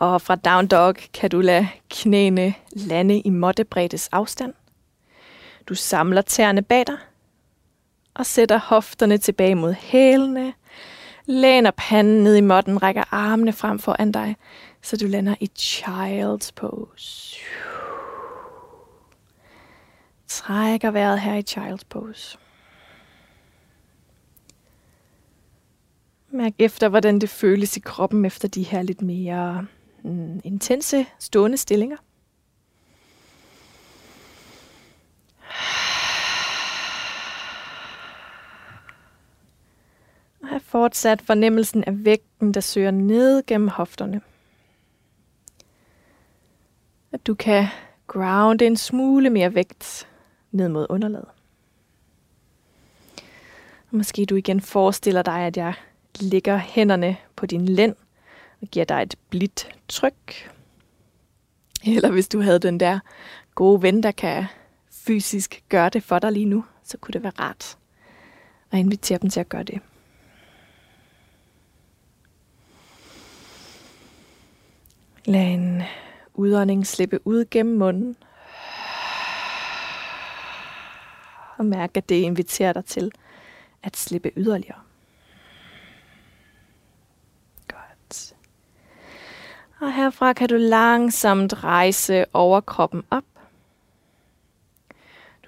Og 0.03 0.23
fra 0.23 0.37
down 0.37 0.67
dog 0.67 0.95
kan 1.15 1.31
du 1.31 1.41
lade 1.41 1.69
knæene 1.91 2.55
lande 2.73 3.21
i 3.21 3.31
måttebreddes 3.31 4.09
afstand. 4.09 4.55
Du 5.69 5.75
samler 5.75 6.23
tæerne 6.23 6.63
bag 6.63 6.87
dig 6.87 6.97
og 8.15 8.27
sætter 8.27 8.59
hofterne 8.59 9.19
tilbage 9.19 9.55
mod 9.55 9.73
hælene. 9.73 10.53
Læner 11.27 11.71
panden 11.77 12.25
ned 12.25 12.37
i 12.37 12.41
måtten, 12.41 12.83
rækker 12.83 13.05
armene 13.11 13.53
frem 13.53 13.79
foran 13.79 14.13
dig, 14.13 14.37
så 14.83 14.97
du 14.97 15.07
lander 15.07 15.35
i 15.41 15.51
child's 15.59 16.51
pose. 16.57 17.39
Trækker 20.27 20.91
vejret 20.91 21.21
her 21.21 21.35
i 21.35 21.45
child's 21.51 21.85
pose. 21.89 22.39
Mærk 26.31 26.53
efter, 26.59 26.89
hvordan 26.89 27.19
det 27.19 27.29
føles 27.29 27.77
i 27.77 27.81
kroppen 27.81 28.25
efter 28.25 28.49
de 28.49 28.63
her 28.63 28.83
lidt 28.83 29.03
mere 29.03 29.67
mm, 30.03 30.41
intense 30.45 31.07
stående 31.19 31.57
stillinger. 31.57 31.97
Og 40.43 40.49
have 40.49 40.61
fortsat 40.61 41.23
fornemmelsen 41.23 41.85
af 41.85 42.05
vægten, 42.05 42.55
der 42.55 42.61
søger 42.61 42.91
ned 42.91 43.43
gennem 43.47 43.69
hofterne. 43.69 44.21
At 47.13 47.27
du 47.27 47.35
kan 47.35 47.67
grounde 48.07 48.67
en 48.67 48.77
smule 48.77 49.31
mere 49.31 49.55
vægt 49.55 50.09
ned 50.51 50.69
mod 50.69 50.87
underlaget. 50.89 51.29
Og 53.91 53.97
måske 53.97 54.25
du 54.27 54.35
igen 54.35 54.61
forestiller 54.61 55.23
dig, 55.23 55.41
at 55.41 55.57
jeg 55.57 55.75
lægger 56.21 56.57
hænderne 56.57 57.17
på 57.37 57.47
din 57.47 57.65
lænd 57.69 57.95
og 58.63 58.69
giver 58.69 58.85
dig 58.85 59.03
et 59.03 59.15
blidt 59.31 59.69
tryk. 59.89 60.53
Eller 61.85 62.11
hvis 62.11 62.29
du 62.29 62.41
havde 62.41 62.59
den 62.59 62.81
der 62.81 62.99
gode 63.55 63.83
ven, 63.83 64.03
der 64.03 64.13
kan 64.13 64.45
fysisk 64.91 65.65
gøre 65.69 65.89
det 65.89 66.03
for 66.03 66.19
dig 66.19 66.33
lige 66.33 66.47
nu, 66.47 66.65
så 66.85 66.99
kunne 66.99 67.13
det 67.13 67.23
være 67.23 67.33
rart 67.39 67.79
at 68.71 68.79
invitere 68.79 69.19
dem 69.19 69.31
til 69.31 69.41
at 69.41 69.49
gøre 69.49 69.63
det. 69.63 69.81
Lad 75.25 75.47
en 75.47 75.83
udånding 76.35 76.87
slippe 76.87 77.27
ud 77.27 77.45
gennem 77.51 77.79
munden. 77.79 78.17
Og 81.59 81.67
mærk, 81.67 81.97
at 81.97 82.09
det 82.09 82.15
inviterer 82.15 82.73
dig 82.73 82.85
til 82.85 83.13
at 83.83 83.97
slippe 83.97 84.33
yderligere. 84.37 84.81
Godt. 87.69 88.35
Og 89.83 89.95
herfra 89.95 90.33
kan 90.33 90.49
du 90.49 90.55
langsomt 90.55 91.65
rejse 91.65 92.25
overkroppen 92.33 93.03
op. 93.11 93.25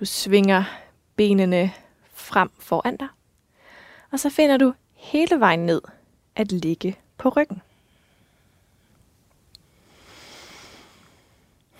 Du 0.01 0.05
svinger 0.05 0.65
benene 1.17 1.73
frem 2.15 2.51
foran 2.59 2.97
dig. 2.97 3.09
Og 4.11 4.21
så 4.21 4.31
finder 4.31 4.57
du 4.57 4.75
hele 4.95 5.41
vejen 5.41 5.67
ned 5.67 5.83
at 6.37 6.53
ligge 6.53 6.97
på 7.19 7.29
ryggen. 7.29 7.63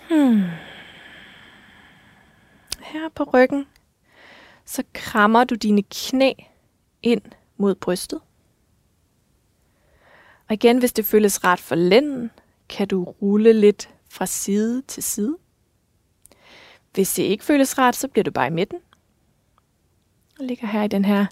Hmm. 0.09 0.43
Her 2.79 3.09
på 3.09 3.23
ryggen, 3.23 3.67
så 4.65 4.83
krammer 4.93 5.43
du 5.43 5.55
dine 5.55 5.83
knæ 5.83 6.33
ind 7.03 7.21
mod 7.57 7.75
brystet. 7.75 8.21
Og 10.47 10.53
igen, 10.53 10.79
hvis 10.79 10.93
det 10.93 11.05
føles 11.05 11.43
ret 11.43 11.59
for 11.59 11.75
lænden, 11.75 12.31
kan 12.69 12.87
du 12.87 13.03
rulle 13.03 13.53
lidt 13.53 13.89
fra 14.09 14.25
side 14.25 14.81
til 14.81 15.03
side. 15.03 15.37
Hvis 16.93 17.13
det 17.13 17.23
ikke 17.23 17.43
føles 17.43 17.77
rart, 17.77 17.95
så 17.95 18.07
bliver 18.07 18.23
du 18.23 18.31
bare 18.31 18.47
i 18.47 18.49
midten. 18.49 18.79
Og 20.39 20.45
ligger 20.45 20.67
her 20.67 20.83
i 20.83 20.87
den 20.87 21.05
her 21.05 21.25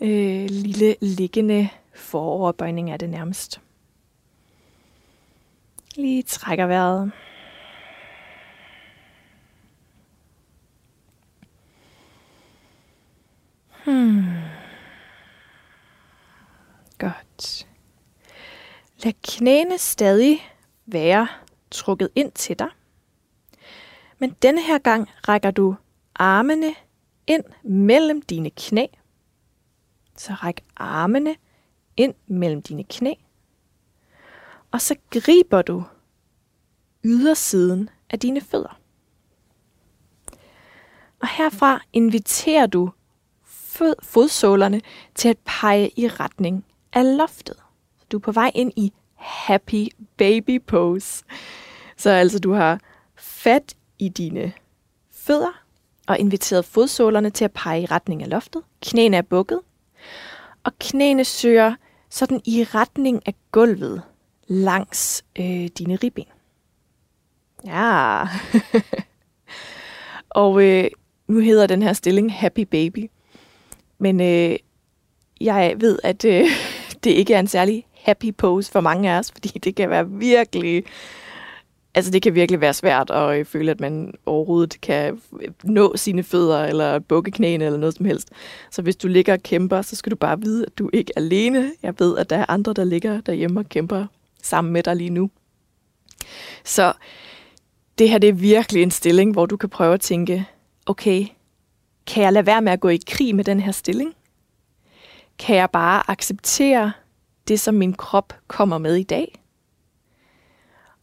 øh, 0.00 0.50
lille 0.50 0.96
liggende 1.00 1.68
foroverbøjning 1.94 2.92
er 2.92 2.96
det 2.96 3.10
nærmest. 3.10 3.60
Lige 5.96 6.22
trækker 6.22 6.66
vejret. 6.66 7.12
Hmm. 13.84 14.24
Godt. 16.98 17.67
Lad 19.04 19.12
knæene 19.22 19.78
stadig 19.78 20.40
være 20.86 21.28
trukket 21.70 22.08
ind 22.14 22.32
til 22.32 22.58
dig. 22.58 22.68
Men 24.18 24.30
denne 24.30 24.62
her 24.62 24.78
gang 24.78 25.08
rækker 25.28 25.50
du 25.50 25.76
armene 26.14 26.74
ind 27.26 27.44
mellem 27.62 28.22
dine 28.22 28.50
knæ. 28.50 28.86
Så 30.16 30.32
ræk 30.32 30.64
armene 30.76 31.36
ind 31.96 32.14
mellem 32.26 32.62
dine 32.62 32.84
knæ. 32.84 33.14
Og 34.70 34.80
så 34.80 34.96
griber 35.10 35.62
du 35.62 35.84
ydersiden 37.04 37.90
af 38.10 38.18
dine 38.18 38.40
fødder. 38.40 38.80
Og 41.20 41.28
herfra 41.28 41.80
inviterer 41.92 42.66
du 42.66 42.90
fod, 43.44 43.94
fodsålerne 44.02 44.80
til 45.14 45.28
at 45.28 45.38
pege 45.44 45.90
i 45.96 46.08
retning 46.08 46.64
af 46.92 47.16
loftet. 47.16 47.56
Du 48.12 48.16
er 48.16 48.20
på 48.20 48.32
vej 48.32 48.50
ind 48.54 48.72
i 48.76 48.92
happy 49.14 49.88
baby 50.16 50.62
pose. 50.66 51.24
Så 51.96 52.10
altså 52.10 52.38
du 52.38 52.52
har 52.52 52.80
fat 53.16 53.74
i 53.98 54.08
dine 54.08 54.52
fødder 55.12 55.62
og 56.06 56.18
inviteret 56.18 56.64
fodsålerne 56.64 57.30
til 57.30 57.44
at 57.44 57.52
pege 57.52 57.82
i 57.82 57.86
retning 57.86 58.22
af 58.22 58.30
loftet. 58.30 58.62
Knæene 58.82 59.16
er 59.16 59.22
bukket, 59.22 59.60
og 60.64 60.72
knæene 60.78 61.24
søger 61.24 61.74
sådan 62.10 62.40
i 62.44 62.64
retning 62.64 63.22
af 63.26 63.34
gulvet 63.52 64.02
langs 64.46 65.24
øh, 65.38 65.68
dine 65.78 65.96
ribben. 65.96 66.24
Ja. 67.66 68.24
og 70.30 70.62
øh, 70.62 70.90
nu 71.28 71.40
hedder 71.40 71.66
den 71.66 71.82
her 71.82 71.92
stilling 71.92 72.34
Happy 72.34 72.60
Baby. 72.60 73.10
Men 73.98 74.20
øh, 74.20 74.56
jeg 75.40 75.74
ved, 75.78 75.98
at 76.04 76.24
øh, 76.24 76.44
det 77.04 77.10
ikke 77.10 77.34
er 77.34 77.40
en 77.40 77.46
særlig 77.46 77.86
happy 78.08 78.34
pose 78.34 78.72
for 78.72 78.80
mange 78.80 79.10
af 79.10 79.18
os, 79.18 79.32
fordi 79.32 79.48
det 79.48 79.74
kan 79.74 79.90
være 79.90 80.10
virkelig... 80.10 80.84
Altså 81.94 82.10
det 82.10 82.22
kan 82.22 82.34
virkelig 82.34 82.60
være 82.60 82.74
svært 82.74 83.10
at 83.10 83.38
øh, 83.38 83.44
føle, 83.44 83.70
at 83.70 83.80
man 83.80 84.14
overhovedet 84.26 84.80
kan 84.80 85.20
nå 85.64 85.96
sine 85.96 86.22
fødder, 86.22 86.64
eller 86.64 86.98
bukke 86.98 87.30
knæene, 87.30 87.64
eller 87.64 87.78
noget 87.78 87.94
som 87.94 88.06
helst. 88.06 88.30
Så 88.70 88.82
hvis 88.82 88.96
du 88.96 89.08
ligger 89.08 89.32
og 89.32 89.42
kæmper, 89.42 89.82
så 89.82 89.96
skal 89.96 90.10
du 90.10 90.16
bare 90.16 90.40
vide, 90.40 90.66
at 90.66 90.78
du 90.78 90.90
ikke 90.92 91.12
er 91.16 91.20
alene. 91.20 91.72
Jeg 91.82 91.94
ved, 91.98 92.18
at 92.18 92.30
der 92.30 92.36
er 92.36 92.44
andre, 92.48 92.72
der 92.72 92.84
ligger 92.84 93.20
derhjemme 93.20 93.60
og 93.60 93.68
kæmper 93.68 94.06
sammen 94.42 94.72
med 94.72 94.82
dig 94.82 94.96
lige 94.96 95.10
nu. 95.10 95.30
Så 96.64 96.92
det 97.98 98.10
her 98.10 98.18
det 98.18 98.28
er 98.28 98.32
virkelig 98.32 98.82
en 98.82 98.90
stilling, 98.90 99.32
hvor 99.32 99.46
du 99.46 99.56
kan 99.56 99.68
prøve 99.68 99.94
at 99.94 100.00
tænke, 100.00 100.46
okay, 100.86 101.26
kan 102.06 102.22
jeg 102.22 102.32
lade 102.32 102.46
være 102.46 102.62
med 102.62 102.72
at 102.72 102.80
gå 102.80 102.88
i 102.88 102.98
krig 103.06 103.34
med 103.34 103.44
den 103.44 103.60
her 103.60 103.72
stilling? 103.72 104.14
Kan 105.38 105.56
jeg 105.56 105.70
bare 105.70 106.10
acceptere 106.10 106.92
det, 107.48 107.60
som 107.60 107.74
min 107.74 107.92
krop 107.92 108.32
kommer 108.46 108.78
med 108.78 108.94
i 108.94 109.02
dag? 109.02 109.42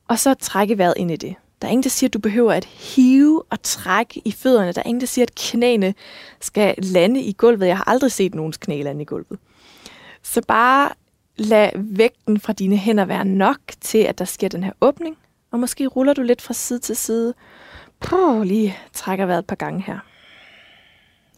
Og 0.08 0.20
så 0.20 0.34
trække 0.34 0.78
vejret 0.78 0.94
ind 0.98 1.12
i 1.12 1.16
det. 1.16 1.36
Der 1.62 1.68
er 1.68 1.72
ingen, 1.72 1.84
der 1.84 1.90
siger, 1.90 2.08
at 2.10 2.14
du 2.14 2.20
behøver 2.20 2.54
at 2.54 2.66
hive 2.66 3.44
og 3.50 3.62
trække 3.62 4.22
i 4.26 4.32
fødderne. 4.32 4.72
Der 4.72 4.82
er 4.82 4.88
ingen, 4.88 5.02
der 5.02 5.08
siger, 5.08 5.26
at 5.26 5.36
knæene 5.36 5.94
skal 6.42 6.76
lande 6.78 7.22
i 7.22 7.34
gulvet. 7.34 7.68
Jeg 7.68 7.78
har 7.78 7.90
aldrig 7.90 8.12
set 8.12 8.36
nogens 8.36 8.58
knæ 8.58 8.82
lande 8.82 9.02
i 9.02 9.06
gulvet. 9.06 9.40
Så 10.24 10.42
bare 10.48 10.92
lad 11.38 11.70
vægten 11.76 12.40
fra 12.40 12.54
dine 12.54 12.78
hænder 12.78 13.06
være 13.06 13.26
nok 13.26 13.58
til, 13.82 13.98
at 13.98 14.20
der 14.20 14.26
sker 14.26 14.48
den 14.48 14.64
her 14.64 14.72
åbning. 14.82 15.18
Og 15.52 15.60
måske 15.60 15.88
ruller 15.88 16.14
du 16.14 16.22
lidt 16.22 16.42
fra 16.42 16.54
side 16.54 16.80
til 16.80 16.96
side. 16.96 17.34
Prøv 18.00 18.44
lige 18.44 18.78
trækker 18.94 19.26
vejret 19.26 19.40
et 19.40 19.48
par 19.48 19.56
gange 19.56 19.84
her. 19.88 20.00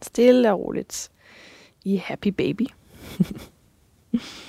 Stille 0.02 0.52
og 0.52 0.60
roligt. 0.60 1.10
I 1.84 1.96
happy 1.96 2.28
baby. 2.28 2.66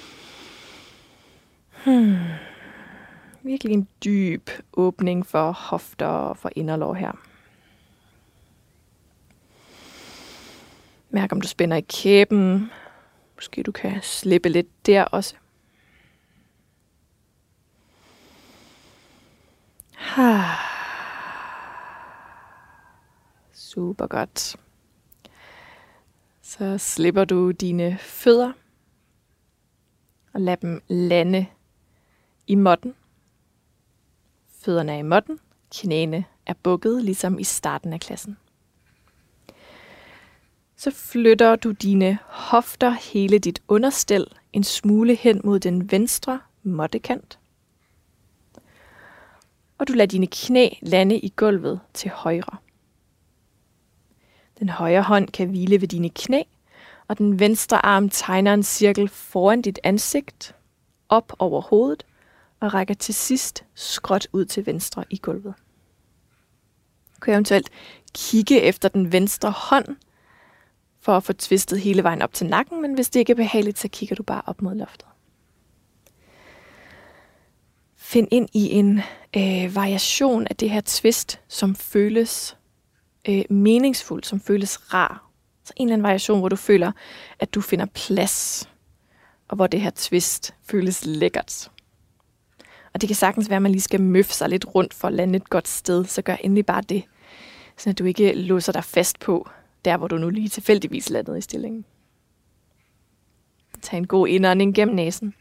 hmm. 1.85 2.17
Virkelig 3.41 3.73
en 3.73 3.87
dyb 4.03 4.49
åbning 4.73 5.25
for 5.25 5.51
hofter 5.51 6.05
og 6.05 6.37
for 6.37 6.51
inderlov 6.55 6.95
her. 6.95 7.11
Mærk 11.09 11.31
om 11.31 11.41
du 11.41 11.47
spænder 11.47 11.77
i 11.77 11.81
kæben. 11.81 12.71
Måske 13.35 13.63
du 13.63 13.71
kan 13.71 14.01
slippe 14.01 14.49
lidt 14.49 14.85
der 14.85 15.03
også. 15.03 15.35
Super 23.53 24.07
godt. 24.07 24.55
Så 26.41 26.77
slipper 26.77 27.25
du 27.25 27.51
dine 27.51 27.97
fødder 27.97 28.51
og 30.33 30.41
lad 30.41 30.57
dem 30.57 30.81
lande 30.87 31.47
i 32.49 32.55
måtten. 32.55 32.95
Fødderne 34.61 34.91
er 34.91 34.97
i 34.97 35.01
måtten, 35.01 35.39
knæene 35.71 36.25
er 36.45 36.53
bukket, 36.63 37.03
ligesom 37.03 37.39
i 37.39 37.43
starten 37.43 37.93
af 37.93 37.99
klassen. 37.99 38.37
Så 40.75 40.91
flytter 40.91 41.55
du 41.55 41.71
dine 41.71 42.19
hofter 42.25 42.89
hele 42.89 43.39
dit 43.39 43.61
understel 43.67 44.27
en 44.53 44.63
smule 44.63 45.15
hen 45.15 45.41
mod 45.43 45.59
den 45.59 45.91
venstre 45.91 46.39
måttekant. 46.63 47.39
Og 49.77 49.87
du 49.87 49.93
lader 49.93 50.07
dine 50.07 50.27
knæ 50.27 50.69
lande 50.81 51.19
i 51.19 51.33
gulvet 51.35 51.79
til 51.93 52.11
højre. 52.11 52.57
Den 54.59 54.69
højre 54.69 55.03
hånd 55.03 55.27
kan 55.27 55.49
hvile 55.49 55.81
ved 55.81 55.87
dine 55.87 56.09
knæ, 56.09 56.41
og 57.07 57.17
den 57.17 57.39
venstre 57.39 57.85
arm 57.85 58.09
tegner 58.09 58.53
en 58.53 58.63
cirkel 58.63 59.09
foran 59.09 59.61
dit 59.61 59.79
ansigt, 59.83 60.55
op 61.09 61.33
over 61.39 61.61
hovedet, 61.61 62.05
og 62.59 62.73
rækker 62.73 62.93
til 62.93 63.13
sidst 63.13 63.63
skråt 63.75 64.27
ud 64.33 64.45
til 64.45 64.65
venstre 64.65 65.03
i 65.09 65.17
gulvet. 65.17 65.53
Du 67.15 67.19
kan 67.21 67.33
eventuelt 67.33 67.69
kigge 68.13 68.61
efter 68.61 68.89
den 68.89 69.11
venstre 69.11 69.51
hånd, 69.51 69.97
for 71.01 71.17
at 71.17 71.23
få 71.23 71.33
tvistet 71.33 71.79
hele 71.79 72.03
vejen 72.03 72.21
op 72.21 72.33
til 72.33 72.47
nakken, 72.47 72.81
men 72.81 72.93
hvis 72.93 73.09
det 73.09 73.19
ikke 73.19 73.31
er 73.31 73.35
behageligt, 73.35 73.79
så 73.79 73.87
kigger 73.87 74.15
du 74.15 74.23
bare 74.23 74.41
op 74.45 74.61
mod 74.61 74.75
loftet. 74.75 75.07
Find 77.97 78.27
ind 78.31 78.49
i 78.53 78.71
en 78.71 79.01
øh, 79.37 79.75
variation 79.75 80.47
af 80.47 80.55
det 80.55 80.69
her 80.69 80.81
twist, 80.81 81.39
som 81.47 81.75
føles 81.75 82.57
øh, 83.29 83.43
meningsfuld, 83.49 84.23
som 84.23 84.39
føles 84.39 84.93
rar. 84.93 85.29
Så 85.63 85.73
en 85.75 85.87
eller 85.87 85.93
anden 85.93 86.03
variation, 86.03 86.39
hvor 86.39 86.49
du 86.49 86.55
føler, 86.55 86.91
at 87.39 87.53
du 87.53 87.61
finder 87.61 87.85
plads, 87.85 88.69
og 89.47 89.55
hvor 89.55 89.67
det 89.67 89.81
her 89.81 89.91
twist 89.95 90.55
føles 90.63 91.05
lækkert. 91.05 91.71
Og 92.93 93.01
det 93.01 93.09
kan 93.09 93.15
sagtens 93.15 93.49
være, 93.49 93.55
at 93.55 93.61
man 93.61 93.71
lige 93.71 93.81
skal 93.81 94.01
møffe 94.01 94.33
sig 94.33 94.49
lidt 94.49 94.75
rundt 94.75 94.93
for 94.93 95.07
at 95.07 95.13
lande 95.13 95.37
et 95.37 95.49
godt 95.49 95.67
sted, 95.67 96.05
så 96.05 96.21
gør 96.21 96.35
endelig 96.35 96.65
bare 96.65 96.81
det. 96.81 97.03
Så 97.77 97.89
at 97.89 97.99
du 97.99 98.03
ikke 98.03 98.33
låser 98.33 98.71
dig 98.71 98.83
fast 98.83 99.19
på, 99.19 99.49
der 99.85 99.97
hvor 99.97 100.07
du 100.07 100.17
nu 100.17 100.29
lige 100.29 100.49
tilfældigvis 100.49 101.09
landede 101.09 101.37
i 101.37 101.41
stillingen. 101.41 101.85
Tag 103.81 103.97
en 103.97 104.07
god 104.07 104.27
indånding 104.27 104.75
gennem 104.75 104.95
næsen. 104.95 105.33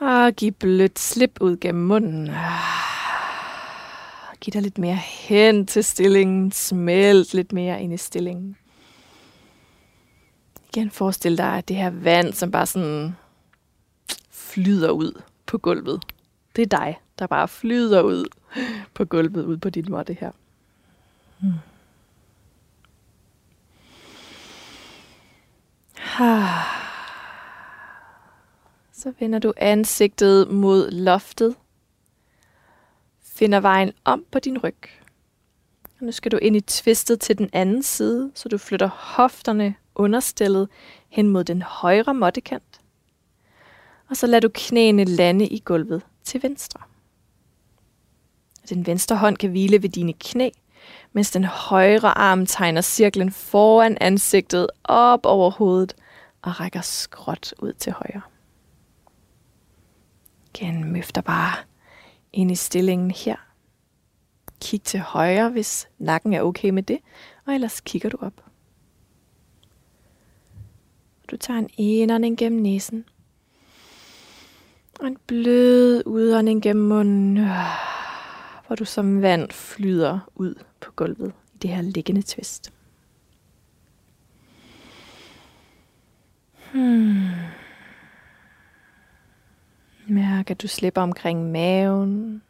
Og 0.00 0.32
giv 0.32 0.52
blødt 0.52 0.98
slip 0.98 1.38
ud 1.40 1.56
gennem 1.56 1.84
munden. 1.84 2.28
Ah, 2.28 2.78
giv 4.40 4.52
dig 4.52 4.62
lidt 4.62 4.78
mere 4.78 4.94
hen 4.96 5.66
til 5.66 5.84
stillingen. 5.84 6.52
Smelt 6.52 7.34
lidt 7.34 7.52
mere 7.52 7.82
ind 7.82 7.94
i 7.94 7.96
stillingen. 7.96 8.56
Igen 10.72 10.90
forestil 10.90 11.38
dig, 11.38 11.58
at 11.58 11.68
det 11.68 11.76
her 11.76 11.90
vand, 11.90 12.32
som 12.32 12.50
bare 12.50 12.66
sådan 12.66 13.16
flyder 14.30 14.90
ud 14.90 15.22
på 15.48 15.58
gulvet. 15.58 16.02
Det 16.56 16.62
er 16.62 16.78
dig, 16.78 17.00
der 17.18 17.26
bare 17.26 17.48
flyder 17.48 18.02
ud 18.02 18.24
på 18.94 19.04
gulvet, 19.04 19.44
ud 19.44 19.56
på 19.56 19.70
dit 19.70 19.88
måtte 19.88 20.12
her. 20.20 20.30
Hmm. 21.40 21.52
Så 28.92 29.12
vender 29.20 29.38
du 29.38 29.52
ansigtet 29.56 30.50
mod 30.50 30.90
loftet. 30.90 31.56
Finder 33.22 33.60
vejen 33.60 33.92
om 34.04 34.24
på 34.30 34.38
din 34.38 34.58
ryg. 34.58 34.76
Og 36.00 36.06
nu 36.06 36.12
skal 36.12 36.32
du 36.32 36.36
ind 36.36 36.56
i 36.56 36.60
tvistet 36.60 37.20
til 37.20 37.38
den 37.38 37.50
anden 37.52 37.82
side, 37.82 38.32
så 38.34 38.48
du 38.48 38.58
flytter 38.58 38.86
hofterne 38.86 39.74
understillet 39.94 40.68
hen 41.08 41.28
mod 41.28 41.44
den 41.44 41.62
højre 41.62 42.14
måttekant. 42.14 42.80
Og 44.10 44.16
så 44.16 44.26
lader 44.26 44.40
du 44.40 44.50
knæene 44.54 45.04
lande 45.04 45.46
i 45.46 45.58
gulvet 45.58 46.02
til 46.24 46.42
venstre. 46.42 46.80
Den 48.68 48.86
venstre 48.86 49.16
hånd 49.16 49.36
kan 49.36 49.50
hvile 49.50 49.82
ved 49.82 49.88
dine 49.88 50.12
knæ, 50.12 50.50
mens 51.12 51.30
den 51.30 51.44
højre 51.44 52.18
arm 52.18 52.46
tegner 52.46 52.80
cirklen 52.80 53.30
foran 53.30 53.98
ansigtet 54.00 54.66
op 54.84 55.26
over 55.26 55.50
hovedet 55.50 55.94
og 56.42 56.60
rækker 56.60 56.80
skråt 56.80 57.54
ud 57.58 57.72
til 57.72 57.92
højre. 57.92 58.20
Igen 60.54 60.92
møfter 60.92 61.20
bare 61.20 61.56
ind 62.32 62.50
i 62.50 62.54
stillingen 62.54 63.10
her. 63.10 63.36
Kig 64.60 64.82
til 64.82 65.00
højre, 65.00 65.50
hvis 65.50 65.88
nakken 65.98 66.34
er 66.34 66.42
okay 66.42 66.70
med 66.70 66.82
det, 66.82 66.98
og 67.46 67.54
ellers 67.54 67.80
kigger 67.80 68.08
du 68.08 68.16
op. 68.20 68.44
Du 71.30 71.36
tager 71.36 71.58
en 71.58 71.70
indånding 71.76 72.38
gennem 72.38 72.62
næsen. 72.62 73.04
Og 74.98 75.06
en 75.06 75.16
blød 75.26 76.02
udånding 76.06 76.62
gennem 76.62 76.88
munden, 76.88 77.36
hvor 78.66 78.76
du 78.76 78.84
som 78.84 79.22
vand 79.22 79.50
flyder 79.50 80.30
ud 80.34 80.54
på 80.80 80.92
gulvet 80.92 81.32
i 81.54 81.58
det 81.58 81.70
her 81.70 81.82
liggende 81.82 82.22
twist. 82.22 82.72
Hmm. 86.72 87.28
Mærk, 90.06 90.50
at 90.50 90.62
du 90.62 90.68
slipper 90.68 91.02
omkring 91.02 91.52
maven. 91.52 92.42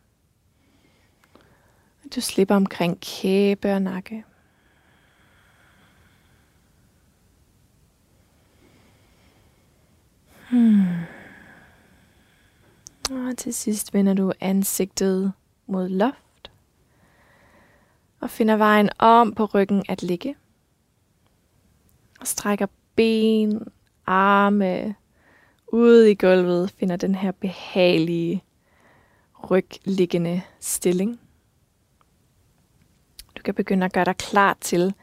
At 2.05 2.15
du 2.15 2.21
slipper 2.21 2.55
omkring 2.55 3.01
kæbe 3.01 3.73
og 3.73 3.83
nakke. 3.83 4.25
Hmm. 10.51 11.18
Og 13.11 13.37
til 13.37 13.55
sidst 13.55 13.95
vender 13.95 14.15
du 14.15 14.33
ansigtet 14.41 15.33
mod 15.67 15.89
loft. 15.89 16.51
Og 18.21 18.31
finder 18.31 18.57
vejen 18.57 18.91
om 18.99 19.35
på 19.35 19.45
ryggen 19.45 19.83
at 19.89 20.03
ligge. 20.03 20.37
Og 22.21 22.27
strækker 22.27 22.67
ben, 22.97 23.69
arme 24.07 24.95
ud 25.67 26.03
i 26.03 26.15
gulvet. 26.15 26.71
Finder 26.71 26.97
den 26.97 27.15
her 27.15 27.33
behagelige 27.33 28.45
rygliggende 29.51 30.43
stilling. 30.61 31.21
Du 33.37 33.43
kan 33.43 33.55
begynde 33.55 33.85
at 33.85 33.93
gøre 33.93 34.05
dig 34.05 34.17
klar 34.17 34.57
til 34.61 34.95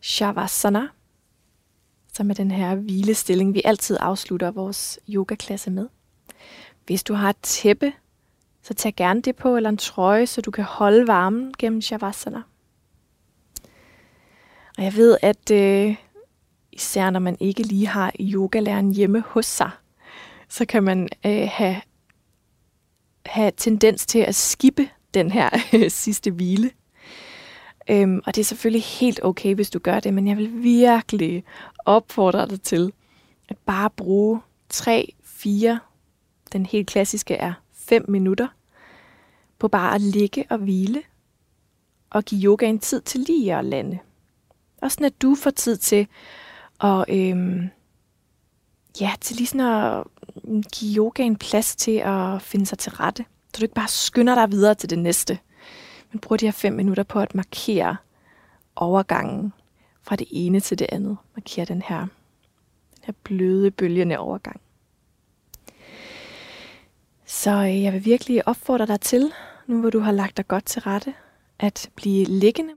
Shavasana, 0.00 0.88
som 2.12 2.30
er 2.30 2.34
den 2.34 2.50
her 2.50 2.74
hvilestilling, 2.74 3.54
vi 3.54 3.62
altid 3.64 3.96
afslutter 4.00 4.50
vores 4.50 5.00
yogaklasse 5.08 5.70
med. 5.70 5.88
Hvis 6.88 7.02
du 7.02 7.14
har 7.14 7.30
et 7.30 7.36
tæppe, 7.42 7.92
så 8.62 8.74
tag 8.74 8.94
gerne 8.96 9.22
det 9.22 9.36
på, 9.36 9.56
eller 9.56 9.70
en 9.70 9.76
trøje, 9.76 10.26
så 10.26 10.40
du 10.40 10.50
kan 10.50 10.64
holde 10.64 11.06
varmen 11.06 11.54
gennem 11.58 11.80
Shavasana. 11.82 12.42
Og 14.78 14.84
jeg 14.84 14.94
ved, 14.96 15.18
at 15.22 15.50
øh, 15.50 15.96
især 16.72 17.10
når 17.10 17.20
man 17.20 17.36
ikke 17.40 17.62
lige 17.62 17.86
har 17.86 18.12
yogalæreren 18.20 18.92
hjemme 18.94 19.24
hos 19.26 19.46
sig, 19.46 19.70
så 20.48 20.64
kan 20.64 20.82
man 20.82 21.08
øh, 21.26 21.48
have, 21.52 21.80
have 23.26 23.52
tendens 23.56 24.06
til 24.06 24.18
at 24.18 24.34
skippe 24.34 24.88
den 25.14 25.30
her 25.30 25.50
sidste 25.88 26.30
hvile. 26.30 26.70
Øhm, 27.90 28.20
og 28.26 28.34
det 28.34 28.40
er 28.40 28.44
selvfølgelig 28.44 28.84
helt 28.84 29.20
okay, 29.24 29.54
hvis 29.54 29.70
du 29.70 29.78
gør 29.78 30.00
det, 30.00 30.14
men 30.14 30.26
jeg 30.26 30.36
vil 30.36 30.62
virkelig 30.62 31.44
opfordre 31.84 32.46
dig 32.46 32.62
til 32.62 32.92
at 33.48 33.56
bare 33.66 33.90
bruge 33.90 34.40
3, 34.68 35.14
4, 35.24 35.78
den 36.52 36.66
helt 36.66 36.86
klassiske 36.88 37.34
er 37.34 37.52
5 37.74 38.04
minutter, 38.08 38.48
på 39.58 39.68
bare 39.68 39.94
at 39.94 40.00
ligge 40.00 40.44
og 40.50 40.58
hvile, 40.58 41.02
og 42.10 42.24
give 42.24 42.44
yogaen 42.44 42.78
tid 42.78 43.00
til 43.00 43.20
lige 43.20 43.56
at 43.56 43.64
lande. 43.64 43.98
Og 44.82 44.92
sådan, 44.92 45.06
at 45.06 45.22
du 45.22 45.34
får 45.34 45.50
tid 45.50 45.76
til 45.76 46.06
at, 46.80 47.04
øhm, 47.08 47.68
ja, 49.00 49.12
til 49.20 49.36
lige 49.36 49.46
sådan 49.46 49.60
at 49.60 50.04
mm, 50.44 50.62
give 50.62 50.96
yogaen 50.96 51.36
plads 51.36 51.76
til 51.76 51.96
at 52.04 52.42
finde 52.42 52.66
sig 52.66 52.78
til 52.78 52.92
rette. 52.92 53.24
Så 53.54 53.58
du 53.58 53.64
ikke 53.64 53.74
bare 53.74 53.88
skynder 53.88 54.34
dig 54.34 54.50
videre 54.50 54.74
til 54.74 54.90
det 54.90 54.98
næste, 54.98 55.38
men 56.12 56.20
bruger 56.20 56.36
de 56.36 56.46
her 56.46 56.52
fem 56.52 56.72
minutter 56.72 57.02
på 57.02 57.20
at 57.20 57.34
markere 57.34 57.96
overgangen 58.76 59.52
fra 60.02 60.16
det 60.16 60.26
ene 60.30 60.60
til 60.60 60.78
det 60.78 60.86
andet. 60.92 61.16
Markere 61.36 61.64
den 61.64 61.82
her, 61.82 61.98
den 62.94 63.04
her 63.04 63.12
bløde, 63.24 63.70
bølgende 63.70 64.18
overgang. 64.18 64.60
Så 67.28 67.50
øh, 67.50 67.82
jeg 67.82 67.92
vil 67.92 68.04
virkelig 68.04 68.48
opfordre 68.48 68.86
dig 68.86 69.00
til, 69.00 69.32
nu 69.66 69.80
hvor 69.80 69.90
du 69.90 69.98
har 69.98 70.12
lagt 70.12 70.36
dig 70.36 70.48
godt 70.48 70.64
til 70.64 70.82
rette, 70.82 71.14
at 71.58 71.90
blive 71.96 72.24
liggende, 72.24 72.74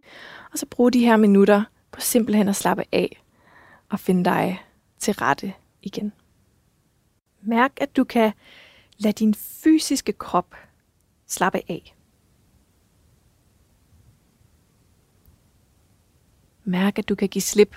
og 0.51 0.59
så 0.59 0.65
bruge 0.65 0.91
de 0.91 0.99
her 0.99 1.17
minutter 1.17 1.63
på 1.91 2.01
simpelthen 2.01 2.47
at 2.47 2.55
slappe 2.55 2.83
af 2.91 3.23
og 3.89 3.99
finde 3.99 4.25
dig 4.25 4.63
til 4.99 5.13
rette 5.13 5.53
igen. 5.81 6.13
Mærk, 7.41 7.71
at 7.77 7.95
du 7.95 8.03
kan 8.03 8.33
lade 8.97 9.13
din 9.13 9.33
fysiske 9.33 10.13
krop 10.13 10.55
slappe 11.27 11.61
af. 11.69 11.95
Mærk, 16.63 16.97
at 16.97 17.09
du 17.09 17.15
kan 17.15 17.29
give 17.29 17.41
slip 17.41 17.75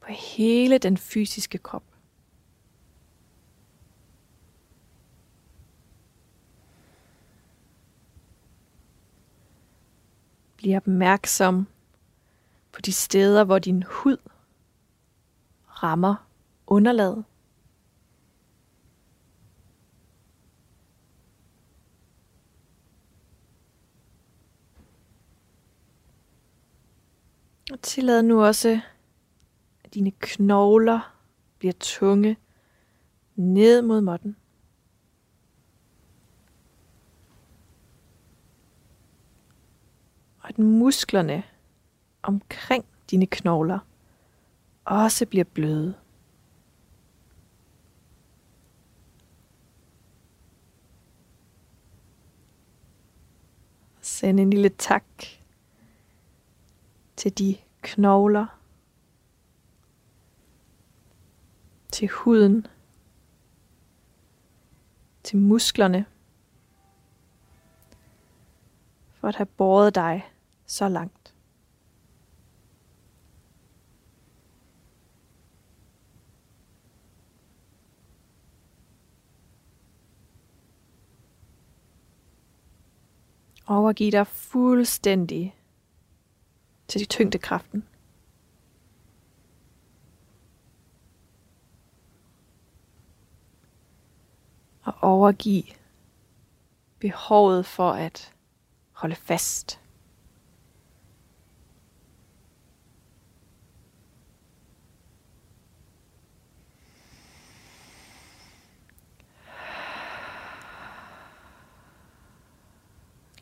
på 0.00 0.06
hele 0.08 0.78
den 0.78 0.96
fysiske 0.96 1.58
krop. 1.58 1.93
Bliv 10.64 10.76
opmærksom 10.76 11.66
på 12.72 12.80
de 12.80 12.92
steder, 12.92 13.44
hvor 13.44 13.58
din 13.58 13.82
hud 13.82 14.16
rammer 15.66 16.28
underlaget. 16.66 17.24
Og 27.72 27.82
tillad 27.82 28.22
nu 28.22 28.44
også, 28.44 28.80
at 29.84 29.94
dine 29.94 30.10
knogler 30.10 31.14
bliver 31.58 31.74
tunge 31.80 32.36
ned 33.36 33.82
mod 33.82 34.00
måtten. 34.00 34.36
At 40.54 40.58
musklerne 40.58 41.42
omkring 42.22 42.84
dine 43.10 43.26
knogler 43.26 43.78
også 44.84 45.26
bliver 45.26 45.44
bløde. 45.44 45.94
Send 54.00 54.40
en 54.40 54.50
lille 54.50 54.68
tak 54.68 55.04
til 57.16 57.38
de 57.38 57.56
knogler, 57.82 58.46
til 61.92 62.08
huden, 62.08 62.66
til 65.22 65.38
musklerne, 65.38 66.06
for 69.14 69.28
at 69.28 69.36
have 69.36 69.46
båret 69.46 69.94
dig 69.94 70.33
så 70.74 70.88
langt. 70.88 71.34
Overgiv 83.66 84.12
dig 84.12 84.26
fuldstændig 84.26 85.56
til 86.88 87.08
tyngdekraften. 87.08 87.84
Og 94.82 94.94
overgiv 95.02 95.62
behovet 96.98 97.66
for 97.66 97.90
at 97.92 98.34
holde 98.92 99.14
fast. 99.14 99.83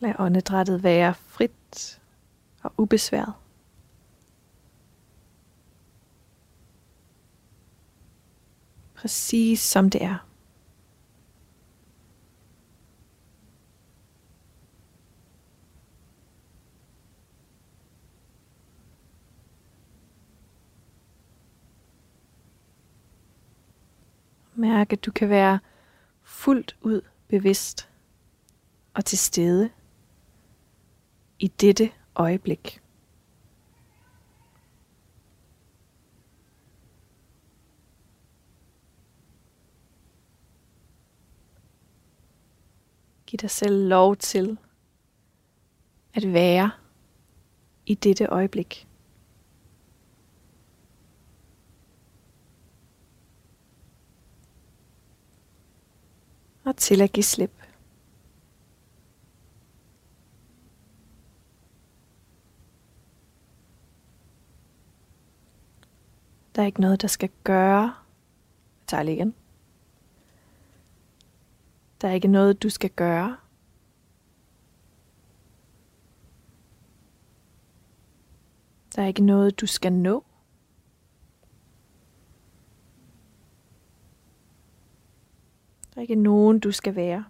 Lad 0.03 0.15
åndedrættet 0.19 0.83
være 0.83 1.15
frit 1.15 2.01
og 2.63 2.73
ubesværet. 2.79 3.33
Præcis 8.95 9.61
som 9.61 9.91
det 9.91 10.03
er. 10.03 10.27
Mærk, 24.55 24.93
at 24.93 25.05
du 25.05 25.13
kan 25.13 25.29
være 25.29 25.59
fuldt 26.23 26.77
ud 26.81 27.01
bevidst 27.29 27.89
og 28.95 29.05
til 29.05 29.19
stede 29.19 29.71
i 31.43 31.49
dette 31.49 31.91
øjeblik. 32.17 32.83
Giv 43.27 43.39
dig 43.39 43.51
selv 43.51 43.89
lov 43.89 44.17
til 44.17 44.59
at 46.15 46.33
være 46.33 46.71
i 47.87 47.95
dette 47.95 48.27
øjeblik. 48.27 48.89
Og 56.65 56.77
til 56.77 57.01
at 57.01 57.13
give 57.13 57.25
slip. 57.25 57.62
Der 66.55 66.63
er 66.63 66.67
ikke 66.67 66.81
noget, 66.81 67.03
der 67.03 67.09
skal 67.09 67.31
gøre. 67.45 67.83
Jeg 67.83 68.87
tager 68.87 69.03
lige 69.03 69.17
igen. 69.17 69.35
Der 72.01 72.09
er 72.09 72.13
ikke 72.13 72.29
noget, 72.29 72.63
du 72.63 72.71
skal 72.71 72.91
gøre. 72.91 73.37
Der 78.97 79.03
er 79.03 79.07
ikke 79.07 79.25
noget, 79.25 79.61
du 79.61 79.67
skal 79.67 79.93
nå. 79.93 80.25
Der 85.95 85.99
er 85.99 86.03
ikke 86.03 86.15
nogen, 86.15 86.61
du 86.61 86.73
skal 86.73 86.95
være. 86.95 87.25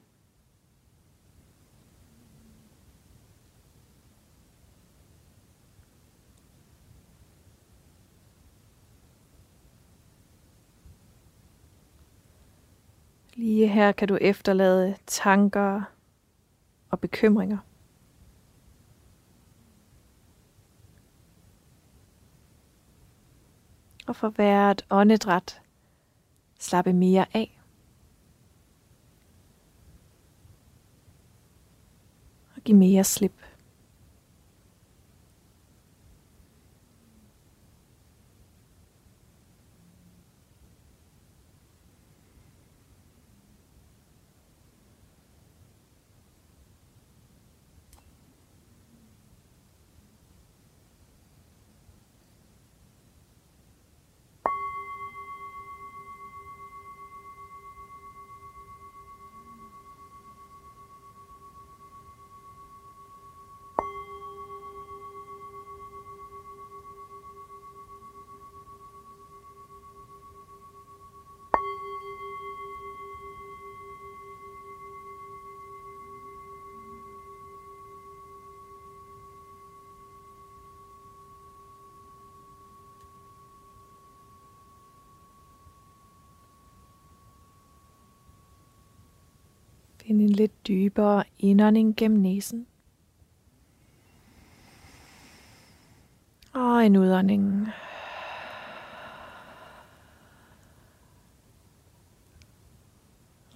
Lige 13.35 13.69
her 13.69 13.93
kan 13.93 14.09
du 14.09 14.19
efterlade 14.21 14.97
tanker 15.07 15.83
og 16.91 17.01
bekymringer. 17.01 17.59
Og 24.07 24.17
for 24.17 24.29
hvert 24.29 24.87
åndedræt 24.91 25.61
slappe 26.59 26.93
mere 26.93 27.27
af. 27.35 27.61
Og 32.57 32.63
give 32.63 32.77
mere 32.79 33.05
slip. 33.05 33.42
en 90.33 90.37
lidt 90.37 90.67
dybere 90.67 91.25
indånding 91.39 91.97
gennem 91.97 92.21
næsen. 92.21 92.67
Og 96.53 96.87
en 96.87 96.97
udånding. 96.97 97.69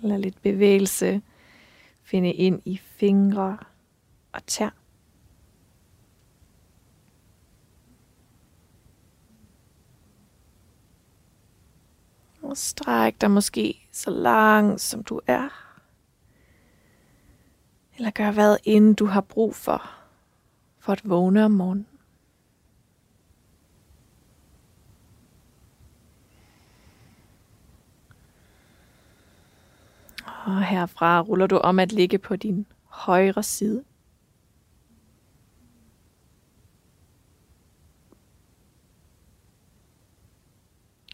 Lad 0.00 0.18
lidt 0.18 0.42
bevægelse 0.42 1.22
finde 2.02 2.32
ind 2.32 2.62
i 2.64 2.76
fingre 2.76 3.58
og 4.32 4.46
tær. 4.46 4.70
Og 12.42 12.56
stræk 12.56 13.20
dig 13.20 13.30
måske 13.30 13.88
så 13.92 14.10
langt, 14.10 14.80
som 14.80 15.04
du 15.04 15.20
er. 15.26 15.65
Eller 17.96 18.10
gør 18.10 18.30
hvad 18.30 18.56
end 18.64 18.96
du 18.96 19.06
har 19.06 19.20
brug 19.20 19.54
for, 19.54 19.90
for 20.78 20.92
at 20.92 21.08
vågne 21.08 21.44
om 21.44 21.50
morgenen. 21.50 21.86
Og 30.46 30.64
herfra 30.64 31.20
ruller 31.20 31.46
du 31.46 31.56
om 31.56 31.78
at 31.78 31.92
ligge 31.92 32.18
på 32.18 32.36
din 32.36 32.66
højre 32.84 33.42
side. 33.42 33.84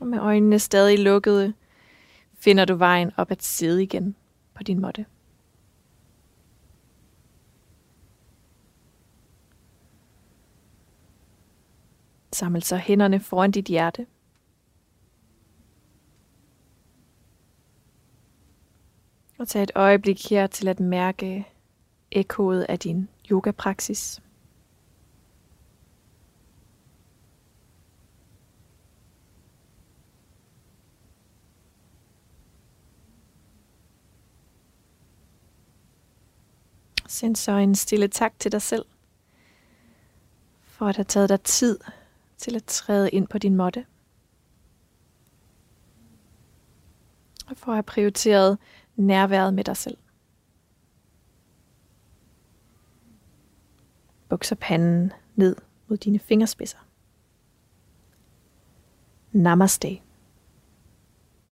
Og 0.00 0.06
med 0.06 0.18
øjnene 0.18 0.58
stadig 0.58 0.98
lukkede, 0.98 1.54
finder 2.34 2.64
du 2.64 2.74
vejen 2.74 3.10
op 3.16 3.30
at 3.30 3.42
sidde 3.42 3.82
igen 3.82 4.16
på 4.54 4.62
din 4.62 4.80
måtte. 4.80 5.06
Saml 12.32 12.62
så 12.62 12.76
hænderne 12.76 13.20
foran 13.20 13.50
dit 13.50 13.64
hjerte. 13.66 14.06
Og 19.38 19.48
tag 19.48 19.62
et 19.62 19.70
øjeblik 19.74 20.30
her 20.30 20.46
til 20.46 20.68
at 20.68 20.80
mærke 20.80 21.48
ekkoet 22.10 22.62
af 22.62 22.78
din 22.78 23.08
yogapraksis. 23.30 24.20
Send 37.08 37.36
så 37.36 37.52
en 37.52 37.74
stille 37.74 38.08
tak 38.08 38.32
til 38.38 38.52
dig 38.52 38.62
selv, 38.62 38.84
for 40.62 40.86
at 40.86 40.96
have 40.96 41.04
taget 41.04 41.28
dig 41.28 41.40
tid 41.40 41.78
til 42.42 42.56
at 42.56 42.64
træde 42.64 43.10
ind 43.10 43.28
på 43.28 43.38
din 43.38 43.54
måtte. 43.54 43.86
Og 47.50 47.56
for 47.56 47.72
at 47.72 47.76
have 47.76 47.82
prioriteret 47.82 48.58
nærværet 48.96 49.54
med 49.54 49.64
dig 49.64 49.76
selv. 49.76 49.98
Bukser 54.28 54.56
panden 54.56 55.12
ned 55.36 55.56
mod 55.88 55.96
dine 55.96 56.18
fingerspidser. 56.18 56.78
Namaste. 59.32 60.00